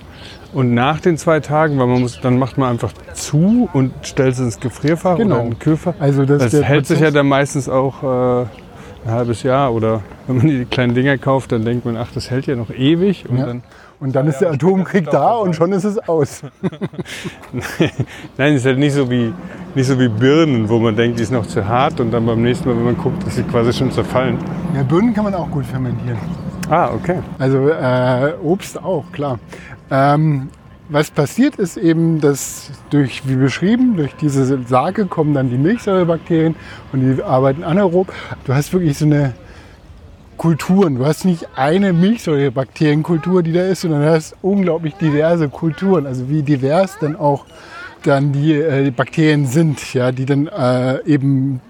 Und 0.53 0.73
nach 0.73 0.99
den 0.99 1.17
zwei 1.17 1.39
Tagen, 1.39 1.79
weil 1.79 1.87
man 1.87 2.01
muss, 2.01 2.19
dann 2.21 2.37
macht 2.37 2.57
man 2.57 2.69
einfach 2.71 2.91
zu 3.13 3.69
und 3.73 3.91
stellt 4.03 4.33
es 4.33 4.39
ins 4.39 4.59
Gefrierfach 4.59 5.17
Genau. 5.17 5.35
oder 5.35 5.43
in 5.45 5.49
den 5.51 5.59
Kühlfach. 5.59 5.93
Also 5.99 6.25
das, 6.25 6.51
Das 6.51 6.63
hält 6.63 6.85
sich 6.85 6.97
ja 6.99 7.05
Prozess. 7.05 7.13
dann 7.15 7.27
meistens 7.27 7.69
auch 7.69 8.03
äh, 8.03 8.45
ein 9.05 9.11
halbes 9.11 9.41
Jahr 9.43 9.73
oder 9.73 10.01
wenn 10.27 10.37
man 10.37 10.47
die 10.47 10.65
kleinen 10.65 10.93
Dinger 10.93 11.17
kauft, 11.17 11.51
dann 11.51 11.65
denkt 11.65 11.85
man, 11.85 11.97
ach, 11.97 12.09
das 12.13 12.29
hält 12.29 12.45
ja 12.45 12.55
noch 12.55 12.69
ewig 12.69 13.25
und 13.27 13.37
Ja. 13.37 13.47
dann 13.47 13.63
Und 14.03 14.13
dann 14.13 14.27
ist 14.27 14.39
der 14.39 14.51
Atomkrieg 14.51 15.09
da 15.09 15.35
und 15.37 15.55
schon 15.55 15.71
ist 15.71 15.85
es 15.85 15.97
aus. 16.09 16.41
Nein, 18.37 18.53
es 18.53 18.59
ist 18.59 18.65
halt 18.65 18.77
nicht 18.77 18.91
so 18.91 19.09
wie 19.09 19.33
nicht 19.75 19.87
so 19.87 19.97
wie 19.97 20.09
Birnen, 20.09 20.67
wo 20.67 20.77
man 20.77 20.93
denkt, 20.93 21.19
die 21.19 21.23
ist 21.23 21.31
noch 21.31 21.45
zu 21.45 21.65
hart 21.65 22.01
und 22.01 22.11
dann 22.11 22.25
beim 22.25 22.41
nächsten 22.41 22.67
Mal, 22.67 22.75
wenn 22.75 22.83
man 22.83 22.97
guckt, 22.97 23.25
ist 23.25 23.37
sie 23.37 23.43
quasi 23.43 23.71
schon 23.71 23.91
zerfallen. 23.91 24.37
Ja, 24.75 24.83
Birnen 24.83 25.13
kann 25.13 25.23
man 25.23 25.33
auch 25.33 25.49
gut 25.49 25.65
fermentieren. 25.65 26.17
Ah, 26.69 26.89
okay. 26.93 27.19
Also 27.39 27.69
äh, 27.69 28.33
Obst 28.43 28.83
auch, 28.83 29.05
klar. 29.13 29.39
Ähm, 29.89 30.49
was 30.89 31.09
passiert 31.09 31.55
ist 31.55 31.77
eben, 31.77 32.19
dass 32.19 32.71
durch, 32.89 33.25
wie 33.25 33.37
beschrieben, 33.37 33.95
durch 33.95 34.13
diese 34.17 34.61
Sake 34.65 35.05
kommen 35.05 35.33
dann 35.33 35.49
die 35.49 35.57
Milchsäurebakterien 35.57 36.55
und 36.91 36.99
die 36.99 37.23
arbeiten 37.23 37.63
anaerob. 37.63 38.11
Du 38.43 38.53
hast 38.53 38.73
wirklich 38.73 38.97
so 38.97 39.05
eine 39.05 39.33
Kulturen. 40.43 40.97
Du 40.97 41.05
hast 41.05 41.23
nicht 41.23 41.47
eine 41.55 41.93
Milchsäurebakterienkultur, 41.93 43.43
die 43.43 43.53
da 43.53 43.65
ist, 43.65 43.79
sondern 43.79 44.01
du 44.01 44.11
hast 44.11 44.35
unglaublich 44.41 44.93
diverse 44.95 45.47
Kulturen. 45.47 46.05
Also 46.05 46.29
wie 46.29 46.43
divers 46.43 46.97
dann 46.99 47.15
auch 47.15 47.45
dann 48.03 48.33
die, 48.33 48.51
äh, 48.51 48.83
die 48.83 48.91
Bakterien 48.91 49.45
sind, 49.45 49.93
ja, 49.93 50.11
die 50.11 50.25
dann 50.25 50.47
äh, 50.47 51.01
eben 51.05 51.61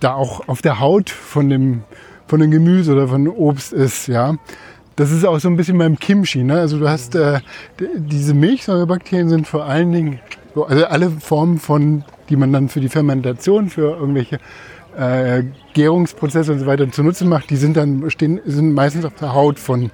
da 0.00 0.12
auch 0.12 0.46
auf 0.48 0.60
der 0.60 0.80
Haut 0.80 1.08
von 1.08 1.48
dem, 1.48 1.84
von 2.26 2.40
dem 2.40 2.50
Gemüse 2.50 2.92
oder 2.92 3.08
von 3.08 3.26
Obst 3.26 3.72
ist, 3.72 4.06
ja. 4.06 4.34
Das 4.96 5.12
ist 5.12 5.24
auch 5.24 5.40
so 5.40 5.48
ein 5.48 5.56
bisschen 5.56 5.78
beim 5.78 5.98
Kimchi. 5.98 6.44
Ne? 6.44 6.60
Also 6.60 6.78
du 6.78 6.90
hast 6.90 7.14
äh, 7.14 7.40
diese 7.78 8.34
Milchsäurebakterien 8.34 9.30
sind 9.30 9.48
vor 9.48 9.64
allen 9.64 9.92
Dingen, 9.92 10.20
so, 10.54 10.66
also 10.66 10.84
alle 10.84 11.08
Formen 11.08 11.58
von, 11.58 12.04
die 12.28 12.36
man 12.36 12.52
dann 12.52 12.68
für 12.68 12.80
die 12.80 12.90
Fermentation, 12.90 13.70
für 13.70 13.96
irgendwelche 13.96 14.40
äh, 14.96 15.44
Gärungsprozesse 15.74 16.52
und 16.52 16.58
so 16.58 16.66
weiter 16.66 16.90
zu 16.90 17.02
nutzen 17.02 17.28
macht, 17.28 17.50
die 17.50 17.56
sind 17.56 17.76
dann 17.76 18.10
stehen, 18.10 18.40
sind 18.44 18.74
meistens 18.74 19.04
auf 19.04 19.14
der 19.14 19.34
Haut 19.34 19.58
von, 19.58 19.90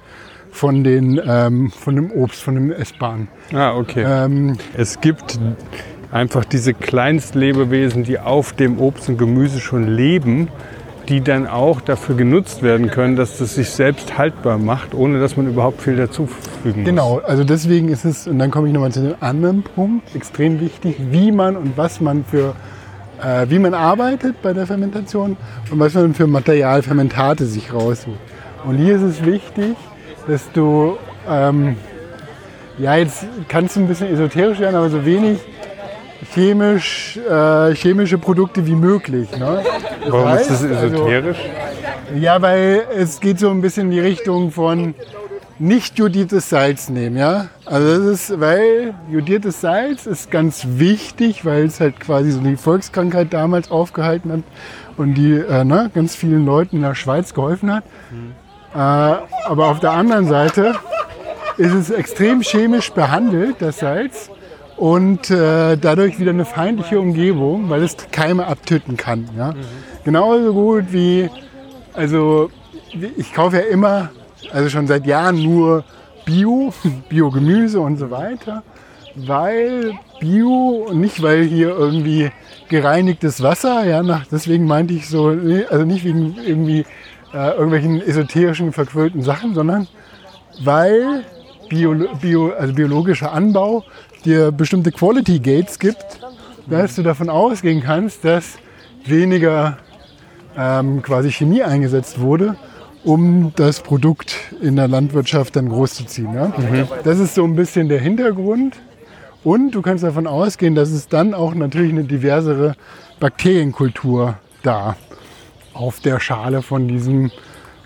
von, 0.51 0.83
den, 0.83 1.21
ähm, 1.25 1.71
von 1.71 1.95
dem 1.95 2.11
Obst, 2.11 2.41
von 2.41 2.55
dem 2.55 2.71
Essbaren. 2.71 3.27
Ah, 3.53 3.75
okay. 3.75 4.03
Ähm, 4.07 4.57
Es 4.75 4.99
gibt 5.01 5.39
einfach 6.11 6.45
diese 6.45 6.73
Kleinstlebewesen, 6.73 8.03
die 8.03 8.19
auf 8.19 8.53
dem 8.53 8.79
Obst 8.79 9.09
und 9.09 9.17
Gemüse 9.17 9.59
schon 9.59 9.87
leben, 9.87 10.47
die 11.09 11.21
dann 11.21 11.47
auch 11.47 11.79
dafür 11.79 12.15
genutzt 12.15 12.63
werden 12.63 12.89
können, 12.91 13.15
dass 13.15 13.37
das 13.37 13.55
sich 13.55 13.69
selbst 13.69 14.17
haltbar 14.17 14.57
macht, 14.57 14.93
ohne 14.93 15.19
dass 15.19 15.37
man 15.37 15.47
überhaupt 15.47 15.81
viel 15.81 15.95
dazufügen 15.95 16.81
muss. 16.81 16.85
Genau, 16.85 17.21
also 17.25 17.43
deswegen 17.43 17.89
ist 17.89 18.03
es, 18.03 18.27
und 18.27 18.39
dann 18.39 18.51
komme 18.51 18.67
ich 18.67 18.73
nochmal 18.73 18.91
zu 18.91 19.01
dem 19.01 19.15
anderen 19.21 19.63
Punkt, 19.63 20.13
extrem 20.15 20.59
wichtig, 20.59 20.97
wie 21.11 21.31
man 21.31 21.55
und 21.55 21.77
was 21.77 22.01
man 22.01 22.25
für, 22.25 22.55
äh, 23.23 23.45
wie 23.49 23.59
man 23.59 23.73
arbeitet 23.73 24.41
bei 24.41 24.53
der 24.53 24.65
Fermentation 24.67 25.37
und 25.71 25.79
was 25.79 25.93
man 25.93 26.13
für 26.13 26.27
Material, 26.27 26.81
Fermentate 26.81 27.45
sich 27.45 27.73
raussucht. 27.73 28.19
Und 28.65 28.77
hier 28.77 28.95
ist 28.95 29.01
es 29.03 29.25
wichtig, 29.25 29.75
dass 30.27 30.51
du, 30.51 30.97
ähm, 31.29 31.77
ja, 32.77 32.95
jetzt 32.95 33.25
kannst 33.47 33.75
du 33.75 33.81
ein 33.81 33.87
bisschen 33.87 34.11
esoterisch 34.13 34.59
werden, 34.59 34.75
aber 34.75 34.89
so 34.89 35.05
wenig 35.05 35.39
chemisch, 36.33 37.17
äh, 37.29 37.73
chemische 37.75 38.17
Produkte 38.17 38.65
wie 38.65 38.75
möglich. 38.75 39.29
Ne? 39.37 39.61
Das 40.03 40.11
Warum 40.11 40.37
ist 40.37 40.49
das 40.49 40.63
heißt, 40.63 40.75
also- 40.75 40.95
esoterisch? 40.95 41.37
ja, 42.19 42.41
weil 42.41 42.83
es 42.95 43.19
geht 43.19 43.39
so 43.39 43.49
ein 43.49 43.61
bisschen 43.61 43.85
in 43.85 43.91
die 43.91 43.99
Richtung 43.99 44.51
von 44.51 44.93
nicht 45.59 45.97
jodiertes 45.97 46.49
Salz 46.49 46.89
nehmen, 46.89 47.17
ja. 47.17 47.47
Also 47.65 47.97
das 47.97 48.29
ist, 48.29 48.39
weil 48.39 48.93
jodiertes 49.09 49.61
Salz 49.61 50.05
ist 50.05 50.31
ganz 50.31 50.65
wichtig, 50.69 51.45
weil 51.45 51.65
es 51.65 51.79
halt 51.79 51.99
quasi 51.99 52.31
so 52.31 52.39
die 52.41 52.55
Volkskrankheit 52.55 53.33
damals 53.33 53.71
aufgehalten 53.71 54.31
hat 54.31 54.43
und 54.97 55.15
die 55.15 55.33
äh, 55.33 55.63
ne, 55.63 55.91
ganz 55.93 56.15
vielen 56.15 56.45
Leuten 56.45 56.77
in 56.77 56.81
der 56.83 56.95
Schweiz 56.95 57.33
geholfen 57.33 57.73
hat. 57.73 57.83
Äh, 58.73 58.77
aber 58.77 59.67
auf 59.67 59.79
der 59.79 59.91
anderen 59.91 60.27
Seite 60.27 60.75
ist 61.57 61.73
es 61.73 61.89
extrem 61.89 62.41
chemisch 62.41 62.91
behandelt, 62.91 63.57
das 63.59 63.79
Salz. 63.79 64.29
Und 64.75 65.31
äh, 65.31 65.75
dadurch 65.75 66.19
wieder 66.19 66.29
eine 66.29 66.45
feindliche 66.45 66.99
Umgebung, 66.99 67.67
weil 67.67 67.81
es 67.81 67.97
Keime 68.11 68.45
abtöten 68.45 68.95
kann. 68.95 69.27
Ja? 69.35 69.55
Genauso 70.03 70.53
gut 70.53 70.93
wie 70.93 71.31
also 71.97 72.51
ich 73.17 73.33
kaufe 73.33 73.57
ja 73.57 73.63
immer, 73.63 74.11
also 74.51 74.69
schon 74.69 74.87
seit 74.87 75.05
Jahren 75.05 75.41
nur 75.41 75.83
Bio, 76.25 76.73
Biogemüse 77.09 77.79
und 77.79 77.97
so 77.97 78.11
weiter, 78.11 78.63
weil 79.15 79.93
Bio 80.19 80.89
nicht 80.93 81.21
weil 81.21 81.43
hier 81.43 81.69
irgendwie 81.69 82.31
gereinigtes 82.69 83.41
Wasser, 83.41 83.85
ja, 83.85 84.03
nach, 84.03 84.25
deswegen 84.27 84.65
meinte 84.65 84.93
ich 84.93 85.09
so, 85.09 85.27
also 85.69 85.85
nicht 85.85 86.03
wegen 86.03 86.35
irgendwie 86.45 86.85
äh, 87.33 87.51
irgendwelchen 87.51 88.01
esoterischen 88.01 88.73
verquölten 88.73 89.21
Sachen, 89.21 89.53
sondern 89.53 89.87
weil 90.63 91.23
Bio, 91.69 91.95
Bio, 92.21 92.51
also 92.51 92.73
biologischer 92.73 93.31
Anbau 93.31 93.83
dir 94.25 94.51
bestimmte 94.51 94.91
Quality 94.91 95.39
Gates 95.39 95.79
gibt, 95.79 96.19
dass 96.67 96.95
du 96.95 97.03
davon 97.03 97.29
ausgehen 97.29 97.81
kannst, 97.81 98.25
dass 98.25 98.57
weniger 99.05 99.77
ähm, 100.57 101.01
quasi 101.01 101.31
Chemie 101.31 101.63
eingesetzt 101.63 102.19
wurde, 102.19 102.55
um 103.03 103.51
das 103.55 103.81
Produkt 103.81 104.35
in 104.61 104.75
der 104.75 104.87
Landwirtschaft 104.87 105.55
dann 105.55 105.69
großzuziehen. 105.69 106.33
Ja? 106.33 106.53
Das 107.03 107.19
ist 107.19 107.35
so 107.35 107.43
ein 107.43 107.55
bisschen 107.55 107.89
der 107.89 107.99
Hintergrund. 107.99 108.77
Und 109.43 109.71
du 109.71 109.81
kannst 109.81 110.03
davon 110.03 110.27
ausgehen, 110.27 110.75
dass 110.75 110.89
es 110.89 111.07
dann 111.07 111.33
auch 111.33 111.53
natürlich 111.53 111.91
eine 111.91 112.03
diversere 112.03 112.75
Bakterienkultur 113.19 114.37
da 114.63 114.97
auf 115.73 115.99
der 115.99 116.19
Schale 116.19 116.61
von 116.61 116.87
diesem 116.87 117.31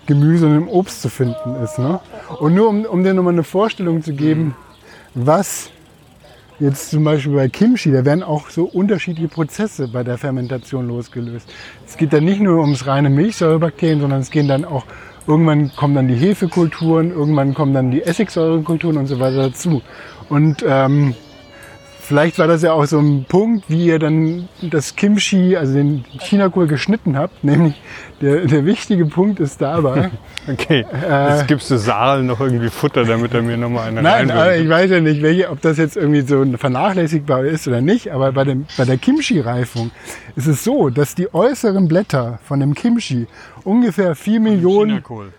Gemüse 0.06 0.46
und 0.46 0.54
dem 0.54 0.68
Obst 0.68 1.02
zu 1.02 1.08
finden 1.08 1.56
ist. 1.62 1.78
Ne? 1.78 2.00
Und 2.40 2.54
nur 2.54 2.68
um, 2.68 2.84
um 2.84 3.04
dir 3.04 3.14
nochmal 3.14 3.34
eine 3.34 3.44
Vorstellung 3.44 4.02
zu 4.02 4.14
geben, 4.14 4.56
was 5.14 5.70
jetzt 6.62 6.90
zum 6.90 7.04
Beispiel 7.04 7.34
bei 7.34 7.48
Kimchi, 7.48 7.90
da 7.90 8.04
werden 8.04 8.22
auch 8.22 8.48
so 8.48 8.64
unterschiedliche 8.64 9.28
Prozesse 9.28 9.88
bei 9.88 10.04
der 10.04 10.16
Fermentation 10.16 10.86
losgelöst. 10.86 11.52
Es 11.86 11.96
geht 11.96 12.12
dann 12.12 12.24
nicht 12.24 12.40
nur 12.40 12.60
ums 12.60 12.86
reine 12.86 13.10
Milchsäurebakterien, 13.10 14.00
sondern 14.00 14.20
es 14.20 14.30
gehen 14.30 14.48
dann 14.48 14.64
auch, 14.64 14.84
irgendwann 15.26 15.72
kommen 15.74 15.94
dann 15.94 16.08
die 16.08 16.14
Hefekulturen, 16.14 17.10
irgendwann 17.10 17.54
kommen 17.54 17.74
dann 17.74 17.90
die 17.90 18.02
Essigsäurekulturen 18.02 18.96
und 18.96 19.06
so 19.06 19.18
weiter 19.18 19.48
dazu. 19.48 19.82
Und 20.28 20.64
ähm, 20.66 21.14
vielleicht 22.02 22.38
war 22.38 22.46
das 22.46 22.62
ja 22.62 22.72
auch 22.72 22.84
so 22.86 22.98
ein 22.98 23.24
Punkt, 23.28 23.64
wie 23.68 23.86
ihr 23.86 23.98
dann 23.98 24.48
das 24.60 24.96
Kimchi, 24.96 25.56
also 25.56 25.74
den 25.74 26.04
Chinakohl 26.20 26.66
geschnitten 26.66 27.16
habt, 27.16 27.42
nämlich 27.44 27.80
der, 28.20 28.46
der 28.46 28.66
wichtige 28.66 29.06
Punkt 29.06 29.40
ist 29.40 29.60
dabei, 29.60 30.10
Okay, 30.48 30.84
jetzt 31.08 31.46
gibst 31.46 31.70
du 31.70 31.76
Saal 31.76 32.24
noch 32.24 32.40
irgendwie 32.40 32.68
Futter, 32.68 33.04
damit 33.04 33.32
er 33.32 33.42
mir 33.42 33.56
nochmal 33.56 33.88
eine 33.88 34.02
Nein, 34.02 34.30
aber 34.30 34.40
reinwirft. 34.40 34.64
ich 34.64 34.68
weiß 34.68 34.90
ja 34.90 35.00
nicht, 35.00 35.22
welche, 35.22 35.50
ob 35.50 35.60
das 35.60 35.78
jetzt 35.78 35.96
irgendwie 35.96 36.22
so 36.22 36.44
vernachlässigbar 36.56 37.44
ist 37.44 37.68
oder 37.68 37.80
nicht. 37.80 38.10
Aber 38.10 38.32
bei, 38.32 38.42
dem, 38.42 38.66
bei 38.76 38.84
der 38.84 38.98
Kimchi-Reifung 38.98 39.92
ist 40.34 40.48
es 40.48 40.64
so, 40.64 40.90
dass 40.90 41.14
die 41.14 41.32
äußeren 41.32 41.86
Blätter 41.86 42.40
von 42.42 42.58
dem 42.58 42.74
Kimchi 42.74 43.28
ungefähr 43.62 44.16
4 44.16 44.40
Millionen, 44.40 44.90
Chinakohl. 44.90 45.32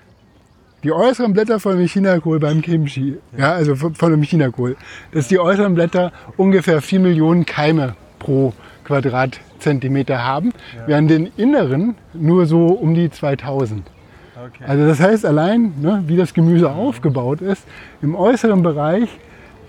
Die 0.84 0.92
äußeren 0.92 1.34
Blätter 1.34 1.60
von 1.60 1.78
dem 1.78 1.88
Chinakohl 1.88 2.40
beim 2.40 2.62
Kimchi, 2.62 3.18
ja, 3.38 3.54
also 3.54 3.76
von, 3.76 4.12
dem 4.12 4.22
Chinakohl, 4.22 4.76
dass 5.12 5.28
die 5.28 5.40
äußeren 5.40 5.76
Blätter 5.76 6.12
ungefähr 6.38 6.82
4 6.82 7.00
Millionen 7.00 7.46
Keime 7.46 7.96
pro 8.20 8.54
Quadratzentimeter 8.84 10.24
haben, 10.24 10.52
während 10.86 11.10
den 11.10 11.32
inneren 11.38 11.96
nur 12.14 12.46
so 12.46 12.68
um 12.68 12.94
die 12.94 13.10
2000. 13.10 13.84
Okay. 14.36 14.64
Also 14.68 14.88
das 14.88 15.00
heißt 15.00 15.26
allein, 15.26 15.74
ne, 15.80 16.04
wie 16.08 16.18
das 16.18 16.34
Gemüse 16.34 16.70
aufgebaut 16.70 17.42
ist, 17.42 17.66
im 18.02 18.16
äußeren 18.16 18.62
Bereich 18.62 19.08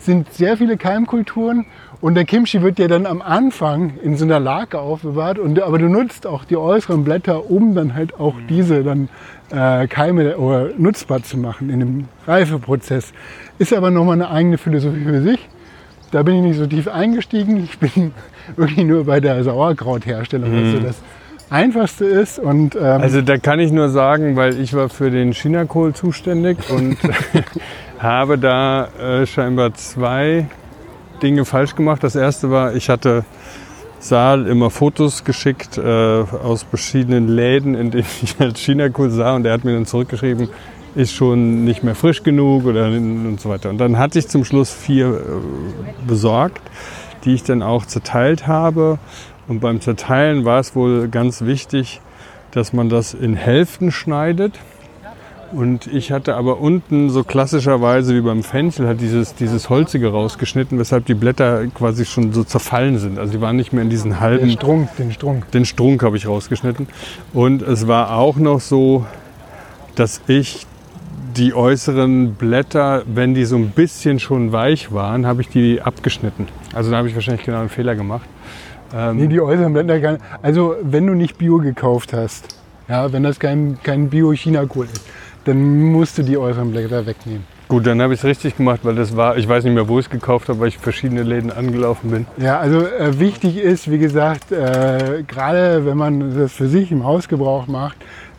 sind 0.05 0.33
sehr 0.33 0.57
viele 0.57 0.77
Keimkulturen 0.77 1.67
und 2.01 2.15
der 2.15 2.25
Kimchi 2.25 2.61
wird 2.61 2.79
ja 2.79 2.87
dann 2.87 3.07
am 3.07 3.23
Anfang 3.23 3.95
in 4.03 4.17
so 4.17 4.25
einer 4.25 4.39
Lake 4.39 4.79
aufbewahrt. 4.79 5.39
Und, 5.39 5.63
aber 5.63 5.79
du 5.79 5.89
nutzt 5.89 6.27
auch 6.27 6.45
die 6.45 6.57
äußeren 6.57 7.03
Blätter, 7.05 7.51
um 7.51 7.75
dann 7.75 7.95
halt 7.95 8.21
auch 8.21 8.35
diese 8.49 8.83
dann 8.83 9.09
äh, 9.51 9.87
Keime 9.87 10.37
oder 10.37 10.69
nutzbar 10.77 11.23
zu 11.23 11.39
machen 11.39 11.71
in 11.71 11.81
dem 11.81 12.09
Reifeprozess. 12.27 13.13
Ist 13.59 13.73
aber 13.73 13.91
nochmal 13.91 14.15
eine 14.15 14.31
eigene 14.31 14.59
Philosophie 14.59 15.05
für 15.05 15.23
sich. 15.23 15.49
Da 16.11 16.23
bin 16.23 16.37
ich 16.37 16.43
nicht 16.43 16.59
so 16.59 16.67
tief 16.67 16.89
eingestiegen. 16.89 17.65
Ich 17.65 17.79
bin 17.79 18.13
wirklich 18.57 18.87
nur 18.87 19.05
bei 19.05 19.21
der 19.21 19.43
Sauerkrautherstellung, 19.43 20.53
was 20.53 20.73
so 20.73 20.87
das 20.87 21.03
Einfachste 21.51 22.05
ist. 22.05 22.39
Und, 22.39 22.75
ähm, 22.75 22.83
Also 22.83 23.23
da 23.23 23.39
kann 23.39 23.61
ich 23.61 23.73
nur 23.73 23.89
sagen, 23.89 24.37
weil 24.37 24.61
ich 24.61 24.75
war 24.75 24.89
für 24.89 25.11
den 25.11 25.33
Chinakohl 25.33 25.95
zuständig 25.95 26.59
und 26.71 26.97
habe 28.05 28.39
da 28.39 28.89
äh, 29.01 29.27
scheinbar 29.27 29.75
zwei 29.75 30.47
Dinge 31.23 31.45
falsch 31.45 31.75
gemacht. 31.75 32.05
Das 32.05 32.15
erste 32.15 32.51
war, 32.51 32.75
ich 32.75 32.89
hatte 32.89 33.25
Saal 33.99 34.47
immer 34.47 34.71
Fotos 34.71 35.25
geschickt 35.25 35.79
äh, 35.79 35.83
aus 35.83 36.63
verschiedenen 36.63 37.29
Läden, 37.29 37.75
in 37.75 37.91
denen 37.91 38.07
ich 38.23 38.39
halt 38.39 38.59
Chinakohl 38.59 39.11
sah 39.11 39.35
und 39.35 39.47
er 39.47 39.55
hat 39.55 39.65
mir 39.65 39.73
dann 39.73 39.87
zurückgeschrieben, 39.87 40.49
ist 40.95 41.13
schon 41.13 41.65
nicht 41.65 41.83
mehr 41.83 41.95
frisch 41.95 42.23
genug 42.23 42.67
oder 42.67 42.87
und 42.87 43.41
so 43.41 43.49
weiter. 43.49 43.71
Und 43.71 43.79
dann 43.79 43.99
hatte 43.99 44.19
ich 44.19 44.29
zum 44.29 44.45
Schluss 44.45 44.73
vier 44.73 45.09
äh, 45.09 46.07
besorgt, 46.07 46.61
die 47.25 47.35
ich 47.35 47.43
dann 47.43 47.63
auch 47.63 47.87
zerteilt 47.87 48.47
habe. 48.47 48.99
Und 49.49 49.61
beim 49.61 49.81
Zerteilen 49.81 50.45
war 50.45 50.61
es 50.61 50.77
wohl 50.77 51.09
ganz 51.09 51.43
wichtig, 51.43 52.01
dass 52.51 52.73
man 52.73 52.89
das 52.89 53.15
in 53.15 53.35
Hälften 53.35 53.91
schneidet. 53.91 54.59
Und 55.53 55.87
ich 55.87 56.13
hatte 56.13 56.35
aber 56.37 56.61
unten 56.61 57.11
so 57.11 57.25
klassischerweise 57.25 58.15
wie 58.15 58.21
beim 58.21 58.43
Fenchel 58.43 58.89
hat 58.89 59.01
dieses, 59.01 59.35
dieses 59.35 59.71
Holzige 59.71 60.09
rausgeschnitten, 60.09 60.79
weshalb 60.79 61.07
die 61.07 61.15
Blätter 61.15 61.67
quasi 61.69 62.05
schon 62.05 62.33
so 62.33 62.45
zerfallen 62.45 62.99
sind. 62.99 63.19
Also 63.19 63.33
die 63.33 63.41
waren 63.41 63.57
nicht 63.57 63.73
mehr 63.73 63.83
in 63.83 63.91
diesen 63.91 64.21
halben 64.21 64.49
den 64.49 64.57
Strunk, 64.57 64.97
den 64.97 65.13
Strunk. 65.13 65.51
den 65.53 65.65
Strunk 65.65 66.03
habe 66.03 66.17
ich 66.17 66.27
rausgeschnitten. 66.27 66.89
Und 67.33 67.63
es 67.63 67.87
war 67.87 68.17
auch 68.17 68.37
noch 68.37 68.61
so, 68.61 69.07
dass 69.95 70.21
ich 70.27 70.67
die 71.37 71.55
äußeren 71.55 72.35
Blätter, 72.35 73.03
wenn 73.07 73.35
die 73.35 73.45
so 73.45 73.57
ein 73.57 73.71
bisschen 73.71 74.21
schon 74.21 74.53
weich 74.53 74.93
waren, 74.93 75.27
habe 75.27 75.43
ich 75.43 75.49
die 75.49 75.83
abgeschnitten. 75.83 76.49
Also 76.73 76.91
da 76.91 76.99
habe 76.99 77.09
ich 77.09 77.15
wahrscheinlich 77.15 77.45
genau 77.45 77.61
einen 77.61 77.69
Fehler 77.69 77.95
gemacht. 77.95 78.27
Ähm, 78.95 79.17
Nee, 79.17 79.27
die 79.27 79.41
äußeren 79.41 79.73
Blätter 79.73 80.01
kann. 80.01 80.19
Also, 80.43 80.77
wenn 80.83 81.07
du 81.07 81.15
nicht 81.15 81.37
Bio 81.39 81.59
gekauft 81.59 82.13
hast, 82.13 82.57
ja, 82.89 83.13
wenn 83.13 83.23
das 83.23 83.41
kein, 83.41 83.79
kein 83.83 84.11
Bio-China-Kohl 84.11 84.87
ist, 84.87 85.05
dann 85.45 85.93
musst 85.93 86.19
du 86.19 86.23
die 86.23 86.37
äußeren 86.37 86.71
Blätter 86.71 87.07
wegnehmen. 87.07 87.45
Gut, 87.69 87.87
dann 87.87 88.01
habe 88.03 88.13
ich 88.13 88.21
es 88.21 88.25
richtig 88.25 88.57
gemacht, 88.57 88.81
weil 88.83 88.95
das 88.95 89.17
war, 89.17 89.37
ich 89.37 89.49
weiß 89.49 89.65
nicht 89.65 89.75
mehr, 89.75 89.89
wo 89.89 89.99
ich 89.99 90.07
es 90.07 90.11
gekauft 90.11 90.49
habe, 90.49 90.61
weil 90.61 90.69
ich 90.69 90.79
verschiedene 90.79 91.23
Läden 91.23 91.51
angelaufen 91.51 92.11
bin. 92.11 92.27
Ja, 92.37 92.59
also 92.59 92.87
äh, 92.87 93.19
wichtig 93.19 93.57
ist, 93.57 93.91
wie 93.91 93.99
gesagt, 93.99 94.53
äh, 94.53 95.25
gerade 95.27 95.87
wenn 95.87 95.97
man 95.97 96.39
das 96.39 96.53
für 96.53 96.69
sich 96.69 96.93
im 96.93 97.05
Hausgebrauch 97.05 97.67
macht, 97.67 97.97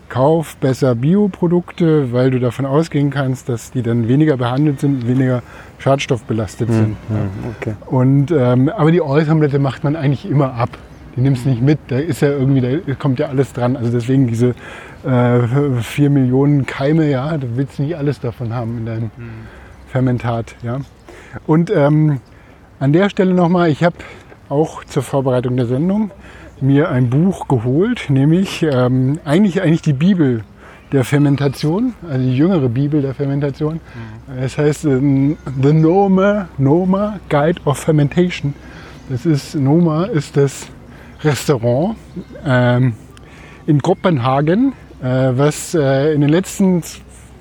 kauf 0.09 0.55
besser 0.57 0.93
Bioprodukte, 0.93 2.13
weil 2.13 2.29
du 2.29 2.39
davon 2.39 2.65
ausgehen 2.65 3.09
kannst, 3.09 3.49
dass 3.49 3.71
die 3.71 3.81
dann 3.81 4.07
weniger 4.07 4.37
behandelt 4.37 4.79
sind, 4.79 5.07
weniger 5.07 5.41
schadstoffbelastet 5.79 6.71
sind. 6.71 6.95
Ja. 7.09 7.15
Okay. 7.59 7.75
Und, 7.87 8.31
ähm, 8.31 8.69
aber 8.69 8.91
die 8.91 9.01
äußeren 9.01 9.39
Blätter 9.39 9.59
macht 9.59 9.83
man 9.83 9.95
eigentlich 9.95 10.29
immer 10.29 10.53
ab. 10.53 10.69
Die 11.15 11.21
nimmst 11.21 11.45
du 11.45 11.49
nicht 11.49 11.61
mit. 11.61 11.79
Da 11.87 11.97
ist 11.97 12.21
ja 12.21 12.29
irgendwie, 12.29 12.61
da 12.61 12.93
kommt 12.95 13.19
ja 13.19 13.27
alles 13.27 13.53
dran. 13.53 13.77
Also 13.77 13.91
deswegen 13.91 14.27
diese 14.27 14.53
äh, 15.05 15.39
4 15.81 16.09
Millionen 16.09 16.65
Keime, 16.65 17.09
ja, 17.09 17.37
da 17.37 17.47
willst 17.55 17.79
du 17.79 17.83
nicht 17.83 17.97
alles 17.97 18.19
davon 18.19 18.53
haben 18.53 18.79
in 18.79 18.85
deinem 18.85 19.11
Fermentat. 19.87 20.55
Ja. 20.61 20.79
Und 21.47 21.71
ähm, 21.71 22.19
an 22.79 22.91
der 22.91 23.09
Stelle 23.09 23.33
nochmal, 23.33 23.69
ich 23.69 23.83
habe 23.83 23.95
auch 24.49 24.83
zur 24.83 25.03
Vorbereitung 25.03 25.55
der 25.55 25.65
Sendung 25.65 26.11
mir 26.61 26.89
ein 26.89 27.09
Buch 27.09 27.47
geholt, 27.47 28.09
nämlich 28.09 28.63
ähm, 28.63 29.19
eigentlich, 29.25 29.61
eigentlich 29.61 29.81
die 29.81 29.93
Bibel 29.93 30.43
der 30.91 31.03
Fermentation, 31.03 31.93
also 32.09 32.23
die 32.23 32.37
jüngere 32.37 32.69
Bibel 32.69 33.01
der 33.01 33.13
Fermentation. 33.13 33.81
Es 34.39 34.57
heißt 34.57 34.85
ähm, 34.85 35.37
The 35.61 35.73
Noma, 35.73 36.47
Noma 36.57 37.19
Guide 37.29 37.61
of 37.65 37.77
Fermentation. 37.77 38.53
Das 39.09 39.25
ist, 39.25 39.55
Noma 39.55 40.05
ist 40.05 40.37
das 40.37 40.67
Restaurant 41.25 41.95
ähm, 42.45 42.93
in 43.67 43.81
Kopenhagen, 43.81 44.73
äh, 45.01 45.05
was 45.07 45.73
äh, 45.73 46.13
in 46.13 46.21
den 46.21 46.29
letzten 46.29 46.83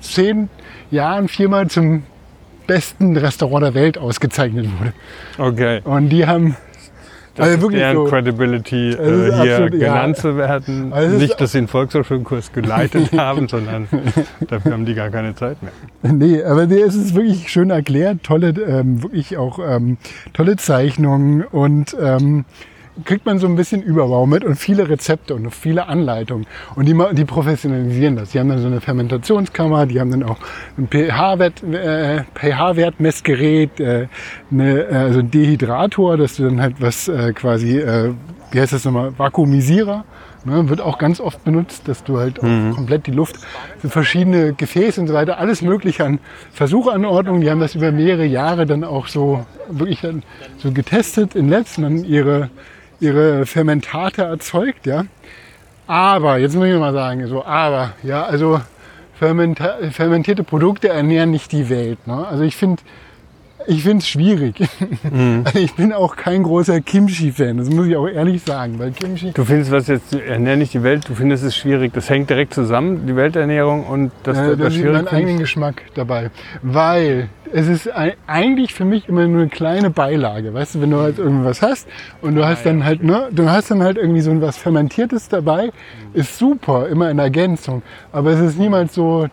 zehn 0.01 0.49
Jahren 0.91 1.27
viermal 1.27 1.67
zum 1.67 2.03
besten 2.67 3.15
Restaurant 3.15 3.63
der 3.63 3.73
Welt 3.75 3.97
ausgezeichnet 3.97 4.67
wurde. 4.79 4.93
Okay. 5.37 5.81
Und 5.83 6.09
die 6.09 6.25
haben 6.25 6.55
Das 7.35 7.47
Also 7.49 7.61
wirklich 7.61 7.81
deren 7.81 7.95
so. 7.97 8.03
Credibility, 8.05 8.89
Es 8.89 8.97
äh, 8.97 9.33
hier 9.43 9.55
absolut- 9.57 9.73
ja. 9.73 9.93
genannt 9.93 10.17
zu 10.17 10.37
werden. 10.37 10.93
Also 10.93 11.15
es 11.15 11.21
Nicht, 11.21 11.39
dass 11.41 11.51
sie 11.51 11.59
einen 11.59 11.67
Volkshochschulkurs 11.67 12.53
geleitet 12.53 13.11
haben, 13.17 13.47
sondern 13.47 13.87
dafür 14.47 14.71
haben 14.73 14.85
die 14.85 14.95
gar 14.95 15.09
keine 15.09 15.35
Zeit 15.35 15.57
mehr. 15.61 15.71
Nee, 16.13 16.41
aber 16.43 16.65
der 16.65 16.85
ist 16.85 16.95
es 16.95 17.13
wirklich 17.13 17.49
schön 17.51 17.69
erklärt, 17.69 18.23
tolle, 18.23 18.49
ähm, 18.49 19.03
wirklich 19.03 19.37
auch 19.37 19.59
ähm, 19.59 19.97
tolle 20.33 20.55
Zeichnungen 20.55 21.43
und 21.43 21.95
ähm, 22.01 22.45
kriegt 23.03 23.25
man 23.25 23.39
so 23.39 23.47
ein 23.47 23.55
bisschen 23.55 23.81
Überbau 23.81 24.25
mit 24.25 24.43
und 24.43 24.55
viele 24.55 24.87
Rezepte 24.87 25.35
und 25.35 25.53
viele 25.53 25.87
Anleitungen. 25.87 26.47
Und 26.75 26.85
die, 26.87 26.97
die 27.13 27.25
professionalisieren 27.25 28.15
das. 28.15 28.31
Die 28.31 28.39
haben 28.39 28.49
dann 28.49 28.59
so 28.59 28.67
eine 28.67 28.79
Fermentationskammer, 28.79 29.85
die 29.85 29.99
haben 29.99 30.11
dann 30.11 30.23
auch 30.23 30.37
ein 30.77 30.87
pH-Wert, 30.87 31.63
äh, 31.63 32.23
pH-Wertmessgerät, 32.35 33.79
äh, 33.79 34.07
eine, 34.51 34.83
äh, 34.83 34.95
also 34.95 35.19
ein 35.19 35.31
Dehydrator, 35.31 36.17
dass 36.17 36.37
du 36.37 36.43
dann 36.43 36.61
halt 36.61 36.75
was 36.79 37.07
äh, 37.07 37.33
quasi, 37.33 37.79
äh, 37.79 38.13
wie 38.51 38.59
heißt 38.61 38.73
das 38.73 38.85
nochmal, 38.85 39.17
Vakuumisierer. 39.17 40.05
Ne, 40.47 40.69
wird 40.69 40.79
auch 40.79 40.99
ganz 40.99 41.19
oft 41.19 41.43
benutzt, 41.43 41.87
dass 41.87 42.03
du 42.03 42.19
halt 42.19 42.37
auch 42.37 42.75
komplett 42.75 43.07
die 43.07 43.11
Luft, 43.11 43.37
so 43.81 43.89
verschiedene 43.89 44.53
Gefäße 44.53 45.01
und 45.01 45.07
so 45.07 45.15
weiter, 45.15 45.39
alles 45.39 45.63
mögliche 45.63 46.05
an 46.05 46.19
Versuchanordnungen. 46.51 47.41
Die 47.41 47.49
haben 47.49 47.59
das 47.59 47.73
über 47.73 47.91
mehrere 47.91 48.25
Jahre 48.25 48.67
dann 48.67 48.83
auch 48.83 49.07
so 49.07 49.43
wirklich 49.69 50.01
dann 50.01 50.21
so 50.59 50.71
getestet 50.71 51.33
in 51.33 51.49
Labs 51.49 51.79
und 51.79 51.83
dann 51.85 52.05
ihre, 52.05 52.51
ihre 52.99 53.45
Fermentate 53.45 54.23
erzeugt, 54.23 54.85
ja. 54.85 55.05
Aber, 55.87 56.37
jetzt 56.37 56.55
muss 56.55 56.65
ich 56.65 56.79
mal 56.79 56.93
sagen, 56.93 57.27
so, 57.27 57.45
aber, 57.45 57.93
ja, 58.03 58.23
also 58.23 58.59
fermentierte 59.17 60.43
Produkte 60.43 60.89
ernähren 60.89 61.31
nicht 61.31 61.51
die 61.51 61.69
Welt. 61.69 62.05
Ne? 62.07 62.27
Also 62.27 62.43
ich 62.43 62.55
finde 62.55 62.81
ich 63.67 63.83
finde 63.83 63.99
es 63.99 64.07
schwierig. 64.07 64.55
Also 65.43 65.59
ich 65.59 65.73
bin 65.75 65.93
auch 65.93 66.15
kein 66.15 66.43
großer 66.43 66.81
Kimchi-Fan, 66.81 67.57
das 67.57 67.69
muss 67.69 67.87
ich 67.87 67.95
auch 67.95 68.07
ehrlich 68.07 68.41
sagen, 68.43 68.79
weil 68.79 68.91
Kimchi 68.91 69.31
Du 69.31 69.43
findest 69.45 69.71
was 69.71 69.87
jetzt, 69.87 70.13
ernähr 70.13 70.55
nicht 70.55 70.73
die 70.73 70.83
Welt, 70.83 71.07
du 71.07 71.15
findest 71.15 71.43
es 71.43 71.55
schwierig. 71.55 71.93
Das 71.93 72.09
hängt 72.09 72.29
direkt 72.29 72.53
zusammen, 72.53 73.07
die 73.07 73.15
Welternährung 73.15 73.85
und 73.85 74.11
das, 74.23 74.37
Äh, 74.37 74.49
das, 74.49 74.57
da 74.57 74.69
sieht 74.69 74.79
schwierig 74.81 75.03
man 75.03 75.07
eigenen. 75.07 75.39
Geschmack 75.39 75.83
dabei. 75.95 76.29
Weil 76.61 77.29
es 77.51 77.67
ist 77.67 77.89
eigentlich 78.27 78.73
für 78.73 78.85
mich 78.85 79.07
immer 79.07 79.27
nur 79.27 79.41
eine 79.41 79.49
kleine 79.49 79.89
Beilage. 79.89 80.53
Weißt 80.53 80.75
du, 80.75 80.81
wenn 80.81 80.91
du 80.91 80.97
halt 80.97 81.19
irgendwas 81.19 81.61
hast 81.61 81.87
und 82.21 82.35
du 82.35 82.45
hast 82.45 82.65
dann 82.65 82.83
halt, 82.83 83.03
ne, 83.03 83.29
du 83.31 83.49
hast 83.49 83.71
dann 83.71 83.83
halt 83.83 83.97
irgendwie 83.97 84.21
so 84.21 84.41
was 84.41 84.57
Fermentiertes 84.57 85.29
dabei, 85.29 85.71
ist 86.13 86.37
super, 86.37 86.87
immer 86.89 87.09
in 87.09 87.19
Ergänzung. 87.19 87.81
Aber 88.11 88.31
es 88.31 88.39
ist 88.39 88.57
niemals 88.59 88.93
so 88.95 89.27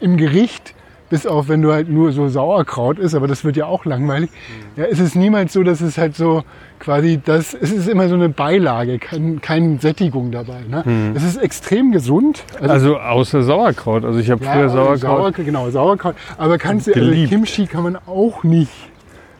im 0.00 0.16
Gericht, 0.16 0.74
bis 1.10 1.26
auf 1.26 1.48
wenn 1.48 1.62
du 1.62 1.72
halt 1.72 1.88
nur 1.88 2.12
so 2.12 2.28
Sauerkraut 2.28 2.98
isst, 2.98 3.14
aber 3.14 3.28
das 3.28 3.44
wird 3.44 3.56
ja 3.56 3.66
auch 3.66 3.84
langweilig. 3.84 4.30
Ja, 4.76 4.84
es 4.84 4.98
ist 4.98 5.14
niemals 5.14 5.52
so, 5.52 5.62
dass 5.62 5.80
es 5.80 5.98
halt 5.98 6.16
so 6.16 6.42
quasi 6.78 7.20
das, 7.24 7.54
es 7.54 7.72
ist 7.72 7.88
immer 7.88 8.08
so 8.08 8.14
eine 8.14 8.28
Beilage, 8.28 8.98
kein, 8.98 9.40
keine 9.40 9.78
Sättigung 9.78 10.30
dabei. 10.30 10.60
Ne? 10.68 11.12
Es 11.14 11.22
ist 11.22 11.36
extrem 11.36 11.92
gesund. 11.92 12.44
Also 12.60 12.98
außer 12.98 13.42
Sauerkraut. 13.42 14.04
Also 14.04 14.18
ich 14.18 14.30
habe 14.30 14.44
Ja, 14.44 14.52
früher 14.52 14.62
also 14.64 14.76
Sauerkraut. 14.76 15.00
Sauerkraut. 15.00 15.44
Genau, 15.46 15.70
Sauerkraut. 15.70 16.14
Aber 16.38 16.58
kannst 16.58 16.86
du, 16.88 16.94
also. 16.94 17.10
Kimchi 17.10 17.66
kann 17.66 17.82
man 17.82 17.96
auch 18.06 18.42
nicht 18.44 18.70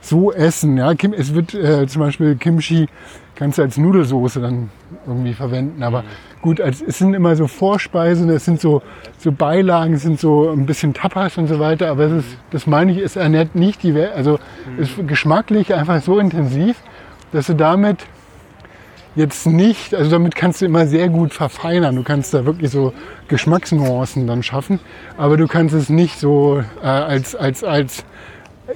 so 0.00 0.32
essen. 0.32 0.76
Ja? 0.78 0.94
Kim, 0.94 1.12
es 1.12 1.34
wird 1.34 1.54
äh, 1.54 1.86
zum 1.86 2.02
Beispiel 2.02 2.36
Kimchi 2.36 2.86
kannst 3.34 3.58
du 3.58 3.62
als 3.62 3.76
Nudelsoße 3.76 4.40
dann 4.40 4.70
irgendwie 5.06 5.34
verwenden. 5.34 5.82
Aber 5.82 6.04
gut, 6.42 6.60
als, 6.60 6.82
es 6.82 6.98
sind 6.98 7.14
immer 7.14 7.36
so 7.36 7.46
Vorspeisen, 7.46 8.28
es 8.30 8.44
sind 8.44 8.60
so, 8.60 8.82
so 9.18 9.32
Beilagen, 9.32 9.94
es 9.94 10.02
sind 10.02 10.20
so 10.20 10.50
ein 10.50 10.66
bisschen 10.66 10.94
Tapas 10.94 11.38
und 11.38 11.46
so 11.46 11.58
weiter. 11.58 11.90
Aber 11.90 12.04
es 12.04 12.12
ist, 12.12 12.38
das 12.50 12.66
meine 12.66 12.92
ich, 12.92 12.98
es 12.98 13.16
ernährt 13.16 13.54
nicht 13.54 13.82
die 13.82 13.94
Welt. 13.94 14.12
Also 14.14 14.38
es 14.78 14.90
ist 14.90 15.08
geschmacklich 15.08 15.74
einfach 15.74 16.00
so 16.02 16.18
intensiv, 16.18 16.76
dass 17.32 17.46
du 17.46 17.54
damit 17.54 18.06
jetzt 19.16 19.46
nicht, 19.46 19.94
also 19.94 20.10
damit 20.10 20.36
kannst 20.36 20.60
du 20.60 20.66
immer 20.66 20.86
sehr 20.86 21.08
gut 21.08 21.32
verfeinern. 21.32 21.96
Du 21.96 22.02
kannst 22.02 22.34
da 22.34 22.44
wirklich 22.44 22.70
so 22.70 22.92
Geschmacksnuancen 23.28 24.26
dann 24.26 24.42
schaffen, 24.42 24.78
aber 25.16 25.36
du 25.36 25.48
kannst 25.48 25.74
es 25.74 25.88
nicht 25.88 26.20
so 26.20 26.62
äh, 26.82 26.86
als, 26.86 27.34
als, 27.34 27.64
als, 27.64 28.04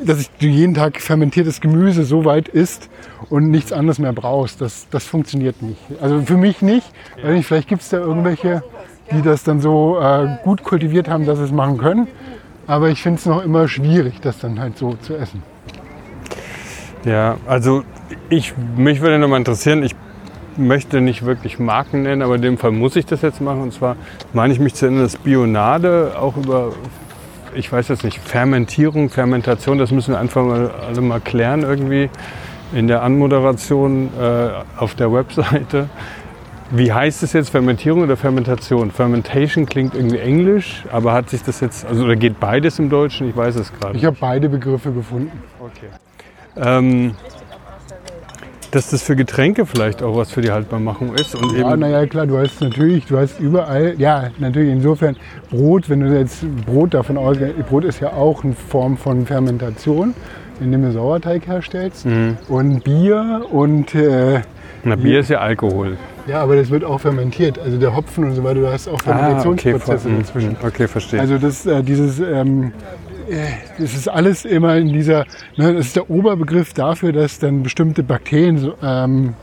dass 0.04 0.30
du 0.38 0.46
jeden 0.46 0.74
Tag 0.74 1.00
fermentiertes 1.00 1.60
Gemüse 1.60 2.04
so 2.04 2.24
weit 2.24 2.48
isst 2.48 2.88
und 3.28 3.50
nichts 3.50 3.72
anderes 3.72 3.98
mehr 3.98 4.12
brauchst. 4.12 4.60
Das, 4.60 4.88
das 4.90 5.04
funktioniert 5.04 5.62
nicht. 5.62 5.80
Also 6.00 6.22
für 6.22 6.36
mich 6.36 6.62
nicht. 6.62 6.86
Weiß 7.22 7.32
nicht, 7.32 7.46
vielleicht 7.46 7.68
gibt 7.68 7.82
es 7.82 7.88
da 7.90 7.98
irgendwelche, 7.98 8.62
die 9.12 9.22
das 9.22 9.42
dann 9.42 9.60
so 9.60 9.98
äh, 10.00 10.36
gut 10.44 10.62
kultiviert 10.62 11.08
haben, 11.08 11.26
dass 11.26 11.38
sie 11.38 11.44
es 11.44 11.52
machen 11.52 11.78
können. 11.78 12.08
Aber 12.66 12.88
ich 12.88 13.02
finde 13.02 13.18
es 13.18 13.26
noch 13.26 13.42
immer 13.42 13.66
schwierig, 13.66 14.20
das 14.20 14.38
dann 14.38 14.60
halt 14.60 14.78
so 14.78 14.94
zu 14.94 15.16
essen. 15.16 15.42
Ja, 17.04 17.36
also 17.46 17.82
ich, 18.28 18.54
mich 18.76 19.00
würde 19.00 19.18
nochmal 19.18 19.38
interessieren, 19.38 19.82
ich 19.82 19.96
möchte 20.56 21.00
nicht 21.00 21.24
wirklich 21.24 21.58
Marken 21.58 22.02
nennen, 22.02 22.22
aber 22.22 22.36
in 22.36 22.42
dem 22.42 22.58
Fall 22.58 22.72
muss 22.72 22.94
ich 22.96 23.06
das 23.06 23.22
jetzt 23.22 23.40
machen. 23.40 23.62
Und 23.62 23.72
zwar 23.72 23.96
meine 24.32 24.52
ich 24.52 24.60
mich 24.60 24.74
zu 24.74 24.86
erinnern, 24.86 25.02
dass 25.04 25.16
Bionade 25.16 26.12
auch 26.18 26.36
über, 26.36 26.72
ich 27.54 27.70
weiß 27.70 27.88
jetzt 27.88 28.04
nicht, 28.04 28.18
Fermentierung, 28.18 29.08
Fermentation, 29.08 29.78
das 29.78 29.90
müssen 29.90 30.12
wir 30.12 30.18
einfach 30.18 30.44
mal 30.44 30.70
alle 30.70 31.00
mal 31.00 31.20
klären 31.20 31.62
irgendwie 31.62 32.10
in 32.72 32.86
der 32.86 33.02
Anmoderation 33.02 34.10
äh, 34.20 34.50
auf 34.76 34.94
der 34.94 35.12
Webseite. 35.12 35.88
Wie 36.72 36.92
heißt 36.92 37.24
es 37.24 37.32
jetzt, 37.32 37.50
Fermentierung 37.50 38.02
oder 38.02 38.16
Fermentation? 38.16 38.92
Fermentation 38.92 39.66
klingt 39.66 39.94
irgendwie 39.94 40.18
englisch, 40.18 40.84
aber 40.92 41.12
hat 41.12 41.28
sich 41.28 41.42
das 41.42 41.58
jetzt, 41.60 41.84
also 41.84 42.04
oder 42.04 42.14
geht 42.14 42.38
beides 42.38 42.78
im 42.78 42.88
Deutschen? 42.88 43.28
Ich 43.28 43.36
weiß 43.36 43.56
es 43.56 43.72
gerade. 43.72 43.98
Ich 43.98 44.04
habe 44.04 44.16
beide 44.20 44.48
Begriffe 44.48 44.92
gefunden. 44.92 45.42
Okay. 45.58 45.88
Ähm, 46.56 47.16
dass 48.70 48.90
das 48.90 49.02
für 49.02 49.16
Getränke 49.16 49.66
vielleicht 49.66 50.02
auch 50.02 50.16
was 50.16 50.30
für 50.30 50.40
die 50.42 50.50
Haltbarmachung 50.50 51.14
ist 51.14 51.34
und 51.34 51.56
Ja, 51.56 51.76
naja, 51.76 52.06
klar, 52.06 52.26
du 52.26 52.38
hast 52.38 52.60
natürlich, 52.60 53.06
du 53.06 53.18
hast 53.18 53.40
überall, 53.40 53.94
ja, 53.98 54.30
natürlich 54.38 54.70
insofern 54.72 55.16
Brot, 55.50 55.88
wenn 55.90 56.00
du 56.00 56.16
jetzt 56.18 56.44
Brot 56.66 56.94
davon 56.94 57.16
ausgehst, 57.18 57.54
Brot 57.68 57.84
ist 57.84 58.00
ja 58.00 58.12
auch 58.12 58.44
eine 58.44 58.54
Form 58.54 58.96
von 58.96 59.26
Fermentation, 59.26 60.14
indem 60.60 60.82
du 60.82 60.92
Sauerteig 60.92 61.46
herstellst 61.46 62.06
Mhm. 62.06 62.36
und 62.48 62.84
Bier 62.84 63.42
und 63.50 63.94
äh, 63.94 64.40
na, 64.84 64.96
Bier 64.96 65.20
ist 65.20 65.28
ja 65.30 65.40
Alkohol. 65.40 65.96
ja, 66.26 66.40
aber 66.40 66.56
das 66.56 66.70
wird 66.70 66.84
auch 66.84 67.00
fermentiert, 67.00 67.58
also 67.58 67.76
der 67.78 67.94
Hopfen 67.94 68.24
und 68.24 68.34
so 68.34 68.44
weiter, 68.44 68.60
du 68.60 68.70
hast 68.72 68.88
auch 68.88 69.00
Fermentationsprozesse 69.00 70.08
ver- 70.08 70.16
dazwischen. 70.18 70.50
mhm, 70.50 70.56
okay, 70.66 70.88
verstehe. 70.88 71.20
Also 71.20 71.38
das, 71.38 71.66
äh, 71.66 71.82
dieses, 71.82 72.20
ähm, 72.20 72.64
äh, 72.64 73.09
das 73.78 73.94
ist 73.94 74.08
alles 74.08 74.44
immer 74.44 74.76
in 74.76 74.92
dieser, 74.92 75.24
ne, 75.56 75.74
das 75.74 75.86
ist 75.86 75.96
der 75.96 76.10
Oberbegriff 76.10 76.72
dafür, 76.72 77.12
dass 77.12 77.38
dann 77.38 77.62
bestimmte 77.62 78.02
Bakterien, 78.02 78.72
ähm, 78.82 79.34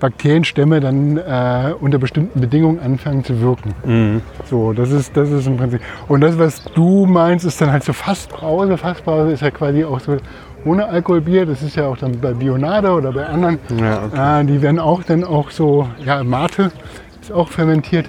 Bakterienstämme 0.00 0.80
dann 0.80 1.16
äh, 1.16 1.72
unter 1.80 1.98
bestimmten 1.98 2.40
Bedingungen 2.40 2.78
anfangen 2.80 3.24
zu 3.24 3.40
wirken. 3.40 3.74
Mhm. 3.84 4.22
So, 4.44 4.72
das 4.72 4.92
ist, 4.92 5.16
das 5.16 5.30
ist 5.30 5.46
im 5.46 5.56
Prinzip. 5.56 5.80
Und 6.06 6.20
das, 6.20 6.38
was 6.38 6.62
du 6.74 7.06
meinst, 7.06 7.44
ist 7.44 7.60
dann 7.60 7.72
halt 7.72 7.82
so 7.84 7.92
Fassbrause. 7.92 8.76
Fassbrause 8.76 9.32
ist 9.32 9.42
ja 9.42 9.50
quasi 9.50 9.84
auch 9.84 10.00
so 10.00 10.16
ohne 10.64 10.86
Alkoholbier. 10.86 11.46
Das 11.46 11.62
ist 11.62 11.76
ja 11.76 11.86
auch 11.86 11.96
dann 11.96 12.20
bei 12.20 12.32
Bionade 12.32 12.90
oder 12.90 13.12
bei 13.12 13.26
anderen. 13.26 13.58
Ja, 13.76 14.04
okay. 14.04 14.42
Äh, 14.42 14.44
die 14.44 14.62
werden 14.62 14.78
auch 14.78 15.02
dann 15.02 15.24
auch 15.24 15.50
so, 15.50 15.88
ja, 16.04 16.22
Mate 16.22 16.70
ist 17.20 17.32
auch 17.32 17.48
fermentiert. 17.48 18.06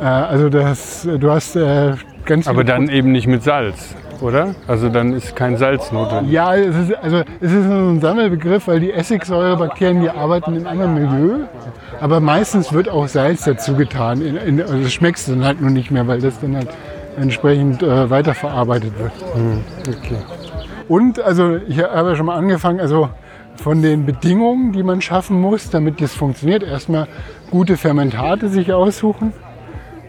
Äh, 0.00 0.04
also 0.04 0.48
das, 0.48 1.08
du 1.18 1.30
hast 1.30 1.56
äh, 1.56 1.94
ganz 2.24 2.46
Aber 2.46 2.64
dann 2.64 2.88
eben 2.88 3.12
nicht 3.12 3.26
mit 3.26 3.42
Salz, 3.42 3.94
oder? 4.20 4.54
Also 4.66 4.88
dann 4.88 5.12
ist 5.12 5.36
kein 5.36 5.56
Salz 5.56 5.92
notwendig. 5.92 6.32
Ja, 6.32 6.54
es 6.54 6.76
ist, 6.76 6.94
also, 7.02 7.22
es 7.40 7.52
ist 7.52 7.64
so 7.64 7.72
ein 7.72 8.00
Sammelbegriff, 8.00 8.66
weil 8.68 8.80
die 8.80 8.92
Essigsäurebakterien, 8.92 10.00
die 10.00 10.10
arbeiten 10.10 10.56
in 10.56 10.66
einem 10.66 10.82
anderen 10.82 10.94
Milieu. 10.94 11.44
Aber 12.00 12.20
meistens 12.20 12.72
wird 12.72 12.88
auch 12.88 13.08
Salz 13.08 13.44
dazu 13.44 13.74
getan. 13.74 14.20
In, 14.20 14.36
in, 14.36 14.62
also 14.62 14.78
das 14.78 14.92
schmeckst 14.92 15.28
du 15.28 15.32
dann 15.32 15.44
halt 15.44 15.60
nur 15.60 15.70
nicht 15.70 15.90
mehr, 15.90 16.06
weil 16.06 16.20
das 16.20 16.40
dann 16.40 16.56
halt 16.56 16.68
entsprechend 17.16 17.82
äh, 17.82 18.10
weiterverarbeitet 18.10 18.92
wird. 18.98 19.12
Okay. 19.88 20.16
Und, 20.88 21.20
also 21.20 21.56
ich 21.68 21.78
habe 21.82 22.10
ja 22.10 22.16
schon 22.16 22.26
mal 22.26 22.36
angefangen, 22.36 22.80
also 22.80 23.08
von 23.56 23.82
den 23.82 24.04
Bedingungen, 24.04 24.72
die 24.72 24.82
man 24.82 25.00
schaffen 25.00 25.40
muss, 25.40 25.70
damit 25.70 26.00
das 26.00 26.14
funktioniert. 26.14 26.62
Erstmal 26.62 27.06
gute 27.50 27.76
Fermentate 27.76 28.48
sich 28.48 28.72
aussuchen, 28.72 29.32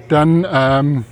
dann 0.09 0.45
ähm, 0.51 1.05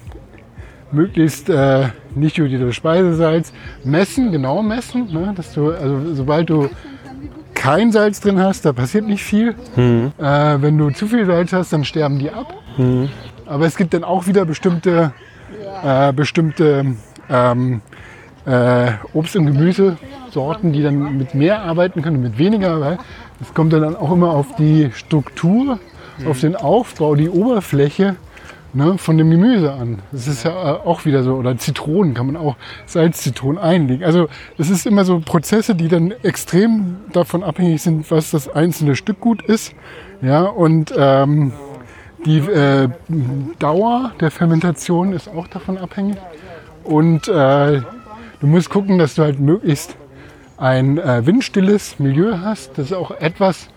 möglichst 0.94 1.50
äh, 1.50 1.90
nicht 2.16 2.38
das 2.40 2.76
Speisesalz 2.76 3.54
messen, 3.84 4.32
genau 4.32 4.62
messen, 4.62 5.12
ne, 5.12 5.34
dass 5.36 5.54
du, 5.54 5.72
also 5.72 6.16
sobald 6.16 6.50
du 6.50 6.70
kein 7.54 7.92
Salz 7.92 8.20
drin 8.20 8.40
hast, 8.40 8.66
da 8.66 8.74
passiert 8.74 9.06
nicht 9.06 9.24
viel. 9.24 9.56
Mhm. 9.76 10.12
Äh, 10.18 10.62
wenn 10.62 10.78
du 10.78 10.90
zu 10.92 11.08
viel 11.08 11.26
Salz 11.26 11.54
hast, 11.54 11.72
dann 11.72 11.86
sterben 11.86 12.20
die 12.20 12.30
ab. 12.30 12.54
Mhm. 12.78 13.10
Aber 13.46 13.66
es 13.66 13.78
gibt 13.78 13.94
dann 13.94 14.04
auch 14.04 14.28
wieder 14.28 14.46
bestimmte, 14.46 15.14
äh, 15.84 16.12
bestimmte 16.14 16.96
ähm, 17.30 17.82
äh, 18.46 18.92
Obst- 19.14 19.38
und 19.38 19.46
Gemüsesorten, 19.46 20.74
die 20.74 20.84
dann 20.84 21.18
mit 21.18 21.36
mehr 21.36 21.62
arbeiten 21.62 22.02
können 22.02 22.18
und 22.18 22.24
mit 22.24 22.38
weniger. 22.38 22.82
Weil 22.82 22.98
es 23.42 23.54
kommt 23.54 23.74
dann 23.74 23.96
auch 23.96 24.12
immer 24.12 24.32
auf 24.32 24.56
die 24.58 24.92
Struktur, 24.94 25.80
auf 26.28 26.42
den 26.42 26.56
Aufbau, 26.56 27.16
die 27.16 27.30
Oberfläche 27.30 28.16
ne, 28.74 28.98
von 28.98 29.18
dem 29.18 29.30
Gemüse 29.30 29.74
an. 29.74 30.00
Das 30.12 30.28
ist 30.28 30.44
ja 30.44 30.52
äh, 30.52 30.80
auch 30.86 31.06
wieder 31.06 31.24
so. 31.24 31.36
Oder 31.36 31.58
Zitronen 31.58 32.14
kann 32.14 32.28
man 32.28 32.38
auch 32.38 32.56
Salzzitronen 32.86 33.58
einlegen. 33.58 34.04
Also 34.04 34.28
das 34.58 34.70
ist 34.70 34.86
immer 34.86 35.06
so 35.06 35.20
Prozesse, 35.20 35.76
die 35.76 35.88
dann 35.88 36.14
extrem 36.24 36.98
davon 37.12 37.44
abhängig 37.44 37.82
sind, 37.82 38.10
was 38.12 38.32
das 38.32 38.50
einzelne 38.50 38.96
Stück 38.96 39.20
gut 39.20 39.42
ist. 39.42 39.74
Ja, 40.22 40.44
und 40.44 40.94
ähm, 40.98 41.52
die 42.26 42.38
äh, 42.40 42.90
Dauer 43.60 44.12
der 44.20 44.32
Fermentation 44.32 45.14
ist 45.14 45.28
auch 45.28 45.48
davon 45.48 45.78
abhängig. 45.78 46.18
Und 46.84 47.28
äh, 47.28 47.82
du 48.40 48.48
musst 48.48 48.70
gucken, 48.70 48.98
dass 48.98 49.16
du 49.16 49.24
halt 49.24 49.40
möglichst 49.40 49.96
ein 50.58 50.98
äh, 50.98 51.26
windstilles 51.26 52.00
Milieu 52.00 52.40
hast, 52.40 52.78
das 52.78 52.94
auch 52.94 53.12
etwas 53.12 53.68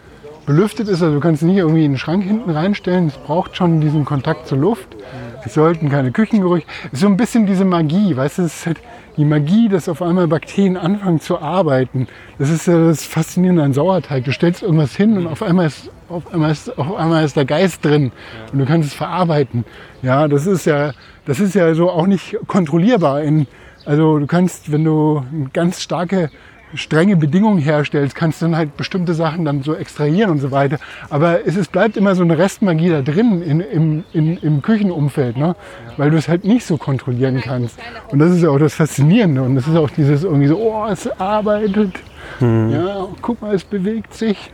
belüftet 0.47 0.89
ist. 0.89 1.03
Also 1.03 1.15
du 1.15 1.21
kannst 1.21 1.43
nicht 1.43 1.57
irgendwie 1.57 1.85
einen 1.85 1.99
Schrank 1.99 2.25
hinten 2.25 2.51
reinstellen. 2.51 3.09
Es 3.09 3.17
braucht 3.17 3.57
schon 3.57 3.81
diesen 3.81 4.05
Kontakt 4.05 4.47
zur 4.47 4.59
Luft. 4.59 4.97
Es 5.45 5.55
sollten 5.55 5.89
keine 5.91 6.11
Küchengerüche. 6.13 6.67
Es 6.87 6.95
ist 6.95 7.01
so 7.01 7.07
ein 7.07 7.17
bisschen 7.17 7.47
diese 7.47 7.65
Magie, 7.65 8.17
weißt 8.17 8.39
du, 8.39 8.43
es 8.43 8.57
ist 8.57 8.67
halt 8.67 8.81
die 9.17 9.25
Magie, 9.25 9.69
dass 9.69 9.89
auf 9.89 10.03
einmal 10.03 10.27
Bakterien 10.27 10.77
anfangen 10.77 11.21
zu 11.21 11.41
arbeiten. 11.41 12.09
Das 12.39 12.51
ist 12.51 12.67
ja 12.67 12.79
das 12.79 13.05
Faszinierende 13.05 13.63
an 13.63 13.73
Sauerteig. 13.73 14.25
Du 14.25 14.33
stellst 14.33 14.63
irgendwas 14.63 14.97
hin 14.97 15.17
und 15.17 15.27
auf 15.27 15.43
einmal 15.43 15.67
ist, 15.67 15.91
auf 16.09 16.33
einmal 16.33 16.51
ist, 16.51 16.77
auf 16.79 16.97
einmal 16.97 17.25
ist 17.25 17.37
der 17.37 17.45
Geist 17.45 17.85
drin 17.85 18.13
und 18.53 18.59
du 18.59 18.67
kannst 18.67 18.89
es 18.89 18.95
verarbeiten. 18.95 19.65
Ja, 20.03 20.29
das 20.29 20.47
ist 20.47 20.67
ja, 20.67 20.93
das 21.27 21.41
ist 21.41 21.55
ja 21.55 21.75
so 21.75 21.91
auch 21.91 22.07
nicht 22.07 22.37
kontrollierbar. 22.47 23.23
In, 23.23 23.47
also 23.85 24.19
du 24.19 24.27
kannst, 24.27 24.73
wenn 24.73 24.85
du 24.85 25.25
eine 25.33 25.49
ganz 25.53 25.81
starke 25.81 26.31
strenge 26.75 27.17
Bedingungen 27.17 27.59
herstellst, 27.59 28.15
kannst 28.15 28.41
du 28.41 28.47
dann 28.47 28.57
halt 28.57 28.77
bestimmte 28.77 29.15
Sachen 29.15 29.45
dann 29.45 29.63
so 29.63 29.75
extrahieren 29.75 30.31
und 30.31 30.39
so 30.39 30.51
weiter. 30.51 30.79
Aber 31.11 31.47
es 31.47 31.57
ist, 31.57 31.73
bleibt 31.73 31.97
immer 31.97 32.15
so 32.15 32.23
eine 32.23 32.37
Restmagie 32.39 32.91
da 32.91 33.03
drin 33.03 33.43
in, 33.43 33.61
im, 33.61 34.05
in, 34.13 34.37
im 34.39 34.63
Küchenumfeld, 34.63 35.37
ne? 35.37 35.57
weil 35.97 36.11
du 36.11 36.17
es 36.17 36.29
halt 36.29 36.45
nicht 36.45 36.67
so 36.67 36.77
kontrollieren 36.77 37.41
kannst. 37.41 37.79
Und 38.09 38.19
das 38.19 38.33
ist 38.33 38.43
ja 38.43 38.51
auch 38.51 38.59
das 38.59 38.75
Faszinierende. 38.75 39.43
Und 39.43 39.57
das 39.57 39.67
ist 39.67 39.77
auch 39.77 39.91
dieses 39.91 40.25
irgendwie 40.25 40.49
so, 40.49 40.59
oh, 40.59 40.87
es 40.91 41.09
arbeitet. 41.21 41.93
Mhm. 42.41 42.71
Ja, 42.71 43.07
guck 43.23 43.41
mal, 43.41 43.55
es 43.55 43.65
bewegt 43.65 44.15
sich. 44.15 44.51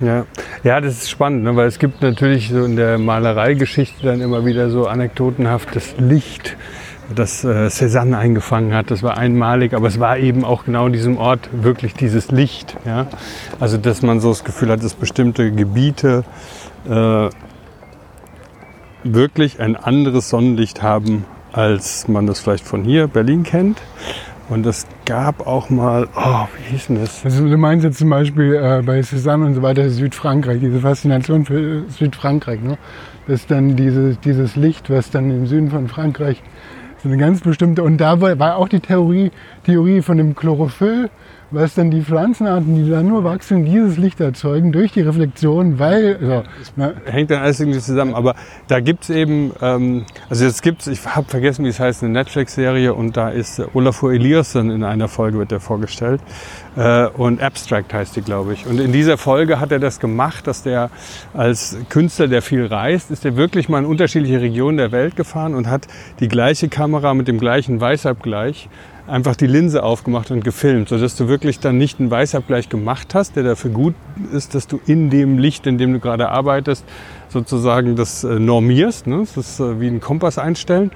Ja. 0.00 0.26
ja, 0.62 0.80
das 0.80 0.94
ist 0.94 1.10
spannend, 1.10 1.42
ne? 1.42 1.56
weil 1.56 1.66
es 1.66 1.80
gibt 1.80 2.02
natürlich 2.02 2.50
so 2.50 2.64
in 2.64 2.76
der 2.76 2.98
Malereigeschichte 2.98 4.06
dann 4.06 4.20
immer 4.20 4.46
wieder 4.46 4.70
so 4.70 4.86
anekdotenhaftes 4.86 5.96
Licht 5.98 6.56
das 7.14 7.44
äh, 7.44 7.68
Cézanne 7.68 8.16
eingefangen 8.16 8.74
hat. 8.74 8.90
Das 8.90 9.02
war 9.02 9.16
einmalig, 9.16 9.74
aber 9.74 9.88
es 9.88 9.98
war 9.98 10.18
eben 10.18 10.44
auch 10.44 10.64
genau 10.64 10.86
in 10.86 10.92
diesem 10.92 11.16
Ort 11.16 11.48
wirklich 11.52 11.94
dieses 11.94 12.30
Licht. 12.30 12.76
Ja? 12.84 13.06
Also 13.60 13.78
dass 13.78 14.02
man 14.02 14.20
so 14.20 14.28
das 14.28 14.44
Gefühl 14.44 14.70
hat, 14.70 14.82
dass 14.82 14.94
bestimmte 14.94 15.50
Gebiete 15.50 16.24
äh, 16.88 17.28
wirklich 19.04 19.60
ein 19.60 19.76
anderes 19.76 20.28
Sonnenlicht 20.28 20.82
haben, 20.82 21.24
als 21.52 22.08
man 22.08 22.26
das 22.26 22.40
vielleicht 22.40 22.64
von 22.64 22.84
hier, 22.84 23.06
Berlin, 23.06 23.42
kennt. 23.42 23.80
Und 24.48 24.64
es 24.64 24.86
gab 25.04 25.46
auch 25.46 25.68
mal, 25.68 26.08
oh, 26.16 26.46
wie 26.56 26.72
hieß 26.72 26.86
denn 26.86 27.00
das? 27.00 27.22
Also 27.22 27.46
du 27.46 27.56
meinst 27.58 27.84
jetzt 27.84 27.98
zum 27.98 28.08
Beispiel 28.08 28.54
äh, 28.54 28.82
bei 28.82 29.00
Cézanne 29.00 29.44
und 29.44 29.54
so 29.54 29.62
weiter 29.62 29.88
Südfrankreich, 29.90 30.60
diese 30.60 30.80
Faszination 30.80 31.44
für 31.44 31.84
Südfrankreich, 31.88 32.60
ne? 32.62 32.78
Das 33.26 33.40
ist 33.40 33.50
dann 33.50 33.76
dieses, 33.76 34.18
dieses 34.20 34.56
Licht, 34.56 34.88
was 34.88 35.10
dann 35.10 35.30
im 35.30 35.46
Süden 35.46 35.70
von 35.70 35.86
Frankreich 35.88 36.42
so 37.02 37.08
eine 37.08 37.18
ganz 37.18 37.40
bestimmte, 37.40 37.82
und 37.82 37.98
da 37.98 38.20
war 38.20 38.56
auch 38.56 38.68
die 38.68 38.80
Theorie, 38.80 39.30
Theorie 39.64 40.02
von 40.02 40.18
dem 40.18 40.34
Chlorophyll, 40.34 41.10
was 41.50 41.74
dann 41.74 41.90
die 41.90 42.02
Pflanzenarten, 42.02 42.74
die 42.74 42.90
da 42.90 43.02
nur 43.02 43.24
wachsen, 43.24 43.64
dieses 43.64 43.96
Licht 43.96 44.20
erzeugen 44.20 44.72
durch 44.72 44.92
die 44.92 45.00
Reflexion, 45.00 45.78
weil. 45.78 46.18
So, 46.20 46.42
ne? 46.76 46.94
Hängt 47.06 47.30
dann 47.30 47.42
alles 47.42 47.60
irgendwie 47.60 47.78
zusammen. 47.78 48.14
Aber 48.14 48.34
da 48.66 48.80
gibt 48.80 49.04
es 49.04 49.10
eben, 49.10 49.52
ähm, 49.62 50.04
also 50.28 50.44
jetzt 50.44 50.62
gibt 50.62 50.82
es, 50.82 50.86
ich 50.88 51.06
habe 51.06 51.28
vergessen, 51.28 51.64
wie 51.64 51.68
es 51.68 51.80
heißt, 51.80 52.02
eine 52.02 52.12
Netflix-Serie 52.12 52.92
und 52.92 53.16
da 53.16 53.30
ist 53.30 53.62
Olafur 53.74 54.12
Eliasson 54.12 54.70
in 54.70 54.84
einer 54.84 55.08
Folge 55.08 55.38
wird 55.38 55.50
der 55.50 55.60
vorgestellt. 55.60 56.20
Äh, 56.76 57.06
und 57.08 57.42
Abstract 57.42 57.92
heißt 57.94 58.16
die, 58.16 58.22
glaube 58.22 58.52
ich. 58.52 58.66
Und 58.66 58.78
in 58.80 58.92
dieser 58.92 59.16
Folge 59.16 59.58
hat 59.58 59.72
er 59.72 59.78
das 59.78 60.00
gemacht, 60.00 60.46
dass 60.46 60.62
der 60.62 60.90
als 61.34 61.76
Künstler, 61.88 62.28
der 62.28 62.42
viel 62.42 62.66
reist, 62.66 63.10
ist 63.10 63.24
er 63.24 63.36
wirklich 63.36 63.68
mal 63.68 63.78
in 63.78 63.86
unterschiedliche 63.86 64.40
Regionen 64.40 64.76
der 64.76 64.92
Welt 64.92 65.16
gefahren 65.16 65.54
und 65.54 65.68
hat 65.68 65.86
die 66.20 66.28
gleiche 66.28 66.68
Kamera 66.68 67.14
mit 67.14 67.26
dem 67.26 67.38
gleichen 67.38 67.80
Weißabgleich 67.80 68.68
einfach 69.08 69.36
die 69.36 69.46
Linse 69.46 69.82
aufgemacht 69.82 70.30
und 70.30 70.44
gefilmt, 70.44 70.88
sodass 70.88 71.16
du 71.16 71.28
wirklich 71.28 71.60
dann 71.60 71.78
nicht 71.78 72.00
einen 72.00 72.10
Weißabgleich 72.10 72.68
gemacht 72.68 73.14
hast, 73.14 73.36
der 73.36 73.42
dafür 73.42 73.70
gut 73.70 73.94
ist, 74.32 74.54
dass 74.54 74.66
du 74.66 74.80
in 74.86 75.10
dem 75.10 75.38
Licht, 75.38 75.66
in 75.66 75.78
dem 75.78 75.92
du 75.92 75.98
gerade 75.98 76.28
arbeitest, 76.28 76.84
sozusagen 77.28 77.96
das 77.96 78.24
äh, 78.24 78.38
normierst. 78.38 79.06
Ne? 79.06 79.20
Das 79.20 79.36
ist 79.36 79.60
äh, 79.60 79.80
wie 79.80 79.88
ein 79.88 80.00
Kompass 80.00 80.38
einstellen 80.38 80.90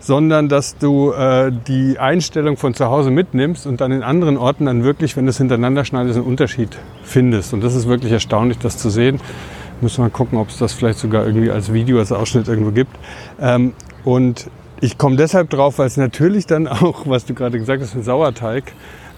sondern 0.00 0.48
dass 0.48 0.78
du 0.78 1.12
äh, 1.12 1.50
die 1.66 1.98
Einstellung 1.98 2.56
von 2.56 2.74
zu 2.74 2.86
Hause 2.86 3.10
mitnimmst 3.10 3.66
und 3.66 3.80
dann 3.80 3.92
in 3.92 4.02
anderen 4.02 4.36
Orten 4.36 4.66
dann 4.66 4.84
wirklich, 4.84 5.16
wenn 5.16 5.24
du 5.24 5.30
es 5.30 5.38
hintereinander 5.38 5.84
schneidest, 5.84 6.18
einen 6.18 6.26
Unterschied 6.26 6.78
findest. 7.02 7.52
Und 7.52 7.64
das 7.64 7.74
ist 7.74 7.88
wirklich 7.88 8.12
erstaunlich, 8.12 8.58
das 8.58 8.78
zu 8.78 8.90
sehen. 8.90 9.20
Müssen 9.80 9.98
wir 9.98 10.04
mal 10.04 10.10
gucken, 10.10 10.38
ob 10.38 10.48
es 10.48 10.58
das 10.58 10.72
vielleicht 10.72 10.98
sogar 10.98 11.26
irgendwie 11.26 11.50
als 11.50 11.72
Video, 11.72 11.98
als 11.98 12.12
Ausschnitt 12.12 12.48
irgendwo 12.48 12.70
gibt. 12.70 12.96
Ähm, 13.40 13.72
und 14.04 14.48
ich 14.80 14.98
komme 14.98 15.16
deshalb 15.16 15.50
drauf, 15.50 15.78
weil 15.78 15.86
es 15.86 15.96
natürlich 15.96 16.46
dann 16.46 16.68
auch, 16.68 17.06
was 17.06 17.24
du 17.24 17.34
gerade 17.34 17.58
gesagt 17.58 17.82
hast, 17.82 17.94
ein 17.94 18.02
Sauerteig, 18.02 18.72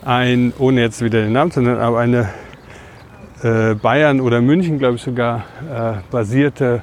ein, 0.04 0.52
ohne 0.58 0.80
jetzt 0.80 1.02
wieder 1.02 1.22
den 1.22 1.32
Namen 1.32 1.50
zu 1.50 1.60
nennen, 1.60 1.78
aber 1.78 1.98
eine 1.98 2.30
äh, 3.42 3.74
Bayern 3.74 4.20
oder 4.20 4.40
München, 4.40 4.78
glaube 4.78 4.96
ich 4.96 5.02
sogar, 5.02 5.44
äh, 5.70 6.00
basierte 6.10 6.82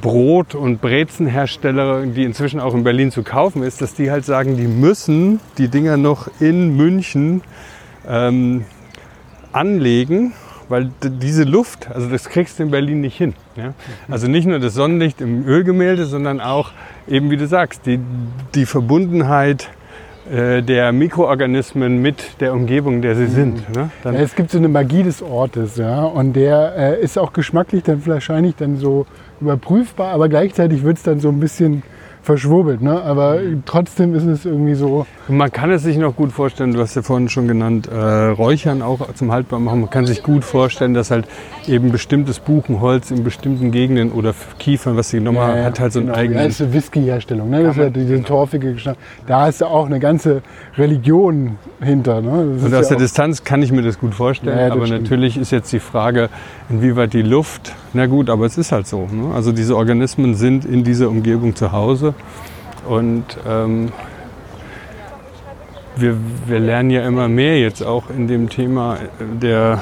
Brot- 0.00 0.56
und 0.56 0.80
Brezenhersteller, 0.80 2.04
die 2.06 2.24
inzwischen 2.24 2.58
auch 2.58 2.74
in 2.74 2.82
Berlin 2.82 3.12
zu 3.12 3.22
kaufen 3.22 3.62
ist, 3.62 3.80
dass 3.80 3.94
die 3.94 4.10
halt 4.10 4.24
sagen, 4.24 4.56
die 4.56 4.66
müssen 4.66 5.38
die 5.56 5.68
Dinger 5.68 5.96
noch 5.96 6.28
in 6.40 6.76
München 6.76 7.42
ähm, 8.08 8.64
anlegen 9.52 10.32
weil 10.68 10.90
diese 11.02 11.44
Luft, 11.44 11.90
also 11.90 12.08
das 12.08 12.28
kriegst 12.28 12.58
du 12.58 12.64
in 12.64 12.70
Berlin 12.70 13.00
nicht 13.00 13.16
hin. 13.16 13.34
Ja? 13.56 13.74
Also 14.08 14.28
nicht 14.28 14.46
nur 14.46 14.58
das 14.58 14.74
Sonnenlicht 14.74 15.20
im 15.20 15.46
Ölgemälde, 15.46 16.06
sondern 16.06 16.40
auch 16.40 16.72
eben, 17.08 17.30
wie 17.30 17.36
du 17.36 17.46
sagst, 17.46 17.86
die, 17.86 18.00
die 18.54 18.66
Verbundenheit 18.66 19.68
äh, 20.30 20.62
der 20.62 20.92
Mikroorganismen 20.92 22.00
mit 22.00 22.40
der 22.40 22.54
Umgebung, 22.54 23.02
der 23.02 23.14
sie 23.14 23.26
sind. 23.26 23.68
Mhm. 23.68 23.74
Ne? 23.74 23.90
Ja, 24.04 24.12
es 24.12 24.34
gibt 24.34 24.50
so 24.50 24.58
eine 24.58 24.68
Magie 24.68 25.02
des 25.02 25.22
Ortes, 25.22 25.76
ja, 25.76 26.02
und 26.02 26.32
der 26.34 26.74
äh, 26.76 27.02
ist 27.02 27.18
auch 27.18 27.34
geschmacklich 27.34 27.82
dann 27.82 28.04
wahrscheinlich 28.06 28.56
dann 28.56 28.78
so 28.78 29.06
überprüfbar, 29.40 30.12
aber 30.14 30.30
gleichzeitig 30.30 30.82
wird 30.82 30.96
es 30.96 31.02
dann 31.02 31.20
so 31.20 31.28
ein 31.28 31.40
bisschen 31.40 31.82
verschwurbelt. 32.24 32.80
Ne? 32.80 33.02
Aber 33.02 33.38
trotzdem 33.66 34.14
ist 34.14 34.24
es 34.24 34.46
irgendwie 34.46 34.74
so. 34.74 35.06
Man 35.28 35.52
kann 35.52 35.70
es 35.70 35.82
sich 35.82 35.98
noch 35.98 36.16
gut 36.16 36.32
vorstellen, 36.32 36.72
du 36.72 36.80
hast 36.80 36.94
ja 36.94 37.02
vorhin 37.02 37.28
schon 37.28 37.46
genannt, 37.46 37.86
äh, 37.86 37.96
Räuchern 37.96 38.82
auch 38.82 39.12
zum 39.14 39.30
Haltbarmachen. 39.30 39.82
Man 39.82 39.90
kann 39.90 40.06
sich 40.06 40.22
gut 40.22 40.42
vorstellen, 40.42 40.94
dass 40.94 41.10
halt 41.10 41.26
eben 41.68 41.92
bestimmtes 41.92 42.40
Buchenholz 42.40 43.10
in 43.10 43.24
bestimmten 43.24 43.70
Gegenden 43.70 44.10
oder 44.10 44.34
Kiefern, 44.58 44.96
was 44.96 45.10
sie 45.10 45.18
genommen 45.18 45.36
ja, 45.38 45.56
ja, 45.56 45.64
hat 45.64 45.80
halt 45.80 45.92
so 45.92 45.98
einen 45.98 46.08
genau. 46.08 46.18
eigenen. 46.18 46.38
Ja, 46.38 46.44
das 46.46 46.54
ist 46.54 46.62
eine 46.62 46.72
Whisky-Herstellung. 46.72 47.50
Ne? 47.50 47.62
Das 47.62 47.76
ist 47.76 47.82
ja 47.82 47.90
diese 47.90 48.22
torfige 48.22 48.72
Geschmack. 48.72 48.96
Da 49.26 49.48
ist 49.48 49.60
ja 49.60 49.66
auch 49.66 49.86
eine 49.86 50.00
ganze 50.00 50.42
Religion 50.78 51.58
hinter. 51.80 52.22
Ne? 52.22 52.58
Und 52.64 52.74
aus 52.74 52.88
der 52.88 52.96
Distanz 52.96 53.44
kann 53.44 53.62
ich 53.62 53.70
mir 53.70 53.82
das 53.82 53.98
gut 53.98 54.14
vorstellen. 54.14 54.72
aber 54.72 54.86
stimmt. 54.86 55.02
natürlich 55.02 55.36
ist 55.36 55.52
jetzt 55.52 55.72
die 55.72 55.80
Frage, 55.80 56.30
inwieweit 56.70 57.12
die 57.12 57.22
Luft, 57.22 57.74
na 57.92 58.06
gut, 58.06 58.30
aber 58.30 58.46
es 58.46 58.56
ist 58.56 58.72
halt 58.72 58.86
so. 58.86 59.06
Ne? 59.12 59.34
Also 59.34 59.52
diese 59.52 59.76
Organismen 59.76 60.34
sind 60.34 60.64
in 60.64 60.84
dieser 60.84 61.08
Umgebung 61.10 61.54
zu 61.54 61.72
Hause 61.72 62.13
und 62.88 63.24
ähm, 63.46 63.92
wir, 65.96 66.16
wir 66.46 66.58
lernen 66.58 66.90
ja 66.90 67.06
immer 67.06 67.28
mehr 67.28 67.58
jetzt 67.58 67.82
auch 67.82 68.10
in 68.10 68.26
dem 68.26 68.48
Thema 68.48 68.98
der 69.20 69.80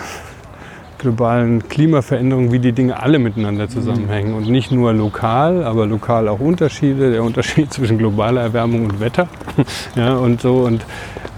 globalen 0.99 1.69
Klimaveränderung, 1.69 2.53
wie 2.53 2.61
die 2.61 2.73
Dinge 2.73 3.03
alle 3.03 3.19
miteinander 3.19 3.69
zusammenhängen. 3.69 4.35
Und 4.35 4.49
nicht 4.49 4.71
nur 4.71 4.93
lokal, 4.93 5.65
aber 5.65 5.87
lokal 5.87 6.29
auch 6.29 6.39
Unterschiede, 6.39 7.11
der 7.11 7.23
Unterschied 7.25 7.73
zwischen 7.73 7.99
globaler 7.99 8.41
Erwärmung 8.43 8.85
und 8.85 9.01
Wetter. 9.01 9.29
Ja, 9.97 10.15
und 10.15 10.41
so. 10.41 10.61
Und 10.61 10.85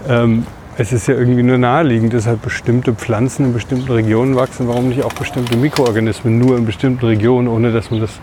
ähm, 0.07 0.45
es 0.77 0.93
ist 0.93 1.07
ja 1.07 1.15
irgendwie 1.15 1.43
nur 1.43 1.57
naheliegend, 1.57 2.13
dass 2.13 2.27
halt 2.27 2.41
bestimmte 2.41 2.93
Pflanzen 2.93 3.47
in 3.47 3.53
bestimmten 3.53 3.91
Regionen 3.91 4.35
wachsen. 4.35 4.67
Warum 4.67 4.89
nicht 4.89 5.03
auch 5.03 5.13
bestimmte 5.13 5.57
Mikroorganismen 5.57 6.37
nur 6.37 6.57
in 6.57 6.65
bestimmten 6.65 7.05
Regionen, 7.05 7.47
ohne 7.47 7.71
dass 7.71 7.91
man 7.91 8.01
das 8.01 8.19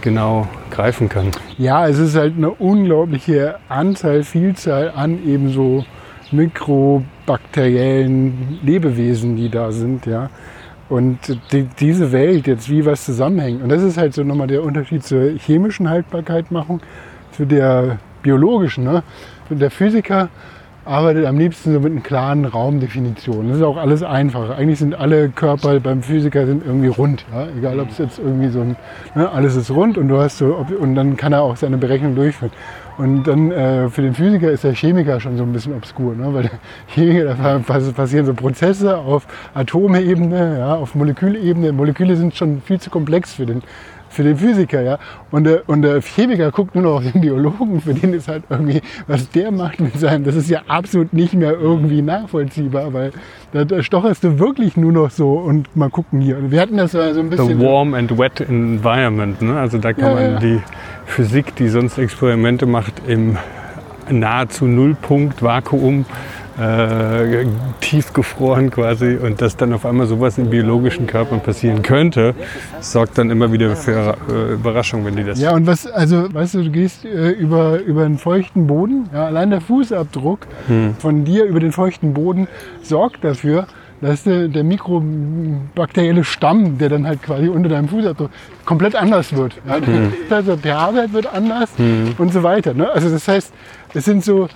genau 0.00 0.46
greifen 0.76 1.08
kann? 1.08 1.32
Ja, 1.58 1.88
es 1.88 1.98
ist 1.98 2.14
halt 2.16 2.36
eine 2.36 2.50
unglaubliche 2.50 3.56
Anzahl, 3.68 4.22
Vielzahl 4.22 4.92
an 4.94 5.26
eben 5.26 5.50
so 5.50 5.84
mikrobakteriellen 6.30 8.60
Lebewesen, 8.62 9.34
die 9.36 9.48
da 9.48 9.72
sind, 9.72 10.06
ja. 10.06 10.30
Und 10.88 11.18
die, 11.50 11.64
diese 11.80 12.12
Welt 12.12 12.46
jetzt, 12.46 12.70
wie 12.70 12.86
was 12.86 13.04
zusammenhängt. 13.04 13.60
Und 13.60 13.70
das 13.70 13.82
ist 13.82 13.98
halt 13.98 14.14
so 14.14 14.22
nochmal 14.22 14.46
der 14.46 14.62
Unterschied 14.62 15.02
zur 15.02 15.36
chemischen 15.36 15.90
Haltbarkeitmachung 15.90 16.80
zu 17.32 17.44
der 17.44 17.98
biologischen. 18.22 18.84
Ne? 18.84 19.02
Der 19.50 19.72
Physiker 19.72 20.28
arbeitet 20.86 21.26
am 21.26 21.38
liebsten 21.38 21.72
so 21.72 21.80
mit 21.80 21.92
einer 21.92 22.00
klaren 22.00 22.44
Raumdefinition. 22.44 23.48
Das 23.48 23.58
ist 23.58 23.62
auch 23.62 23.76
alles 23.76 24.02
einfach. 24.02 24.56
Eigentlich 24.56 24.78
sind 24.78 24.94
alle 24.94 25.28
Körper 25.30 25.80
beim 25.80 26.02
Physiker 26.02 26.46
sind 26.46 26.64
irgendwie 26.64 26.88
rund. 26.88 27.24
Ja? 27.32 27.46
Egal 27.58 27.80
ob 27.80 27.90
es 27.90 27.98
jetzt 27.98 28.18
irgendwie 28.18 28.48
so 28.48 28.60
ein, 28.60 28.76
ne? 29.14 29.30
alles 29.30 29.56
ist 29.56 29.70
rund 29.70 29.98
und 29.98 30.08
du 30.08 30.18
hast 30.18 30.38
so, 30.38 30.56
ob, 30.56 30.70
und 30.70 30.94
dann 30.94 31.16
kann 31.16 31.32
er 31.32 31.42
auch 31.42 31.56
seine 31.56 31.76
Berechnung 31.76 32.14
durchführen. 32.14 32.52
Und 32.98 33.24
dann 33.24 33.50
äh, 33.50 33.90
für 33.90 34.00
den 34.00 34.14
Physiker 34.14 34.50
ist 34.50 34.64
der 34.64 34.72
Chemiker 34.72 35.20
schon 35.20 35.36
so 35.36 35.42
ein 35.42 35.52
bisschen 35.52 35.74
obskur, 35.74 36.14
ne? 36.14 36.32
weil 36.32 36.42
der 36.44 36.52
Chemiker, 36.86 37.34
da 37.34 37.58
passieren 37.58 38.24
so 38.24 38.32
Prozesse 38.32 38.96
auf 38.96 39.26
Atomebene, 39.54 40.58
ja, 40.58 40.76
auf 40.76 40.94
Molekülebene. 40.94 41.72
Moleküle 41.72 42.16
sind 42.16 42.34
schon 42.34 42.62
viel 42.62 42.80
zu 42.80 42.88
komplex 42.88 43.34
für 43.34 43.44
den 43.44 43.62
für 44.16 44.24
den 44.24 44.36
Physiker, 44.36 44.82
ja. 44.82 44.98
Und 45.30 45.44
der, 45.44 45.68
und 45.68 45.82
der 45.82 46.00
Chemiker 46.00 46.50
guckt 46.50 46.74
nur 46.74 46.84
noch 46.84 46.94
auf 46.96 47.12
den 47.12 47.20
Biologen, 47.20 47.80
für 47.80 47.94
den 47.94 48.14
ist 48.14 48.28
halt 48.28 48.44
irgendwie, 48.48 48.80
was 49.06 49.30
der 49.30 49.52
macht 49.52 49.78
mit 49.78 49.98
seinem, 49.98 50.24
das 50.24 50.34
ist 50.34 50.50
ja 50.50 50.62
absolut 50.66 51.12
nicht 51.12 51.34
mehr 51.34 51.52
irgendwie 51.52 52.02
nachvollziehbar, 52.02 52.92
weil 52.92 53.12
da, 53.52 53.64
da 53.64 53.82
stocherst 53.82 54.24
du 54.24 54.38
wirklich 54.38 54.76
nur 54.76 54.92
noch 54.92 55.10
so 55.10 55.34
und 55.34 55.74
mal 55.76 55.90
gucken 55.90 56.20
hier. 56.20 56.50
Wir 56.50 56.60
hatten 56.60 56.76
das 56.76 56.92
so 56.92 57.00
ein 57.00 57.30
bisschen. 57.30 57.58
The 57.58 57.64
warm 57.64 57.94
and 57.94 58.18
wet 58.18 58.40
environment, 58.40 59.42
ne? 59.42 59.58
Also 59.58 59.78
da 59.78 59.92
kann 59.92 60.08
ja, 60.08 60.14
man 60.14 60.32
ja. 60.32 60.38
die 60.38 60.62
Physik, 61.04 61.54
die 61.56 61.68
sonst 61.68 61.98
Experimente 61.98 62.66
macht, 62.66 62.94
im 63.06 63.36
nahezu 64.10 64.66
Nullpunkt 64.66 65.42
Vakuum 65.42 66.06
äh, 66.58 67.46
tiefgefroren 67.80 68.70
quasi 68.70 69.16
und 69.16 69.42
dass 69.42 69.56
dann 69.56 69.72
auf 69.72 69.84
einmal 69.84 70.06
sowas 70.06 70.38
in 70.38 70.50
biologischen 70.50 71.06
Körpern 71.06 71.40
passieren 71.40 71.82
könnte, 71.82 72.34
sorgt 72.80 73.18
dann 73.18 73.30
immer 73.30 73.52
wieder 73.52 73.76
für 73.76 74.16
äh, 74.30 74.54
Überraschung, 74.54 75.04
wenn 75.04 75.16
die 75.16 75.24
das. 75.24 75.38
Ja, 75.40 75.52
und 75.52 75.66
was, 75.66 75.86
also, 75.86 76.32
weißt 76.32 76.54
du, 76.54 76.64
du 76.64 76.70
gehst 76.70 77.04
äh, 77.04 77.30
über, 77.30 77.80
über 77.80 78.04
einen 78.04 78.18
feuchten 78.18 78.66
Boden, 78.66 79.08
ja, 79.12 79.26
allein 79.26 79.50
der 79.50 79.60
Fußabdruck 79.60 80.46
hm. 80.68 80.94
von 80.98 81.24
dir 81.24 81.44
über 81.44 81.60
den 81.60 81.72
feuchten 81.72 82.14
Boden 82.14 82.48
sorgt 82.82 83.22
dafür, 83.22 83.66
dass 84.00 84.24
der, 84.24 84.48
der 84.48 84.64
mikrobakterielle 84.64 86.24
Stamm, 86.24 86.78
der 86.78 86.88
dann 86.88 87.06
halt 87.06 87.22
quasi 87.22 87.48
unter 87.48 87.68
deinem 87.68 87.88
Fußabdruck 87.88 88.30
komplett 88.64 88.94
anders 88.94 89.34
wird. 89.34 89.56
Ja, 89.66 89.76
hm. 89.76 90.12
Also 90.30 90.56
der 90.56 90.74
pH-Wert 90.74 91.12
wird 91.12 91.26
anders 91.32 91.70
hm. 91.76 92.14
und 92.18 92.32
so 92.32 92.42
weiter. 92.42 92.74
Ne? 92.74 92.90
Also 92.90 93.10
das 93.10 93.26
heißt, 93.28 93.52
es 93.94 94.04
sind 94.04 94.24
so 94.24 94.48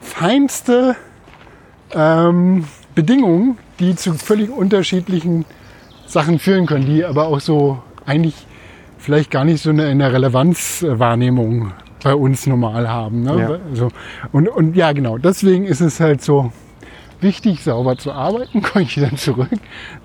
feinste 0.00 0.96
ähm, 1.94 2.64
Bedingungen, 2.94 3.58
die 3.78 3.94
zu 3.94 4.14
völlig 4.14 4.50
unterschiedlichen 4.50 5.44
Sachen 6.06 6.38
führen 6.38 6.66
können, 6.66 6.86
die 6.86 7.04
aber 7.04 7.28
auch 7.28 7.40
so 7.40 7.82
eigentlich 8.06 8.34
vielleicht 8.98 9.30
gar 9.30 9.44
nicht 9.44 9.62
so 9.62 9.70
eine, 9.70 9.86
eine 9.86 10.12
Relevanzwahrnehmung 10.12 11.72
bei 12.02 12.14
uns 12.14 12.46
normal 12.46 12.88
haben. 12.88 13.22
Ne? 13.22 13.38
Ja. 13.38 13.58
Also, 13.70 13.88
und, 14.32 14.48
und 14.48 14.76
ja, 14.76 14.92
genau, 14.92 15.18
deswegen 15.18 15.64
ist 15.64 15.80
es 15.80 16.00
halt 16.00 16.22
so 16.22 16.52
wichtig, 17.20 17.62
sauber 17.62 17.96
zu 17.96 18.12
arbeiten, 18.12 18.62
komme 18.62 18.84
ich 18.84 18.94
dann 18.94 19.16
zurück. 19.16 19.50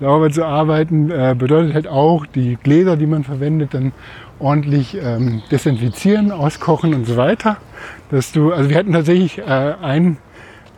Sauber 0.00 0.30
zu 0.30 0.44
arbeiten 0.44 1.10
äh, 1.10 1.34
bedeutet 1.36 1.74
halt 1.74 1.88
auch, 1.88 2.26
die 2.26 2.58
Gläser, 2.62 2.96
die 2.96 3.06
man 3.06 3.24
verwendet, 3.24 3.74
dann 3.74 3.92
ordentlich 4.40 4.96
ähm, 5.00 5.42
desinfizieren, 5.50 6.32
auskochen 6.32 6.94
und 6.94 7.06
so 7.06 7.16
weiter. 7.16 7.56
Dass 8.10 8.32
du, 8.32 8.52
also 8.52 8.68
wir 8.68 8.76
hatten 8.76 8.92
tatsächlich 8.92 9.38
äh, 9.38 9.74
ein 9.80 10.18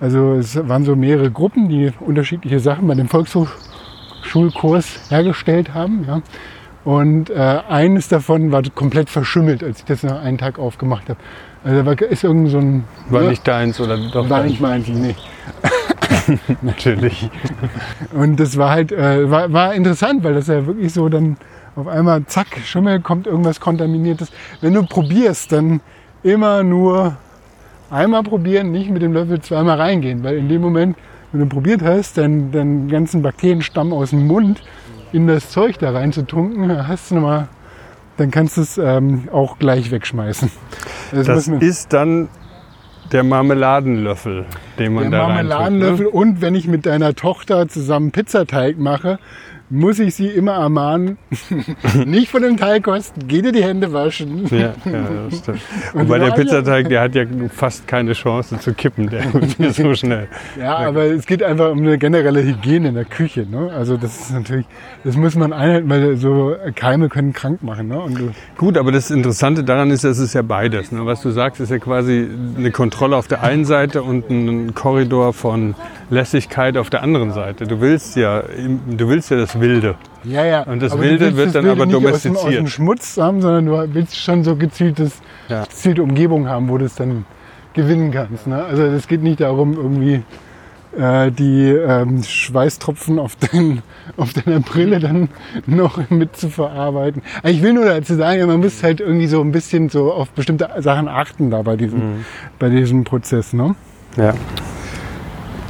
also 0.01 0.35
es 0.35 0.57
waren 0.69 0.85
so 0.85 0.97
mehrere 0.97 1.31
Gruppen, 1.31 1.69
die 1.69 1.93
unterschiedliche 2.01 2.61
Sachen 2.61 2.87
bei 2.87 2.95
dem 2.95 3.09
Volkshochschulkurs 3.09 5.11
hergestellt 5.11 5.75
haben. 5.75 6.05
Ja. 6.07 6.23
Und 6.85 7.31
äh, 7.31 7.61
eines 7.69 8.09
davon 8.09 8.53
war 8.53 8.63
komplett 8.75 9.11
verschimmelt, 9.11 9.65
als 9.65 9.81
ich 9.81 9.85
das 9.85 10.03
nach 10.03 10.23
einem 10.23 10.39
Tag 10.39 10.59
aufgemacht 10.59 11.09
habe. 11.09 11.19
Also 11.65 11.83
da 11.83 12.07
ist 12.07 12.23
irgend 12.23 12.51
so 12.51 12.59
ein... 12.59 12.85
War 13.11 13.23
ja, 13.23 13.31
nicht 13.31 13.49
deins 13.49 13.81
oder 13.81 13.97
doch? 13.97 14.31
War 14.31 14.45
nicht 14.45 14.61
meins, 14.61 14.87
nee. 14.87 15.17
Natürlich. 16.63 17.29
Und 18.13 18.39
das 18.39 18.57
war 18.57 18.71
halt, 18.71 18.93
äh, 18.93 19.31
war, 19.31 19.53
war 19.53 19.75
interessant, 19.75 20.25
weil 20.25 20.35
das 20.35 20.49
ja 20.49 20.67
wirklich 20.67 20.93
so 20.93 21.09
dann 21.09 21.37
auf 21.75 21.89
einmal, 21.89 22.25
zack, 22.27 22.47
Schimmel, 22.65 23.01
kommt 23.01 23.27
irgendwas 23.27 23.61
Kontaminiertes. 23.61 24.31
Wenn 24.61 24.75
du 24.75 24.85
probierst, 24.85 25.53
dann 25.53 25.81
immer 26.23 26.63
nur 26.63 27.17
einmal 27.97 28.23
probieren, 28.23 28.71
nicht 28.71 28.91
mit 28.91 29.03
dem 29.03 29.13
Löffel 29.13 29.41
zweimal 29.41 29.81
reingehen, 29.81 30.23
weil 30.23 30.37
in 30.37 30.49
dem 30.49 30.61
Moment, 30.61 30.97
wenn 31.33 31.41
du 31.41 31.47
probiert 31.47 31.83
hast, 31.83 32.19
dann 32.19 32.53
den 32.53 32.89
ganzen 32.89 33.23
Bakterienstamm 33.23 33.93
aus 33.93 34.11
dem 34.11 34.27
Mund 34.27 34.63
in 35.13 35.27
das 35.27 35.51
Zeug 35.51 35.79
da 35.79 35.91
reinzutunken, 35.91 36.87
hast 36.87 37.11
du 37.11 37.17
nochmal, 37.17 37.49
dann 38.17 38.31
kannst 38.31 38.57
du 38.57 38.61
es 38.61 38.79
ähm, 38.79 39.29
auch 39.33 39.59
gleich 39.59 39.91
wegschmeißen. 39.91 40.51
Das, 41.13 41.27
das 41.27 41.47
ist 41.47 41.93
dann 41.93 42.29
der 43.13 43.23
Marmeladenlöffel, 43.23 44.45
den 44.79 44.95
man 44.95 45.11
der 45.11 45.21
da 45.21 45.29
Marmeladenlöffel 45.29 46.07
ne? 46.07 46.11
und 46.11 46.41
wenn 46.41 46.55
ich 46.55 46.67
mit 46.67 46.87
deiner 46.87 47.15
Tochter 47.15 47.69
zusammen 47.69 48.11
Pizzateig 48.11 48.79
mache, 48.79 49.19
muss 49.69 49.99
ich 49.99 50.15
sie 50.15 50.29
immer 50.29 50.53
ermahnen, 50.53 51.19
nicht 52.07 52.31
von 52.31 52.43
dem 52.43 52.57
Teig 52.57 52.85
kosten, 52.85 53.27
geh 53.27 53.43
dir 53.43 53.53
die 53.53 53.65
Hände 53.65 53.93
waschen. 53.93 54.47
Ja, 54.51 54.59
ja 54.59 54.75
das 55.29 55.39
stimmt. 55.39 55.61
Wobei 55.93 56.19
der 56.19 56.31
Pizzateig, 56.31 56.89
der 56.89 57.01
hat 57.01 57.15
ja 57.15 57.25
fast 57.53 57.89
keine 57.89 58.13
Chance 58.13 58.59
zu 58.61 58.75
kippen, 58.75 59.09
der 59.11 59.25
ist 59.59 59.77
so 59.77 59.95
schnell. 59.95 60.29
Ja, 60.59 60.77
aber 60.77 61.05
es 61.05 61.27
geht 61.27 61.43
einfach 61.43 61.71
um 61.71 61.79
eine 61.79 61.99
generelle 61.99 62.43
Hygiene 62.43 62.89
in 62.89 62.95
der 62.95 63.05
Küche. 63.05 63.47
Ne? 63.49 63.71
Also 63.73 63.97
das 63.97 64.21
ist 64.21 64.33
natürlich, 64.33 64.67
das 65.05 65.17
muss 65.17 65.35
man 65.35 65.53
einhalten, 65.53 65.89
weil 65.89 66.17
so 66.17 66.55
Keime 66.75 67.09
können 67.09 67.33
krank 67.33 67.63
machen. 67.63 67.89
Ne? 67.89 68.33
Gut, 68.57 68.79
aber 68.79 68.93
das 68.93 69.11
Interessante 69.11 69.65
daran 69.65 69.91
ist, 69.91 70.05
es 70.05 70.19
ist 70.19 70.35
ja 70.35 70.43
beides. 70.43 70.93
Ne? 70.93 71.05
Was 71.07 71.23
du 71.23 71.31
sagst, 71.31 71.61
ist 71.61 71.71
ja 71.71 71.79
quasi 71.79 72.29
eine 72.57 72.71
Kontrolle 72.71 73.17
auf 73.17 73.27
der 73.27 73.43
einen 73.43 73.65
Seite 73.65 74.03
und 74.03 74.31
ein 74.31 74.75
Korridor 74.75 75.33
von 75.33 75.75
Lässigkeit 76.09 76.77
auf 76.77 76.89
der 76.89 77.03
anderen 77.03 77.33
Seite. 77.33 77.67
Du 77.67 77.81
willst 77.81 78.17
ja, 78.17 78.43
du 78.43 79.09
willst 79.09 79.31
ja 79.31 79.37
das 79.37 79.56
Wilde. 79.61 79.97
Ja, 80.25 80.45
ja. 80.45 80.63
Und 80.63 80.83
das 80.83 80.99
Wilde 80.99 81.37
wird 81.37 81.47
das 81.47 81.53
dann 81.55 81.65
Wilde 81.65 81.83
aber 81.83 81.91
domestiziert. 81.91 82.37
Aus 82.37 82.43
dem, 82.43 82.49
aus 82.49 82.55
dem 82.55 82.67
Schmutz 82.69 83.17
haben, 83.17 83.41
sondern 83.41 83.67
du 83.67 83.95
willst 83.95 84.17
schon 84.17 84.45
so 84.45 84.57
gezieltes, 84.57 85.21
ja. 85.49 85.65
gezielte 85.65 86.03
Umgebung 86.03 86.49
haben, 86.49 86.69
wo 86.69 86.79
du 86.79 86.85
es 86.85 86.95
dann 86.95 87.25
gewinnen 87.75 88.11
kannst. 88.11 88.47
Ne? 88.47 88.65
Also 88.65 88.83
es 88.83 89.07
geht 89.07 89.23
nicht 89.23 89.41
darum, 89.41 89.75
irgendwie 89.75 90.23
äh, 90.99 91.31
die 91.31 91.69
ähm, 91.69 92.23
Schweißtropfen 92.23 93.19
auf, 93.19 93.37
dein, 93.37 93.83
auf 94.17 94.33
deiner 94.33 94.61
Brille 94.61 94.99
dann 94.99 95.29
noch 95.67 96.11
mit 96.11 96.37
zu 96.37 96.49
verarbeiten. 96.49 97.23
Ich 97.45 97.63
will 97.63 97.75
nur 97.75 97.85
dazu 97.85 98.15
sagen, 98.15 98.47
man 98.47 98.61
muss 98.61 98.83
halt 98.83 99.01
irgendwie 99.01 99.27
so 99.27 99.41
ein 99.41 99.53
bisschen 99.53 99.89
so 99.89 100.13
auf 100.13 100.31
bestimmte 100.31 100.71
Sachen 100.79 101.09
achten 101.09 101.51
da 101.51 101.63
bei 101.63 101.77
diesem, 101.77 101.99
mhm. 101.99 102.25
bei 102.59 102.69
diesem 102.71 103.05
Prozess. 103.05 103.53
Ne? 103.53 103.75
Ja. 104.17 104.35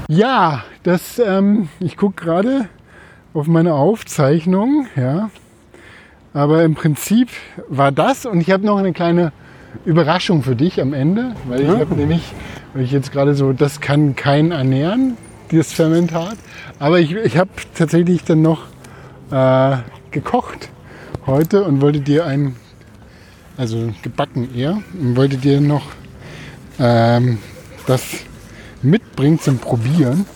Ja, 0.09 0.63
das, 0.85 1.19
ähm, 1.19 1.69
ich 1.81 1.97
gucke 1.97 2.25
gerade, 2.25 2.69
auf 3.37 3.47
meine 3.47 3.75
Aufzeichnung. 3.75 4.87
Ja. 4.97 5.31
Aber 6.33 6.65
im 6.65 6.75
Prinzip 6.75 7.29
war 7.69 7.93
das 7.93 8.27
und 8.27 8.41
ich 8.41 8.51
habe 8.51 8.65
noch 8.65 8.79
eine 8.79 8.93
kleine 8.93 9.33
Überraschung 9.85 10.43
für 10.43 10.57
dich 10.57 10.81
am 10.81 10.95
Ende, 10.95 11.35
weil 11.47 11.63
ich 11.63 11.69
habe 11.69 11.95
nämlich, 11.95 12.33
weil 12.73 12.83
ich 12.83 12.91
jetzt 12.91 13.13
gerade 13.13 13.35
so, 13.35 13.53
das 13.53 13.81
kann 13.81 14.17
kein 14.17 14.53
ernähren, 14.53 15.17
dieses 15.51 15.73
Fermentat. 15.73 16.37
Aber 16.79 16.99
ich, 16.99 17.13
ich 17.13 17.37
habe 17.37 17.51
tatsächlich 17.75 18.25
dann 18.25 18.43
noch 18.43 18.65
äh, 19.31 19.77
gekocht 20.11 20.71
heute 21.27 21.65
und 21.65 21.81
wollte 21.81 22.01
dir 22.01 22.27
ein, 22.27 22.57
also 23.57 23.93
gebacken 24.03 24.55
eher, 24.55 24.83
und 24.99 25.17
wollte 25.17 25.37
dir 25.37 25.61
noch 25.61 25.85
ähm, 26.79 27.39
das 27.87 28.03
mitbringen 28.83 29.39
zum 29.41 29.59
Probieren. 29.59 30.27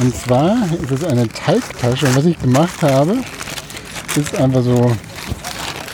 Und 0.00 0.14
zwar 0.14 0.56
ist 0.82 0.90
es 0.90 1.04
eine 1.04 1.28
Teigtasche. 1.28 2.06
Und 2.06 2.16
was 2.16 2.24
ich 2.24 2.40
gemacht 2.40 2.82
habe, 2.82 3.18
ist 4.16 4.36
einfach 4.36 4.62
so 4.62 4.92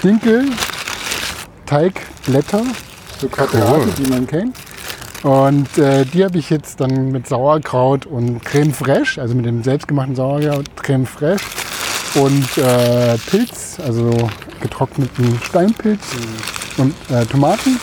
Dinkel, 0.03 0.51
Teigblätter, 1.67 2.63
so 3.19 3.29
Quadrate, 3.29 3.89
die 3.99 4.11
man 4.11 4.27
kennt. 4.27 4.57
Und 5.23 5.79
äh, 5.79 6.05
die 6.05 6.23
habe 6.23 6.37
ich 6.37 6.51
jetzt 6.51 6.81
dann 6.81 7.11
mit 7.11 7.27
Sauerkraut 7.27 8.05
und 8.05 8.45
Creme 8.45 8.75
Fraiche, 8.75 9.23
also 9.23 9.35
mit 9.35 9.47
dem 9.47 9.63
selbstgemachten 9.63 10.15
Sauerkraut, 10.15 10.67
Creme 10.77 11.07
Fraiche 11.07 11.45
und 12.17 12.59
äh, 12.59 13.17
Pilz, 13.31 13.79
also 13.83 14.13
getrockneten 14.61 15.41
Steinpilz 15.43 16.03
und 16.77 16.95
äh, 17.11 17.25
Tomaten 17.25 17.81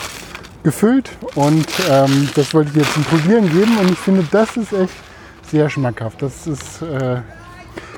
gefüllt 0.62 1.10
und 1.34 1.66
ähm, 1.90 2.28
das 2.36 2.54
wollte 2.54 2.70
ich 2.70 2.76
jetzt 2.76 2.94
zum 2.94 3.02
Probieren 3.04 3.50
geben 3.50 3.76
und 3.78 3.90
ich 3.90 3.98
finde, 3.98 4.24
das 4.30 4.56
ist 4.56 4.72
echt 4.72 4.94
sehr 5.52 5.70
schmackhaft. 5.70 6.20
Das 6.22 6.46
ist 6.46 6.82
äh, 6.82 7.18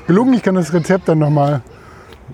gelungen. 0.07 0.33
Ich 0.35 0.43
kann 0.43 0.55
das 0.55 0.71
Rezept 0.73 1.07
dann 1.07 1.19
nochmal 1.19 1.61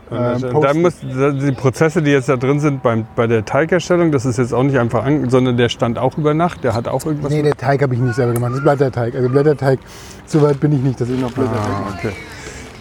äh, 0.10 0.16
das- 0.16 0.42
da 0.42 0.50
posten. 0.52 0.82
muss, 0.82 0.94
die 1.00 1.52
Prozesse, 1.54 2.02
die 2.02 2.12
jetzt 2.12 2.28
da 2.28 2.36
drin 2.38 2.60
sind 2.60 2.82
beim, 2.84 3.06
bei 3.16 3.28
der 3.28 3.46
Teigherstellung, 3.46 4.12
das 4.12 4.26
ist 4.26 4.38
jetzt 4.38 4.54
auch 4.54 4.64
nicht 4.64 4.78
einfach 4.78 5.06
an, 5.06 5.30
sondern 5.30 5.58
der 5.58 5.70
stand 5.70 5.98
auch 6.00 6.18
über 6.18 6.34
Nacht, 6.34 6.64
der 6.64 6.74
hat 6.74 6.88
auch 6.88 7.06
irgendwas. 7.06 7.32
Nee, 7.32 7.44
der 7.44 7.56
Teig 7.56 7.82
habe 7.84 7.94
ich 7.94 8.00
nicht 8.02 8.16
selber 8.16 8.34
gemacht. 8.34 8.52
Das 8.52 8.58
ist 8.60 8.64
Blätterteig. 8.64 9.16
Also 9.16 9.30
Blätterteig, 9.30 9.80
so 10.26 10.42
weit 10.42 10.60
bin 10.60 10.74
ich 10.74 10.82
nicht, 10.82 11.00
dass 11.00 11.08
ich 11.10 11.20
noch 11.20 11.32
Blätterteig 11.32 11.62
Ah, 11.70 11.90
mache. 11.92 12.12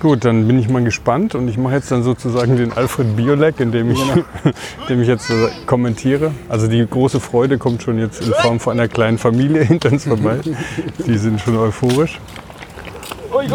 Gut, 0.01 0.25
dann 0.25 0.47
bin 0.47 0.59
ich 0.59 0.71
mal 0.71 0.83
gespannt 0.83 1.35
und 1.35 1.47
ich 1.49 1.59
mache 1.59 1.75
jetzt 1.75 1.93
dann 1.93 2.03
sozusagen 2.03 2.57
den 2.57 2.73
Alfred 2.73 3.17
Biolek, 3.17 3.61
indem 3.61 3.91
ich, 3.91 4.03
indem 4.83 5.03
ich 5.03 5.09
jetzt 5.09 5.29
äh, 5.29 5.49
kommentiere. 5.67 6.33
Also 6.49 6.69
die 6.69 6.87
große 6.89 7.21
Freude 7.21 7.59
kommt 7.59 7.83
schon 7.83 7.99
jetzt 7.99 8.23
in 8.23 8.33
Form 8.33 8.61
von 8.61 8.81
einer 8.81 8.89
kleinen 8.89 9.19
Familie 9.19 9.63
hinter 9.63 9.93
uns 9.93 10.05
vorbei. 10.05 10.41
Die 11.07 11.19
sind 11.19 11.39
schon 11.39 11.59
euphorisch. 11.59 12.19
Ơi. 13.31 13.47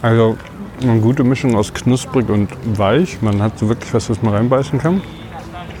Also 0.00 0.38
eine 0.80 1.00
gute 1.00 1.24
Mischung 1.24 1.56
aus 1.56 1.74
knusprig 1.74 2.30
und 2.30 2.48
weich. 2.78 3.20
Man 3.20 3.42
hat 3.42 3.58
so 3.58 3.68
wirklich 3.68 3.92
was, 3.92 4.08
was 4.08 4.22
man 4.22 4.32
reinbeißen 4.32 4.78
kann. 4.78 5.02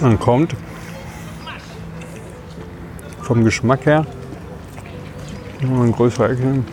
Man 0.00 0.20
kommt 0.20 0.54
vom 3.22 3.44
Geschmack 3.44 3.86
her 3.86 4.04
ein 5.70 5.92
größerer 5.92 6.30
Ecke. 6.30 6.42
nehmen. 6.42 6.66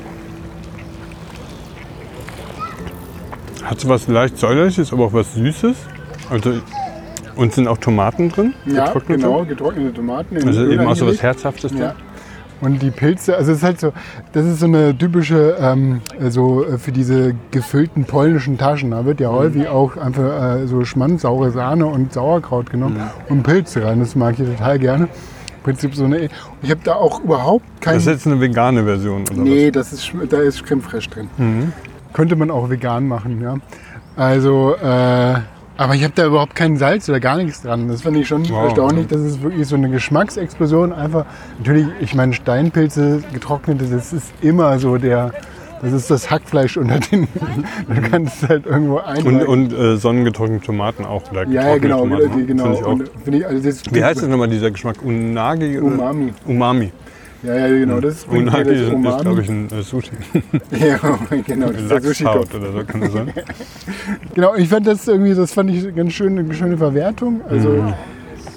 Hat 3.63 3.79
so 3.79 3.89
was 3.89 4.07
leicht 4.07 4.37
säuerliches, 4.37 4.91
aber 4.91 5.05
auch 5.05 5.13
was 5.13 5.33
Süßes. 5.33 5.77
Also, 6.29 6.53
und 7.35 7.53
sind 7.53 7.67
auch 7.67 7.77
Tomaten 7.77 8.29
drin? 8.29 8.53
Ja, 8.65 8.85
getrocknete? 8.85 9.21
genau, 9.21 9.45
getrocknete 9.45 9.93
Tomaten. 9.93 10.35
Also 10.45 10.67
eben 10.67 10.85
auch 10.85 10.95
so 10.95 11.07
was. 11.07 11.21
Herzhaftes. 11.21 11.71
Ja. 11.73 11.95
Und 12.61 12.81
die 12.83 12.91
Pilze, 12.91 13.35
also 13.35 13.51
es 13.51 13.57
ist 13.57 13.63
halt 13.63 13.79
so, 13.79 13.91
das 14.33 14.45
ist 14.45 14.59
so 14.59 14.67
eine 14.67 14.95
typische, 14.95 15.57
ähm, 15.59 16.01
so 16.29 16.63
äh, 16.63 16.77
für 16.77 16.91
diese 16.91 17.33
gefüllten 17.49 18.05
polnischen 18.05 18.59
Taschen. 18.59 18.91
Da 18.91 19.03
wird 19.03 19.19
ja 19.19 19.29
häufig 19.29 19.67
auch 19.67 19.97
einfach 19.97 20.57
äh, 20.59 20.67
so 20.67 20.85
Schmand, 20.85 21.19
saure 21.21 21.49
Sahne 21.49 21.87
und 21.87 22.13
Sauerkraut 22.13 22.69
genommen 22.69 23.01
und 23.29 23.41
Pilze 23.41 23.83
rein. 23.83 23.99
Das 23.99 24.15
mag 24.15 24.39
ich 24.39 24.47
total 24.47 24.77
gerne. 24.77 25.07
Prinzip 25.63 25.95
so 25.95 26.05
eine. 26.05 26.29
Ich 26.61 26.71
habe 26.71 26.81
da 26.83 26.95
auch 26.95 27.23
überhaupt 27.23 27.65
kein. 27.81 27.93
Das 27.95 28.03
ist 28.03 28.09
jetzt 28.11 28.27
eine 28.27 28.39
vegane 28.39 28.83
Version, 28.83 29.21
oder 29.23 29.41
nee, 29.41 29.69
das 29.71 29.93
ist, 29.93 30.11
da 30.29 30.37
ist 30.39 30.65
Creme 30.65 30.81
fraiche 30.81 31.09
drin. 31.09 31.73
Könnte 32.13 32.35
man 32.35 32.49
auch 32.51 32.69
vegan 32.69 33.07
machen, 33.07 33.41
ja. 33.41 33.55
Also, 34.15 34.75
äh, 34.75 35.35
aber 35.77 35.95
ich 35.95 36.03
habe 36.03 36.13
da 36.15 36.25
überhaupt 36.25 36.53
kein 36.55 36.77
Salz 36.77 37.07
oder 37.09 37.19
gar 37.19 37.37
nichts 37.37 37.61
dran. 37.61 37.87
Das 37.87 38.01
fand 38.01 38.17
ich 38.17 38.27
schon 38.27 38.47
Wow. 38.49 38.65
erstaunlich. 38.65 39.07
Das 39.07 39.21
ist 39.21 39.41
wirklich 39.41 39.67
so 39.67 39.75
eine 39.75 39.89
Geschmacksexplosion. 39.89 40.91
Einfach, 40.93 41.25
natürlich, 41.57 41.87
ich 42.01 42.13
meine, 42.13 42.33
Steinpilze, 42.33 43.23
getrocknete, 43.33 43.85
das 43.85 44.13
ist 44.13 44.31
immer 44.41 44.77
so 44.79 44.97
der, 44.97 45.31
das 45.81 45.93
ist 45.93 46.11
das 46.11 46.29
Hackfleisch 46.29 46.77
unter 46.77 46.99
den, 46.99 47.27
du 47.87 48.01
kannst 48.09 48.43
es 48.43 48.49
halt 48.49 48.65
irgendwo 48.65 48.97
ein. 48.99 49.23
Und, 49.25 49.43
und 49.45 49.73
äh, 49.73 49.97
sonnengetrocknete 49.97 50.65
Tomaten 50.65 51.05
auch. 51.05 51.29
Oder 51.31 51.47
ja, 51.47 51.69
ja, 51.69 51.77
genau, 51.77 51.99
Tomaten, 52.01 52.37
die- 52.39 52.45
genau. 52.45 52.63
Finde 52.65 52.77
ich 52.79 52.83
auch. 52.85 52.91
Und, 52.91 53.09
finde 53.23 53.37
ich, 53.39 53.45
also 53.47 53.63
das 53.69 53.81
Wie 53.91 54.03
heißt 54.03 54.21
das 54.21 54.29
nochmal, 54.29 54.47
dieser 54.49 54.71
Geschmack? 54.71 54.97
Unagi? 55.03 55.79
oder- 55.79 55.87
Umami. 55.95 56.33
Umami. 56.45 56.91
Ja, 57.43 57.55
ja, 57.55 57.67
genau, 57.69 57.99
das 57.99 58.23
Unagi 58.25 58.63
das 58.65 58.73
ist, 58.81 58.93
ist 58.93 59.21
glaube 59.21 59.41
ich, 59.41 59.49
ein 59.49 59.67
äh, 59.71 59.81
Sushi. 59.81 60.11
ja, 60.79 60.99
genau, 61.47 61.67
das 61.71 61.81
ist 61.81 61.89
der. 61.89 61.99
Lachshaut 62.01 62.53
oder 62.53 62.71
so 62.71 62.83
kann 62.85 63.01
das 63.01 63.13
sein. 63.13 63.33
Genau, 64.35 64.53
ich 64.55 64.69
fand 64.69 64.85
das 64.85 65.07
irgendwie, 65.07 65.33
das 65.33 65.51
fand 65.51 65.71
ich 65.71 65.95
ganz 65.95 66.13
schön, 66.13 66.37
eine 66.37 66.53
schöne 66.53 66.77
Verwertung. 66.77 67.41
Also 67.49 67.69
Mhm. 67.69 67.93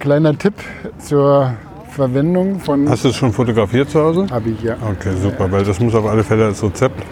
kleiner 0.00 0.36
Tipp 0.36 0.52
zur 0.98 1.54
Verwendung 1.94 2.60
von 2.60 2.88
Hast 2.88 3.04
du 3.04 3.08
es 3.08 3.16
schon 3.16 3.32
fotografiert 3.32 3.88
zu 3.90 4.00
Hause? 4.00 4.26
habe 4.30 4.50
ich 4.50 4.62
ja. 4.62 4.74
Okay, 4.90 5.14
super, 5.22 5.50
weil 5.50 5.64
das 5.64 5.78
muss 5.80 5.94
auf 5.94 6.06
alle 6.06 6.24
Fälle 6.24 6.46
als 6.46 6.62
Rezept. 6.62 7.02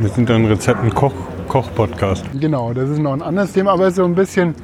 Wir 0.00 0.08
sind 0.08 0.28
dann 0.30 0.44
Rezept- 0.46 0.82
und 0.82 0.94
Koch- 0.94 1.12
Koch-Podcast. 1.48 2.24
Genau, 2.40 2.72
das 2.72 2.88
ist 2.90 2.98
noch 3.00 3.12
ein 3.12 3.22
anderes 3.22 3.52
Thema, 3.52 3.72
aber 3.72 3.90
so 3.90 4.04
ein 4.04 4.14
bisschen 4.14 4.54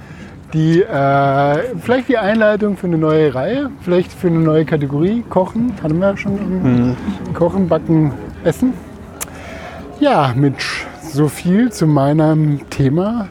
die 0.52 0.82
äh, 0.82 1.58
vielleicht 1.80 2.08
die 2.08 2.18
Einleitung 2.18 2.76
für 2.76 2.86
eine 2.88 2.98
neue 2.98 3.32
Reihe, 3.34 3.70
vielleicht 3.82 4.12
für 4.12 4.26
eine 4.28 4.38
neue 4.40 4.64
Kategorie 4.64 5.22
Kochen, 5.28 5.72
hatten 5.82 5.98
wir 6.00 6.08
ja 6.11 6.16
schon 6.16 6.32
Mhm. 6.62 6.96
Kochen, 7.34 7.68
Backen, 7.68 8.12
Essen. 8.44 8.72
Ja, 10.00 10.32
mit 10.34 10.54
so 11.02 11.28
viel 11.28 11.70
zu 11.70 11.86
meinem 11.86 12.68
Thema 12.70 13.28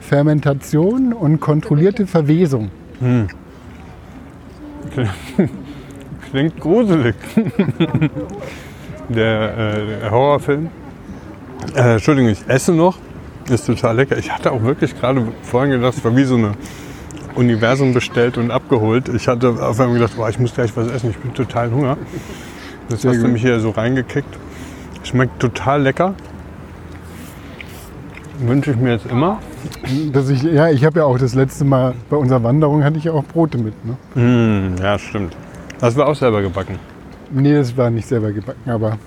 Fermentation 0.00 1.12
und 1.12 1.40
kontrollierte 1.40 2.06
Verwesung. 2.06 2.70
Klingt 6.30 6.60
gruselig. 6.60 7.14
der, 9.08 9.58
äh, 9.58 10.00
der 10.00 10.10
Horrorfilm. 10.10 10.70
Äh, 11.74 11.94
Entschuldigung, 11.94 12.30
ich 12.30 12.48
esse 12.48 12.72
noch. 12.72 12.98
Ist 13.50 13.66
total 13.66 13.96
lecker. 13.96 14.16
Ich 14.18 14.30
hatte 14.30 14.52
auch 14.52 14.62
wirklich 14.62 14.98
gerade 14.98 15.26
vorhin 15.42 15.72
gedacht, 15.72 15.94
es 15.96 16.04
war 16.04 16.16
wie 16.16 16.24
so 16.24 16.36
eine 16.36 16.52
Universum 17.34 17.92
bestellt 17.92 18.38
und 18.38 18.50
abgeholt. 18.50 19.08
Ich 19.08 19.28
hatte 19.28 19.50
auf 19.50 19.80
einmal 19.80 19.98
gedacht, 19.98 20.16
boah, 20.16 20.28
ich 20.28 20.38
muss 20.38 20.54
gleich 20.54 20.76
was 20.76 20.88
essen. 20.88 21.10
Ich 21.10 21.18
bin 21.18 21.34
total 21.34 21.70
Hunger. 21.70 21.96
Jetzt 22.88 23.04
hast 23.04 23.22
du 23.22 23.28
mich 23.28 23.42
hier 23.42 23.58
so 23.60 23.70
reingekickt. 23.70 24.38
Schmeckt 25.02 25.40
total 25.40 25.82
lecker. 25.82 26.14
Wünsche 28.44 28.72
ich 28.72 28.76
mir 28.76 28.92
jetzt 28.92 29.06
immer. 29.06 29.38
Dass 30.12 30.28
ich, 30.28 30.42
ja, 30.42 30.68
ich 30.68 30.84
habe 30.84 31.00
ja 31.00 31.04
auch 31.04 31.18
das 31.18 31.34
letzte 31.34 31.64
Mal 31.64 31.94
bei 32.10 32.16
unserer 32.16 32.42
Wanderung 32.42 32.82
hatte 32.82 32.98
ich 32.98 33.04
ja 33.04 33.12
auch 33.12 33.24
Brote 33.24 33.58
mit. 33.58 33.74
Ne? 33.84 33.96
Mm, 34.20 34.82
ja, 34.82 34.98
stimmt. 34.98 35.36
Das 35.80 35.96
war 35.96 36.08
auch 36.08 36.16
selber 36.16 36.42
gebacken. 36.42 36.78
Nee, 37.30 37.54
das 37.54 37.76
war 37.76 37.90
nicht 37.90 38.06
selber 38.06 38.32
gebacken, 38.32 38.70
aber 38.70 38.98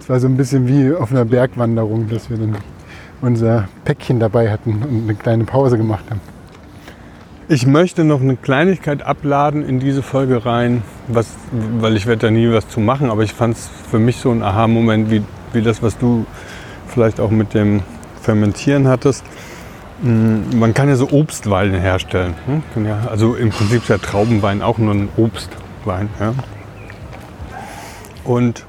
es 0.00 0.08
war 0.08 0.18
so 0.20 0.26
ein 0.26 0.36
bisschen 0.36 0.66
wie 0.68 0.94
auf 0.94 1.10
einer 1.10 1.24
Bergwanderung, 1.24 2.08
dass 2.08 2.30
wir 2.30 2.36
dann 2.36 2.56
unser 3.20 3.68
Päckchen 3.84 4.20
dabei 4.20 4.50
hatten 4.50 4.82
und 4.82 5.04
eine 5.04 5.14
kleine 5.14 5.44
Pause 5.44 5.76
gemacht 5.76 6.04
haben. 6.10 6.20
Ich 7.46 7.66
möchte 7.66 8.04
noch 8.04 8.22
eine 8.22 8.36
Kleinigkeit 8.36 9.02
abladen 9.02 9.68
in 9.68 9.78
diese 9.78 10.02
Folge 10.02 10.46
rein, 10.46 10.82
was, 11.08 11.28
weil 11.78 11.94
ich 11.96 12.06
werde 12.06 12.26
da 12.26 12.30
nie 12.30 12.50
was 12.50 12.68
zu 12.68 12.80
machen, 12.80 13.10
aber 13.10 13.22
ich 13.22 13.34
fand 13.34 13.56
es 13.56 13.68
für 13.90 13.98
mich 13.98 14.16
so 14.16 14.30
ein 14.30 14.42
Aha-Moment, 14.42 15.10
wie, 15.10 15.22
wie 15.52 15.60
das, 15.60 15.82
was 15.82 15.98
du 15.98 16.24
vielleicht 16.88 17.20
auch 17.20 17.30
mit 17.30 17.52
dem 17.52 17.82
Fermentieren 18.24 18.88
hattest. 18.88 19.24
Mm, 20.02 20.58
Man 20.58 20.74
kann 20.74 20.88
ja 20.88 20.96
so 20.96 21.08
Obstweine 21.12 21.78
herstellen. 21.80 22.34
hm? 22.46 22.62
Also 23.08 23.34
im 23.34 23.50
Prinzip 23.50 23.82
ist 23.82 23.88
ja 23.88 23.98
Traubenwein 23.98 24.62
auch 24.62 24.78
nur 24.78 24.94
ein 24.94 25.08
Obstwein. 25.16 26.08
Und 28.24 28.64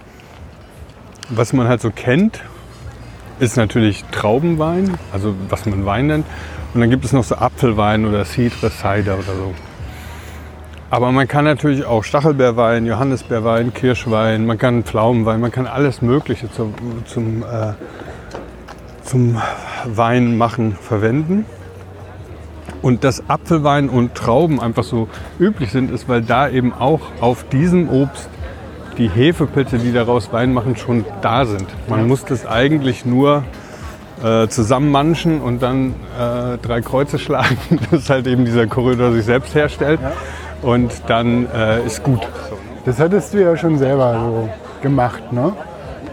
was 1.29 1.53
man 1.53 1.67
halt 1.67 1.81
so 1.81 1.89
kennt, 1.89 2.41
ist 3.39 3.57
natürlich 3.57 4.03
Traubenwein, 4.11 4.97
also 5.11 5.33
was 5.49 5.65
man 5.65 5.85
Wein 5.85 6.07
nennt. 6.07 6.25
Und 6.73 6.81
dann 6.81 6.89
gibt 6.89 7.05
es 7.05 7.13
noch 7.13 7.23
so 7.23 7.35
Apfelwein 7.35 8.05
oder 8.05 8.25
Cidre 8.25 8.69
Cider 8.69 9.15
oder 9.15 9.33
so. 9.35 9.53
Aber 10.89 11.11
man 11.11 11.27
kann 11.27 11.45
natürlich 11.45 11.83
auch 11.85 12.03
Stachelbeerwein, 12.03 12.85
Johannisbeerwein, 12.85 13.73
Kirschwein, 13.73 14.45
man 14.45 14.57
kann 14.57 14.83
Pflaumenwein, 14.83 15.41
man 15.41 15.51
kann 15.51 15.67
alles 15.67 16.01
Mögliche 16.01 16.51
zum, 16.51 16.73
zum, 17.05 17.43
äh, 17.43 17.73
zum 19.05 19.41
Wein 19.85 20.37
machen 20.37 20.75
verwenden. 20.79 21.45
Und 22.81 23.03
dass 23.03 23.29
Apfelwein 23.29 23.89
und 23.89 24.15
Trauben 24.15 24.59
einfach 24.59 24.83
so 24.83 25.07
üblich 25.39 25.71
sind, 25.71 25.91
ist, 25.91 26.09
weil 26.09 26.21
da 26.21 26.49
eben 26.49 26.73
auch 26.73 27.01
auf 27.21 27.47
diesem 27.49 27.89
Obst 27.89 28.29
die 28.97 29.09
Hefepilze, 29.09 29.77
die 29.77 29.91
daraus 29.91 30.31
Wein 30.31 30.53
machen, 30.53 30.75
schon 30.75 31.05
da 31.21 31.45
sind. 31.45 31.67
Man 31.87 32.07
muss 32.07 32.25
das 32.25 32.45
eigentlich 32.45 33.05
nur 33.05 33.43
äh, 34.23 34.47
zusammenmanschen 34.47 35.41
und 35.41 35.61
dann 35.61 35.95
äh, 36.17 36.57
drei 36.59 36.81
Kreuze 36.81 37.19
schlagen, 37.19 37.57
dass 37.91 38.09
halt 38.09 38.27
eben 38.27 38.45
dieser 38.45 38.67
Korridor 38.67 39.11
sich 39.11 39.25
selbst 39.25 39.53
herstellt. 39.55 39.99
Und 40.61 40.91
dann 41.07 41.47
äh, 41.51 41.85
ist 41.85 42.03
gut. 42.03 42.21
Das 42.85 42.99
hattest 42.99 43.33
du 43.33 43.41
ja 43.41 43.57
schon 43.57 43.77
selber 43.77 44.13
so 44.19 44.49
gemacht, 44.81 45.31
ne? 45.31 45.53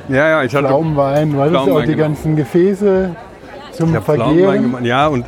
Ja, 0.08 0.28
ja, 0.28 0.42
ich 0.42 0.54
hatte 0.54 0.68
Pflaumenwein, 0.68 1.32
du 1.32 1.38
hattest 1.38 1.54
ja 1.54 1.60
auch 1.72 1.80
die 1.80 1.86
gemacht. 1.86 1.98
ganzen 1.98 2.36
Gefäße 2.36 3.14
zum 3.72 3.92
gemacht. 3.92 4.84
Ja, 4.84 5.06
und, 5.06 5.24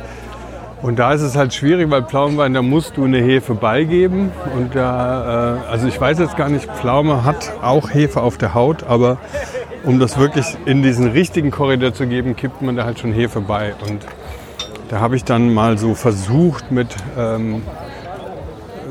und 0.81 0.99
da 0.99 1.13
ist 1.13 1.21
es 1.21 1.35
halt 1.35 1.53
schwierig, 1.53 1.89
weil 1.89 2.03
Pflaumenwein, 2.03 2.53
da 2.53 2.61
musst 2.61 2.97
du 2.97 3.05
eine 3.05 3.17
Hefe 3.17 3.55
beigeben. 3.55 4.31
Und 4.55 4.75
da, 4.75 5.57
äh, 5.65 5.71
also 5.71 5.87
ich 5.87 5.99
weiß 5.99 6.19
jetzt 6.19 6.37
gar 6.37 6.49
nicht, 6.49 6.69
Pflaume 6.69 7.23
hat 7.23 7.53
auch 7.61 7.93
Hefe 7.93 8.21
auf 8.21 8.37
der 8.37 8.53
Haut, 8.53 8.83
aber 8.83 9.17
um 9.83 9.99
das 9.99 10.17
wirklich 10.19 10.45
in 10.65 10.83
diesen 10.83 11.09
richtigen 11.09 11.51
Korridor 11.51 11.93
zu 11.93 12.07
geben, 12.07 12.35
kippt 12.35 12.61
man 12.61 12.75
da 12.75 12.85
halt 12.85 12.99
schon 12.99 13.13
Hefe 13.13 13.41
bei. 13.41 13.73
Und 13.87 14.05
da 14.89 14.99
habe 14.99 15.15
ich 15.15 15.23
dann 15.23 15.53
mal 15.53 15.77
so 15.77 15.95
versucht 15.95 16.71
mit 16.71 16.87
ähm, 17.17 17.63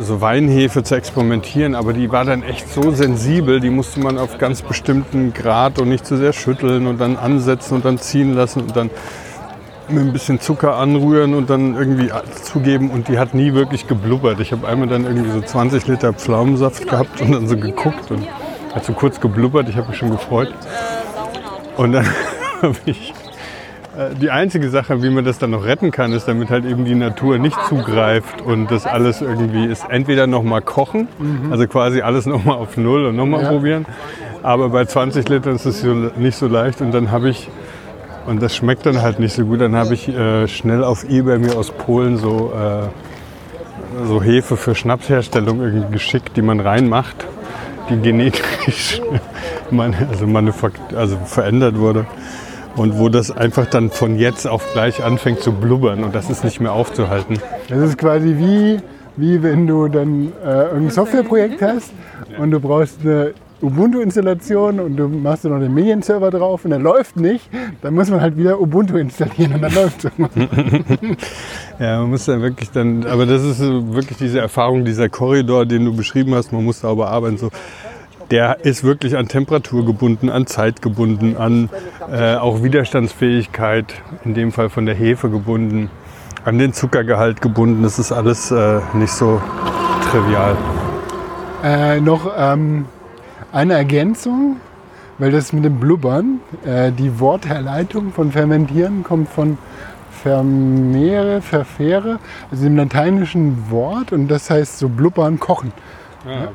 so 0.01 0.21
Weinhefe 0.21 0.83
zu 0.83 0.95
experimentieren, 0.95 1.75
aber 1.75 1.93
die 1.93 2.11
war 2.11 2.25
dann 2.25 2.43
echt 2.43 2.69
so 2.69 2.91
sensibel, 2.91 3.61
die 3.61 3.71
musste 3.71 4.01
man 4.01 4.19
auf 4.19 4.39
ganz 4.39 4.63
bestimmten 4.63 5.33
Grad 5.33 5.79
und 5.79 5.89
nicht 5.89 6.07
zu 6.07 6.17
sehr 6.17 6.33
schütteln 6.33 6.87
und 6.87 7.01
dann 7.01 7.17
ansetzen 7.17 7.75
und 7.75 7.85
dann 7.85 7.99
ziehen 7.99 8.35
lassen 8.35 8.63
und 8.63 8.77
dann 8.77 8.91
mit 9.89 10.03
ein 10.03 10.13
bisschen 10.13 10.41
Zucker 10.41 10.77
anrühren 10.77 11.35
und 11.35 11.51
dann 11.51 11.75
irgendwie 11.75 12.11
zugeben 12.43 12.91
und 12.91 13.09
die 13.09 13.19
hat 13.19 13.35
nie 13.35 13.53
wirklich 13.53 13.87
geblubbert. 13.87 14.41
Ich 14.41 14.53
habe 14.53 14.67
einmal 14.67 14.89
dann 14.89 15.05
irgendwie 15.05 15.31
so 15.31 15.41
20 15.41 15.87
Liter 15.87 16.13
Pflaumensaft 16.13 16.89
gehabt 16.89 17.21
und 17.21 17.33
dann 17.33 17.47
so 17.47 17.57
geguckt 17.57 18.11
und 18.11 18.27
hat 18.75 18.85
so 18.85 18.93
kurz 18.93 19.21
geblubbert. 19.21 19.69
Ich 19.69 19.77
habe 19.77 19.89
mich 19.89 19.99
schon 19.99 20.11
gefreut. 20.11 20.53
Und 21.77 21.93
dann 21.93 22.07
habe 22.63 22.77
ich 22.87 23.13
die 24.21 24.31
einzige 24.31 24.69
Sache, 24.71 25.03
wie 25.03 25.11
man 25.11 25.25
das 25.25 25.39
dann 25.39 25.51
noch 25.51 25.65
retten 25.65 25.91
kann, 25.91 26.13
ist, 26.13 26.27
damit 26.27 26.51
halt 26.51 26.65
eben 26.65 26.85
die 26.85 26.95
Natur 26.95 27.39
nicht 27.39 27.57
zugreift 27.69 28.41
und 28.43 28.71
das 28.71 28.87
alles 28.87 29.21
irgendwie 29.23 29.67
ist. 29.67 29.85
Entweder 29.89 30.27
nochmal 30.27 30.63
kochen, 30.63 31.07
also 31.51 31.67
quasi 31.69 32.01
alles 32.03 32.27
nochmal 32.35 32.57
auf 32.57 32.77
Null 32.77 33.07
und 33.07 33.17
nochmal 33.17 33.43
Ja. 33.43 33.49
probieren. 33.51 33.87
Aber 34.43 34.69
bei 34.71 34.85
20 34.85 35.29
Litern 35.29 35.55
ist 35.57 35.65
es 35.65 35.85
nicht 36.17 36.37
so 36.37 36.49
leicht. 36.49 36.81
Und 36.81 36.93
dann 36.93 37.11
habe 37.11 37.29
ich, 37.31 37.49
und 38.27 38.43
das 38.43 38.55
schmeckt 38.57 38.85
dann 38.87 39.01
halt 39.01 39.19
nicht 39.21 39.35
so 39.35 39.45
gut, 39.45 39.61
dann 39.61 39.75
habe 39.77 39.95
ich 39.95 40.09
äh, 40.09 40.49
schnell 40.49 40.83
auf 40.85 41.05
Ebay 41.09 41.39
mir 41.39 41.57
aus 41.57 41.71
Polen 41.71 42.17
so, 42.17 42.53
äh, 42.53 44.07
so 44.07 44.21
Hefe 44.23 44.57
für 44.57 44.75
Schnapsherstellung 44.75 45.61
irgendwie 45.61 45.93
geschickt, 45.93 46.37
die 46.37 46.43
man 46.43 46.59
reinmacht, 46.61 47.25
die 47.91 47.97
genetisch 48.01 49.01
man, 49.71 49.95
also, 50.11 50.27
manufakt- 50.27 50.95
also 50.97 51.17
verändert 51.25 51.79
wurde. 51.79 52.07
Und 52.77 52.99
wo 52.99 53.09
das 53.09 53.31
einfach 53.31 53.67
dann 53.67 53.91
von 53.91 54.19
jetzt 54.19 54.47
auf 54.47 54.73
gleich 54.73 55.03
anfängt 55.03 55.41
zu 55.41 55.53
blubbern 55.53 56.03
und 56.03 56.15
das 56.15 56.29
ist 56.31 56.45
nicht 56.45 56.61
mehr 56.61 56.73
aufzuhalten. 56.73 57.39
Das 57.69 57.79
ist 57.79 57.99
quasi 57.99 58.37
wie, 58.37 58.81
wie 59.17 59.43
wenn 59.43 59.67
du 59.67 59.89
dann 59.89 60.33
äh, 60.45 60.65
irgendein 60.65 60.91
Softwareprojekt 60.91 61.63
hast 61.63 61.93
und 62.39 62.51
du 62.51 62.59
brauchst 62.59 63.01
eine 63.03 63.35
Ubuntu-Installation 63.65 64.81
und 64.81 64.97
du 64.97 65.09
machst 65.09 65.45
da 65.45 65.49
noch 65.49 65.61
den 65.61 65.73
Medienserver 65.73 66.31
drauf 66.31 66.65
und 66.65 66.71
der 66.71 66.81
läuft 66.81 67.17
nicht, 67.17 67.49
dann 67.81 67.95
muss 67.95 68.11
man 68.11 68.21
halt 68.21 68.37
wieder 68.37 68.61
Ubuntu 68.61 68.97
installieren 68.97 69.55
und 69.55 69.63
dann 69.63 69.75
läuft 69.75 70.05
es. 70.05 70.11
Ja, 71.81 72.01
man 72.01 72.11
muss 72.11 72.27
dann 72.27 72.41
wirklich 72.41 72.71
dann, 72.71 73.05
aber 73.05 73.27
das 73.27 73.43
ist 73.43 73.61
wirklich 73.61 74.17
diese 74.17 74.39
Erfahrung, 74.39 74.85
dieser 74.85 75.09
Korridor, 75.09 75.67
den 75.67 75.85
du 75.85 75.97
beschrieben 75.97 76.33
hast, 76.35 76.53
man 76.53 76.65
muss 76.65 76.81
sauber 76.81 77.09
arbeiten. 77.09 77.37
So, 77.37 77.51
der 78.35 78.65
ist 78.65 78.83
wirklich 78.83 79.17
an 79.17 79.29
Temperatur 79.29 79.87
gebunden, 79.87 80.29
an 80.29 80.49
Zeit 80.49 80.83
gebunden, 80.83 81.37
an 81.37 81.71
äh, 82.11 82.35
auch 82.35 82.65
Widerstandsfähigkeit, 82.65 83.95
in 84.25 84.35
dem 84.35 84.51
Fall 84.51 84.71
von 84.71 84.87
der 84.87 84.97
Hefe 84.97 85.31
gebunden, 85.31 85.89
an 86.45 86.59
den 86.59 86.73
Zuckergehalt 86.73 87.41
gebunden. 87.41 87.85
Das 87.85 88.01
ist 88.01 88.11
alles 88.11 88.51
äh, 88.51 88.81
nicht 88.95 89.13
so 89.13 89.41
trivial. 90.11 90.57
Äh, 91.63 92.01
noch 92.01 92.29
ähm, 92.37 92.87
eine 93.53 93.75
Ergänzung, 93.75 94.57
weil 95.19 95.31
das 95.31 95.53
mit 95.53 95.65
dem 95.65 95.79
Blubbern, 95.79 96.41
äh, 96.65 96.91
die 96.91 97.21
Wortherleitung 97.21 98.11
von 98.11 98.33
fermentieren 98.33 99.05
kommt 99.05 99.29
von 99.29 99.59
vermehre, 100.11 101.41
verfähre, 101.41 102.19
also 102.51 102.65
dem 102.65 102.77
lateinischen 102.79 103.71
Wort 103.71 104.11
und 104.11 104.27
das 104.27 104.51
heißt 104.51 104.81
so 104.81 104.89
blubbern, 104.89 105.39
kochen. 105.39 105.73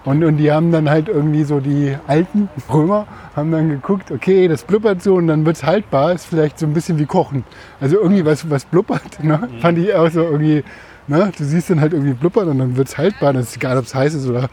Und, 0.03 0.24
und 0.24 0.38
die 0.38 0.51
haben 0.51 0.72
dann 0.72 0.89
halt 0.89 1.09
irgendwie 1.09 1.43
so 1.43 1.59
die 1.59 1.95
alten 2.07 2.49
Römer 2.72 3.07
haben 3.36 3.51
dann 3.51 3.70
geguckt, 3.70 4.11
okay, 4.11 4.47
das 4.47 4.63
blubbert 4.63 5.01
so 5.01 5.15
und 5.15 5.28
dann 5.28 5.45
wird 5.45 5.57
es 5.57 5.63
haltbar, 5.63 6.13
ist 6.13 6.26
vielleicht 6.26 6.59
so 6.59 6.65
ein 6.65 6.74
bisschen 6.74 6.99
wie 6.99 7.05
Kochen. 7.05 7.43
Also 7.80 7.97
irgendwie 7.97 8.26
was, 8.26 8.49
was 8.49 8.65
blubbert, 8.65 9.24
ne? 9.24 9.47
fand 9.61 9.78
ich 9.78 9.93
auch 9.93 10.09
so 10.09 10.22
irgendwie, 10.22 10.63
ne? 11.07 11.32
du 11.38 11.43
siehst 11.43 11.70
dann 11.70 11.82
halt 11.82 11.93
irgendwie 11.93 12.13
blubbern 12.13 12.49
und 12.49 12.59
dann 12.59 12.78
wird 12.78 12.88
es 12.88 12.97
haltbar, 12.97 13.34
das 13.34 13.49
ist 13.49 13.57
egal, 13.57 13.78
ob 13.78 13.86
es 13.86 13.95
heiß 13.95 14.13
ist 14.15 14.28
oder 14.28 14.49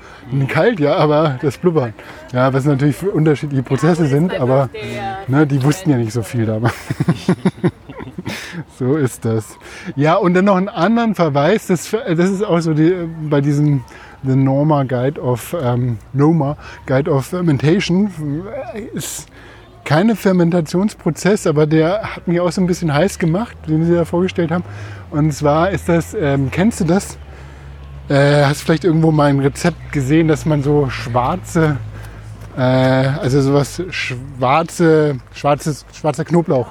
kalt, 0.48 0.80
ja, 0.80 0.96
aber 0.96 1.38
das 1.40 1.58
Blubbern. 1.58 1.94
Ja, 2.32 2.52
was 2.52 2.64
natürlich 2.64 2.96
für 2.96 3.10
unterschiedliche 3.10 3.62
Prozesse 3.62 4.06
sind, 4.06 4.34
aber 4.34 4.68
ne, 5.26 5.46
die 5.46 5.62
wussten 5.62 5.90
ja 5.90 5.96
nicht 5.96 6.12
so 6.12 6.22
viel 6.22 6.46
damals. 6.46 6.74
So 8.78 8.96
ist 8.96 9.24
das. 9.24 9.58
Ja, 9.94 10.16
und 10.16 10.34
dann 10.34 10.46
noch 10.46 10.56
einen 10.56 10.68
anderen 10.68 11.14
Verweis, 11.14 11.66
das, 11.66 11.90
das 11.90 12.30
ist 12.30 12.42
auch 12.42 12.60
so 12.60 12.74
die, 12.74 12.94
bei 13.28 13.40
diesem 13.40 13.84
The 14.22 14.36
Norma 14.36 14.84
Guide 14.84 15.20
of 15.20 15.54
ähm, 15.60 15.98
Noma 16.12 16.56
Guide 16.86 17.10
of 17.10 17.26
Fermentation 17.26 18.10
ist 18.94 19.28
keine 19.84 20.16
Fermentationsprozess, 20.16 21.46
aber 21.46 21.66
der 21.66 22.16
hat 22.16 22.26
mich 22.26 22.40
auch 22.40 22.50
so 22.50 22.60
ein 22.60 22.66
bisschen 22.66 22.92
heiß 22.92 23.18
gemacht, 23.18 23.56
den 23.68 23.84
Sie 23.84 23.94
da 23.94 24.04
vorgestellt 24.04 24.50
haben. 24.50 24.64
Und 25.10 25.32
zwar 25.32 25.70
ist 25.70 25.88
das, 25.88 26.12
ähm, 26.12 26.50
kennst 26.50 26.80
du 26.80 26.84
das? 26.84 27.16
Äh, 28.08 28.44
hast 28.44 28.62
vielleicht 28.62 28.84
irgendwo 28.84 29.12
mal 29.12 29.30
ein 29.30 29.38
Rezept 29.38 29.92
gesehen, 29.92 30.28
dass 30.28 30.44
man 30.44 30.62
so 30.62 30.90
schwarze, 30.90 31.76
äh, 32.56 32.60
also 32.60 33.40
sowas 33.40 33.82
schwarze, 33.90 35.18
schwarzes, 35.32 35.86
schwarzer 35.92 36.24
Knoblauch 36.24 36.68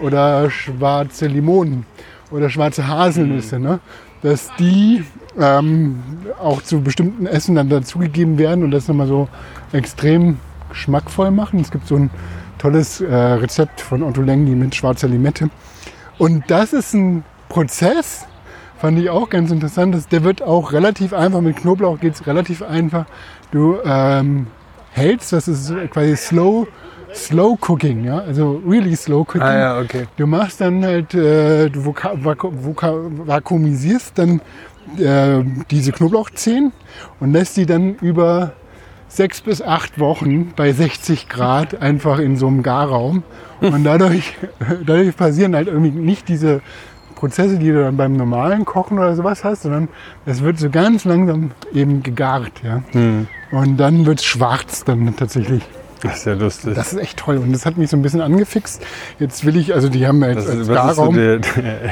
oder 0.00 0.50
schwarze 0.50 1.26
Limonen 1.26 1.84
oder 2.30 2.48
schwarze 2.48 2.88
Haselnüsse, 2.88 3.58
ne? 3.58 3.80
dass 4.22 4.50
die 4.58 5.04
ähm, 5.40 6.02
auch 6.40 6.62
zu 6.62 6.80
bestimmten 6.80 7.26
Essen 7.26 7.54
dann 7.54 7.68
dazugegeben 7.68 8.38
werden 8.38 8.64
und 8.64 8.70
das 8.70 8.88
nochmal 8.88 9.06
so 9.06 9.28
extrem 9.72 10.38
geschmackvoll 10.68 11.30
machen. 11.30 11.60
Es 11.60 11.70
gibt 11.70 11.86
so 11.86 11.96
ein 11.96 12.10
tolles 12.58 13.00
äh, 13.00 13.14
Rezept 13.14 13.80
von 13.80 14.02
Otto 14.02 14.22
Lengi 14.22 14.54
mit 14.54 14.74
schwarzer 14.74 15.08
Limette. 15.08 15.50
Und 16.18 16.44
das 16.48 16.72
ist 16.72 16.94
ein 16.94 17.24
Prozess, 17.48 18.26
fand 18.78 18.98
ich 18.98 19.10
auch 19.10 19.30
ganz 19.30 19.50
interessant. 19.50 19.94
Das, 19.94 20.08
der 20.08 20.24
wird 20.24 20.42
auch 20.42 20.72
relativ 20.72 21.12
einfach, 21.12 21.40
mit 21.40 21.56
Knoblauch 21.56 22.00
geht 22.00 22.14
es 22.14 22.26
relativ 22.26 22.62
einfach. 22.62 23.06
Du 23.50 23.78
ähm, 23.84 24.46
hältst, 24.92 25.32
das 25.32 25.48
ist 25.48 25.72
quasi 25.90 26.16
slow, 26.16 26.66
slow 27.14 27.58
cooking, 27.68 28.04
ja, 28.04 28.18
also 28.18 28.62
really 28.66 28.96
slow 28.96 29.20
cooking. 29.20 29.42
Ah 29.42 29.80
okay. 29.80 30.06
Du 30.16 30.26
machst 30.26 30.60
dann 30.60 30.84
halt, 30.84 31.14
äh, 31.14 31.68
du 31.68 31.84
vakuumisierst 31.84 34.18
dann 34.18 34.40
äh, 34.98 35.42
diese 35.70 35.92
Knoblauchzehen 35.92 36.72
und 37.20 37.32
lässt 37.32 37.56
die 37.56 37.66
dann 37.66 37.94
über 37.96 38.52
sechs 39.08 39.40
bis 39.40 39.62
acht 39.62 39.98
Wochen 39.98 40.52
bei 40.56 40.72
60 40.72 41.28
Grad 41.28 41.80
einfach 41.80 42.18
in 42.18 42.36
so 42.36 42.46
einem 42.48 42.62
Garraum. 42.62 43.22
Und 43.60 43.84
dadurch, 43.84 44.36
dadurch 44.86 45.16
passieren 45.16 45.54
halt 45.54 45.68
irgendwie 45.68 45.90
nicht 45.90 46.28
diese 46.28 46.60
Prozesse, 47.14 47.58
die 47.58 47.68
du 47.68 47.82
dann 47.82 47.96
beim 47.96 48.16
normalen 48.16 48.64
Kochen 48.64 48.98
oder 48.98 49.14
sowas 49.14 49.44
hast, 49.44 49.62
sondern 49.62 49.88
es 50.26 50.42
wird 50.42 50.58
so 50.58 50.68
ganz 50.68 51.04
langsam 51.04 51.52
eben 51.72 52.02
gegart. 52.02 52.52
Ja? 52.62 52.82
Und 53.52 53.76
dann 53.76 54.04
wird 54.04 54.18
es 54.18 54.24
schwarz 54.24 54.84
dann 54.84 55.14
tatsächlich. 55.16 55.62
Das 56.04 56.18
ist 56.18 56.26
ja 56.26 56.34
lustig. 56.34 56.74
Das 56.74 56.92
ist 56.92 56.98
echt 57.00 57.18
toll 57.18 57.38
und 57.38 57.52
das 57.52 57.66
hat 57.66 57.76
mich 57.76 57.90
so 57.90 57.96
ein 57.96 58.02
bisschen 58.02 58.20
angefixt. 58.20 58.84
Jetzt 59.18 59.44
will 59.44 59.56
ich, 59.56 59.74
also 59.74 59.88
die 59.88 60.06
haben 60.06 60.20
ja 60.22 60.28
jetzt 60.28 60.46
Das 60.46 60.56
als 60.56 60.66
so 60.66 60.72
Garraum 60.74 61.14
der, 61.16 61.40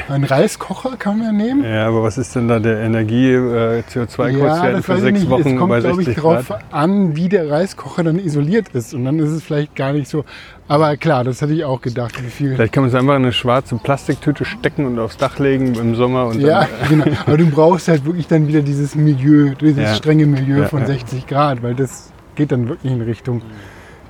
einen 0.09 0.23
Reiskocher 0.23 0.95
kann 0.97 1.17
man 1.17 1.27
ja 1.27 1.31
nehmen. 1.33 1.63
ja, 1.63 1.87
aber 1.87 2.03
was 2.03 2.17
ist 2.17 2.35
denn 2.35 2.47
da 2.47 2.59
der 2.59 2.79
Energie, 2.81 3.31
äh, 3.33 3.81
CO2-Quotient 3.91 4.77
das 4.77 4.85
für 4.85 4.99
sechs 4.99 5.19
nicht. 5.19 5.29
Wochen 5.29 5.53
es 5.53 5.57
kommt, 5.59 5.69
bei 5.69 5.79
glaube 5.79 5.95
60 5.97 6.07
ich, 6.09 6.15
darauf 6.15 6.53
an, 6.71 7.15
wie 7.15 7.27
der 7.27 7.49
Reiskocher 7.49 8.03
dann 8.03 8.19
isoliert 8.19 8.69
ist. 8.73 8.93
Und 8.93 9.05
dann 9.05 9.19
ist 9.19 9.31
es 9.31 9.43
vielleicht 9.43 9.75
gar 9.75 9.93
nicht 9.93 10.07
so. 10.07 10.23
Aber 10.67 10.95
klar, 10.95 11.23
das 11.23 11.41
hatte 11.41 11.53
ich 11.53 11.65
auch 11.65 11.81
gedacht, 11.81 12.23
wie 12.23 12.29
viel. 12.29 12.55
Vielleicht 12.55 12.71
kann 12.73 12.83
man 12.83 12.89
es 12.89 12.95
einfach 12.95 13.15
in 13.15 13.23
eine 13.23 13.33
schwarze 13.33 13.75
Plastiktüte 13.75 14.45
stecken 14.45 14.85
und 14.85 14.97
aufs 14.99 15.17
Dach 15.17 15.37
legen 15.39 15.73
im 15.75 15.95
Sommer 15.95 16.27
und 16.27 16.39
Ja, 16.39 16.67
genau. 16.89 17.05
Aber 17.25 17.37
du 17.37 17.47
brauchst 17.47 17.87
halt 17.87 18.05
wirklich 18.05 18.27
dann 18.27 18.47
wieder 18.47 18.61
dieses 18.61 18.95
Milieu, 18.95 19.53
dieses 19.59 19.83
Ja. 19.83 19.95
strenge 19.95 20.25
Milieu 20.25 20.59
Ja, 20.61 20.67
von 20.67 20.81
ja. 20.81 20.85
60 20.87 21.27
Grad, 21.27 21.63
weil 21.63 21.75
das 21.75 22.11
geht 22.35 22.51
dann 22.51 22.69
wirklich 22.69 22.91
in 22.93 23.01
Richtung 23.01 23.41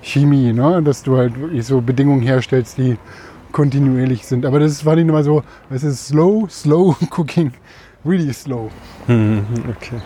Chemie, 0.03 0.53
ne? 0.53 0.83
dass 0.83 1.01
du 1.01 1.17
halt 1.17 1.39
wirklich 1.39 1.65
so 1.65 1.81
Bedingungen 1.81 2.21
herstellst, 2.21 2.77
die 2.77 2.97
kontinuierlich 3.51 4.25
sind. 4.25 4.45
Aber 4.45 4.59
das 4.59 4.85
war 4.85 4.95
nicht 4.95 5.07
immer 5.07 5.23
so, 5.23 5.43
es 5.69 5.83
ist 5.83 6.07
slow, 6.07 6.47
slow 6.49 6.95
cooking, 7.09 7.53
really 8.05 8.33
slow. 8.33 8.69
Mhm, 9.07 9.45
okay. 9.69 10.01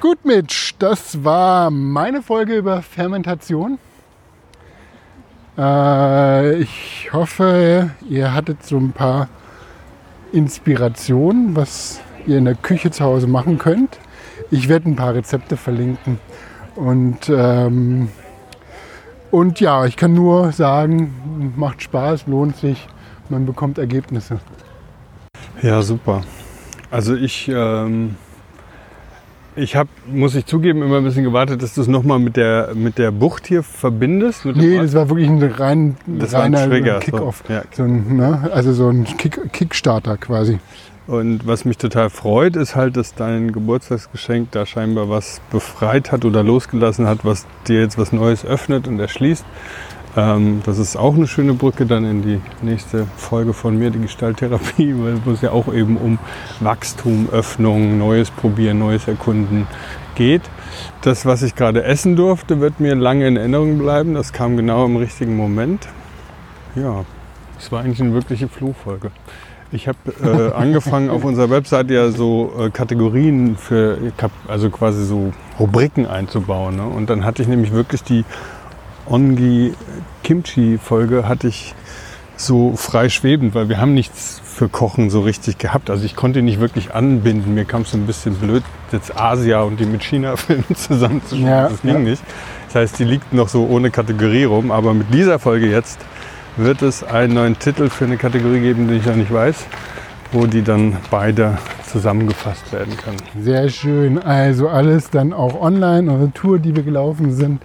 Gut, 0.00 0.24
Mitch, 0.24 0.74
das 0.78 1.24
war 1.24 1.70
meine 1.70 2.22
Folge 2.22 2.56
über 2.56 2.82
Fermentation. 2.82 3.78
Äh, 5.56 6.60
ich 6.60 7.10
hoffe, 7.12 7.90
ihr 8.08 8.32
hattet 8.32 8.64
so 8.64 8.76
ein 8.76 8.92
paar 8.92 9.28
Inspirationen, 10.32 11.56
was 11.56 12.00
ihr 12.26 12.38
in 12.38 12.44
der 12.44 12.54
Küche 12.54 12.90
zu 12.90 13.04
Hause 13.04 13.26
machen 13.26 13.58
könnt. 13.58 13.98
Ich 14.50 14.68
werde 14.68 14.88
ein 14.88 14.96
paar 14.96 15.14
Rezepte 15.14 15.56
verlinken. 15.56 16.18
Und, 16.76 17.28
ähm, 17.28 18.08
und 19.30 19.60
ja, 19.60 19.84
ich 19.86 19.96
kann 19.96 20.14
nur 20.14 20.52
sagen, 20.52 21.52
macht 21.56 21.82
Spaß, 21.82 22.26
lohnt 22.26 22.56
sich, 22.56 22.86
man 23.28 23.46
bekommt 23.46 23.78
Ergebnisse. 23.78 24.40
Ja, 25.62 25.82
super. 25.82 26.22
Also 26.90 27.14
ich, 27.14 27.48
ähm, 27.48 28.16
ich 29.56 29.76
habe, 29.76 29.88
muss 30.06 30.34
ich 30.34 30.46
zugeben, 30.46 30.82
immer 30.82 30.98
ein 30.98 31.04
bisschen 31.04 31.24
gewartet, 31.24 31.62
dass 31.62 31.74
du 31.74 31.82
es 31.82 31.88
nochmal 31.88 32.18
mit 32.18 32.36
der, 32.36 32.70
mit 32.74 32.96
der 32.96 33.10
Bucht 33.10 33.46
hier 33.46 33.62
verbindest. 33.62 34.44
Mit 34.44 34.56
Nee, 34.56 34.78
das 34.78 34.94
war 34.94 35.08
wirklich 35.08 35.28
ein 35.28 35.42
rein, 35.42 35.96
Das 36.06 36.32
reiner 36.32 36.68
Kick-Off. 37.00 37.42
so, 37.46 37.52
ja. 37.52 37.62
So 37.72 37.84
ne? 37.84 38.48
Also 38.52 38.72
so 38.72 38.88
ein 38.88 39.04
Kick, 39.04 39.52
Kickstarter 39.52 40.16
quasi. 40.16 40.60
Und 41.08 41.46
was 41.46 41.64
mich 41.64 41.78
total 41.78 42.10
freut, 42.10 42.54
ist 42.54 42.76
halt, 42.76 42.98
dass 42.98 43.14
dein 43.14 43.50
Geburtstagsgeschenk 43.50 44.50
da 44.50 44.66
scheinbar 44.66 45.08
was 45.08 45.40
befreit 45.50 46.12
hat 46.12 46.26
oder 46.26 46.42
losgelassen 46.42 47.06
hat, 47.06 47.24
was 47.24 47.46
dir 47.66 47.80
jetzt 47.80 47.96
was 47.96 48.12
Neues 48.12 48.44
öffnet 48.44 48.86
und 48.86 49.00
erschließt. 49.00 49.42
Ähm, 50.18 50.60
das 50.66 50.76
ist 50.76 50.96
auch 50.96 51.14
eine 51.14 51.26
schöne 51.26 51.54
Brücke 51.54 51.86
dann 51.86 52.04
in 52.04 52.20
die 52.20 52.40
nächste 52.60 53.06
Folge 53.16 53.54
von 53.54 53.78
mir, 53.78 53.90
die 53.90 54.00
Gestalttherapie, 54.00 54.94
weil 54.98 55.32
es 55.32 55.40
ja 55.40 55.50
auch 55.50 55.72
eben 55.72 55.96
um 55.96 56.18
Wachstum, 56.60 57.30
Öffnung, 57.32 57.96
Neues 57.96 58.30
probieren, 58.30 58.78
Neues 58.78 59.08
erkunden 59.08 59.66
geht. 60.14 60.42
Das, 61.00 61.24
was 61.24 61.40
ich 61.40 61.54
gerade 61.54 61.84
essen 61.84 62.16
durfte, 62.16 62.60
wird 62.60 62.80
mir 62.80 62.94
lange 62.94 63.26
in 63.26 63.38
Erinnerung 63.38 63.78
bleiben. 63.78 64.12
Das 64.12 64.34
kam 64.34 64.58
genau 64.58 64.84
im 64.84 64.96
richtigen 64.96 65.38
Moment. 65.38 65.88
Ja, 66.74 67.06
es 67.58 67.72
war 67.72 67.80
eigentlich 67.80 68.02
eine 68.02 68.12
wirkliche 68.12 68.46
Fluchfolge. 68.48 69.10
Ich 69.70 69.86
habe 69.86 69.98
äh, 70.22 70.52
angefangen 70.54 71.10
auf 71.10 71.24
unserer 71.24 71.50
Webseite 71.50 71.94
ja 71.94 72.10
so 72.10 72.52
äh, 72.58 72.70
Kategorien 72.70 73.56
für, 73.56 73.98
also 74.46 74.70
quasi 74.70 75.04
so 75.04 75.32
Rubriken 75.58 76.06
einzubauen. 76.06 76.76
Ne? 76.76 76.86
Und 76.86 77.10
dann 77.10 77.24
hatte 77.24 77.42
ich 77.42 77.48
nämlich 77.48 77.72
wirklich 77.72 78.02
die 78.02 78.24
Ongi 79.06 79.74
Kimchi 80.22 80.78
Folge 80.78 81.28
hatte 81.28 81.48
ich 81.48 81.74
so 82.36 82.76
frei 82.76 83.08
schwebend, 83.08 83.54
weil 83.54 83.68
wir 83.68 83.78
haben 83.78 83.94
nichts 83.94 84.40
für 84.44 84.68
Kochen 84.68 85.10
so 85.10 85.20
richtig 85.20 85.58
gehabt. 85.58 85.90
Also 85.90 86.04
ich 86.04 86.16
konnte 86.16 86.42
nicht 86.42 86.60
wirklich 86.60 86.94
anbinden. 86.94 87.54
Mir 87.54 87.64
kam 87.64 87.82
es 87.82 87.90
so 87.90 87.98
ein 87.98 88.06
bisschen 88.06 88.34
blöd, 88.34 88.62
jetzt 88.92 89.18
Asia 89.18 89.62
und 89.62 89.80
die 89.80 89.86
mit 89.86 90.02
China-Filmen 90.02 90.64
zusammenzuschauen. 90.74 91.46
Ja, 91.46 91.68
das 91.68 91.82
ging 91.82 91.90
ja. 91.90 91.98
nicht. 91.98 92.22
Das 92.66 92.76
heißt, 92.76 92.98
die 92.98 93.04
liegt 93.04 93.32
noch 93.32 93.48
so 93.48 93.66
ohne 93.66 93.90
Kategorie 93.90 94.44
rum. 94.44 94.70
Aber 94.70 94.94
mit 94.94 95.12
dieser 95.12 95.38
Folge 95.38 95.70
jetzt 95.70 95.98
wird 96.58 96.82
es 96.82 97.04
einen 97.04 97.34
neuen 97.34 97.58
Titel 97.58 97.88
für 97.88 98.04
eine 98.04 98.16
Kategorie 98.16 98.60
geben, 98.60 98.88
den 98.88 98.98
ich 98.98 99.06
noch 99.06 99.14
nicht 99.14 99.32
weiß, 99.32 99.66
wo 100.32 100.46
die 100.46 100.62
dann 100.62 100.96
beide 101.10 101.56
zusammengefasst 101.86 102.72
werden 102.72 102.96
können. 102.96 103.18
Sehr 103.40 103.68
schön. 103.68 104.18
Also 104.18 104.68
alles 104.68 105.10
dann 105.10 105.32
auch 105.32 105.60
online, 105.60 106.10
unsere 106.10 106.32
Tour, 106.32 106.58
die 106.58 106.74
wir 106.74 106.82
gelaufen 106.82 107.32
sind, 107.32 107.62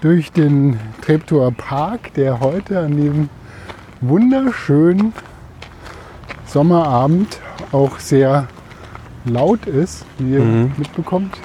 durch 0.00 0.32
den 0.32 0.78
Treptower 1.00 1.52
Park, 1.52 2.14
der 2.14 2.40
heute 2.40 2.80
an 2.80 2.96
diesem 2.96 3.28
wunderschönen 4.00 5.12
Sommerabend 6.44 7.38
auch 7.70 7.98
sehr 7.98 8.48
laut 9.24 9.66
ist, 9.66 10.04
wie 10.18 10.34
ihr 10.34 10.40
mhm. 10.40 10.72
mitbekommt. 10.76 11.38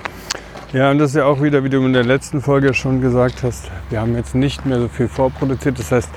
Ja, 0.73 0.91
und 0.91 0.97
das 0.97 1.11
ist 1.11 1.15
ja 1.15 1.25
auch 1.25 1.41
wieder, 1.41 1.63
wie 1.63 1.69
du 1.69 1.85
in 1.85 1.93
der 1.93 2.03
letzten 2.03 2.41
Folge 2.41 2.73
schon 2.73 2.99
gesagt 2.99 3.41
hast, 3.43 3.71
wir 3.89 4.01
haben 4.01 4.15
jetzt 4.15 4.35
nicht 4.35 4.65
mehr 4.65 4.81
so 4.81 4.89
viel 4.89 5.07
vorproduziert. 5.07 5.79
Das 5.79 5.91
heißt, 5.91 6.09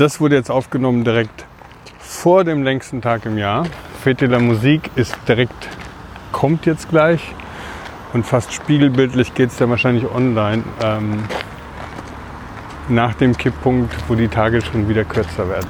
das 0.00 0.20
wurde 0.20 0.36
jetzt 0.36 0.50
aufgenommen 0.50 1.04
direkt 1.04 1.44
vor 1.98 2.44
dem 2.44 2.62
längsten 2.62 3.02
Tag 3.02 3.26
im 3.26 3.36
Jahr. 3.36 3.66
Fete 4.02 4.24
la 4.26 4.38
Musik 4.38 4.90
ist 4.96 5.14
direkt, 5.28 5.68
kommt 6.32 6.64
jetzt 6.64 6.88
gleich. 6.88 7.34
Und 8.14 8.24
fast 8.24 8.50
spiegelbildlich 8.52 9.34
geht 9.34 9.50
es 9.50 9.58
dann 9.58 9.68
wahrscheinlich 9.70 10.10
online 10.10 10.64
ähm, 10.82 11.24
nach 12.88 13.14
dem 13.14 13.36
Kipppunkt, 13.36 13.94
wo 14.08 14.14
die 14.14 14.28
Tage 14.28 14.62
schon 14.62 14.88
wieder 14.88 15.04
kürzer 15.04 15.46
werden. 15.48 15.68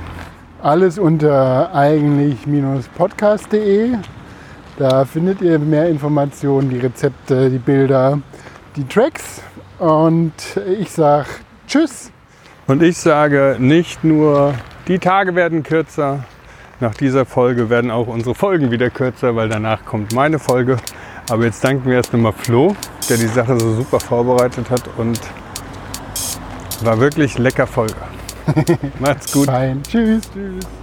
Alles 0.63 0.99
unter 0.99 1.75
eigentlich-podcast.de. 1.75 3.97
Da 4.79 5.05
findet 5.05 5.43
ihr 5.43 5.59
mehr 5.59 5.89
Informationen, 5.89 6.71
die 6.71 6.79
Rezepte, 6.79 7.51
die 7.51 7.59
Bilder, 7.59 8.21
die 8.77 8.85
Tracks. 8.85 9.43
Und 9.79 10.33
ich 10.79 10.93
sage 10.93 11.27
Tschüss. 11.67 12.13
Und 12.71 12.85
ich 12.85 12.99
sage 12.99 13.57
nicht 13.59 14.05
nur, 14.05 14.55
die 14.87 15.01
Tage 15.01 15.35
werden 15.35 15.65
kürzer, 15.65 16.23
nach 16.79 16.95
dieser 16.95 17.27
Folge 17.27 17.69
werden 17.69 17.91
auch 17.91 18.07
unsere 18.07 18.37
Folgen 18.37 18.71
wieder 18.71 18.91
kürzer, 18.91 19.35
weil 19.35 19.49
danach 19.49 19.85
kommt 19.85 20.15
meine 20.15 20.39
Folge. 20.39 20.77
Aber 21.29 21.47
jetzt 21.47 21.65
danken 21.65 21.91
wir 21.91 21.97
erst 21.97 22.13
nochmal 22.13 22.33
Flo, 22.33 22.77
der 23.09 23.17
die 23.17 23.27
Sache 23.27 23.59
so 23.59 23.75
super 23.75 23.99
vorbereitet 23.99 24.71
hat 24.71 24.89
und 24.99 25.19
war 26.85 27.01
wirklich 27.01 27.39
lecker 27.39 27.67
Folge. 27.67 27.97
Macht's 29.01 29.33
gut. 29.33 29.47
Fein. 29.47 29.83
Tschüss. 29.83 30.31
Tschüss. 30.33 30.80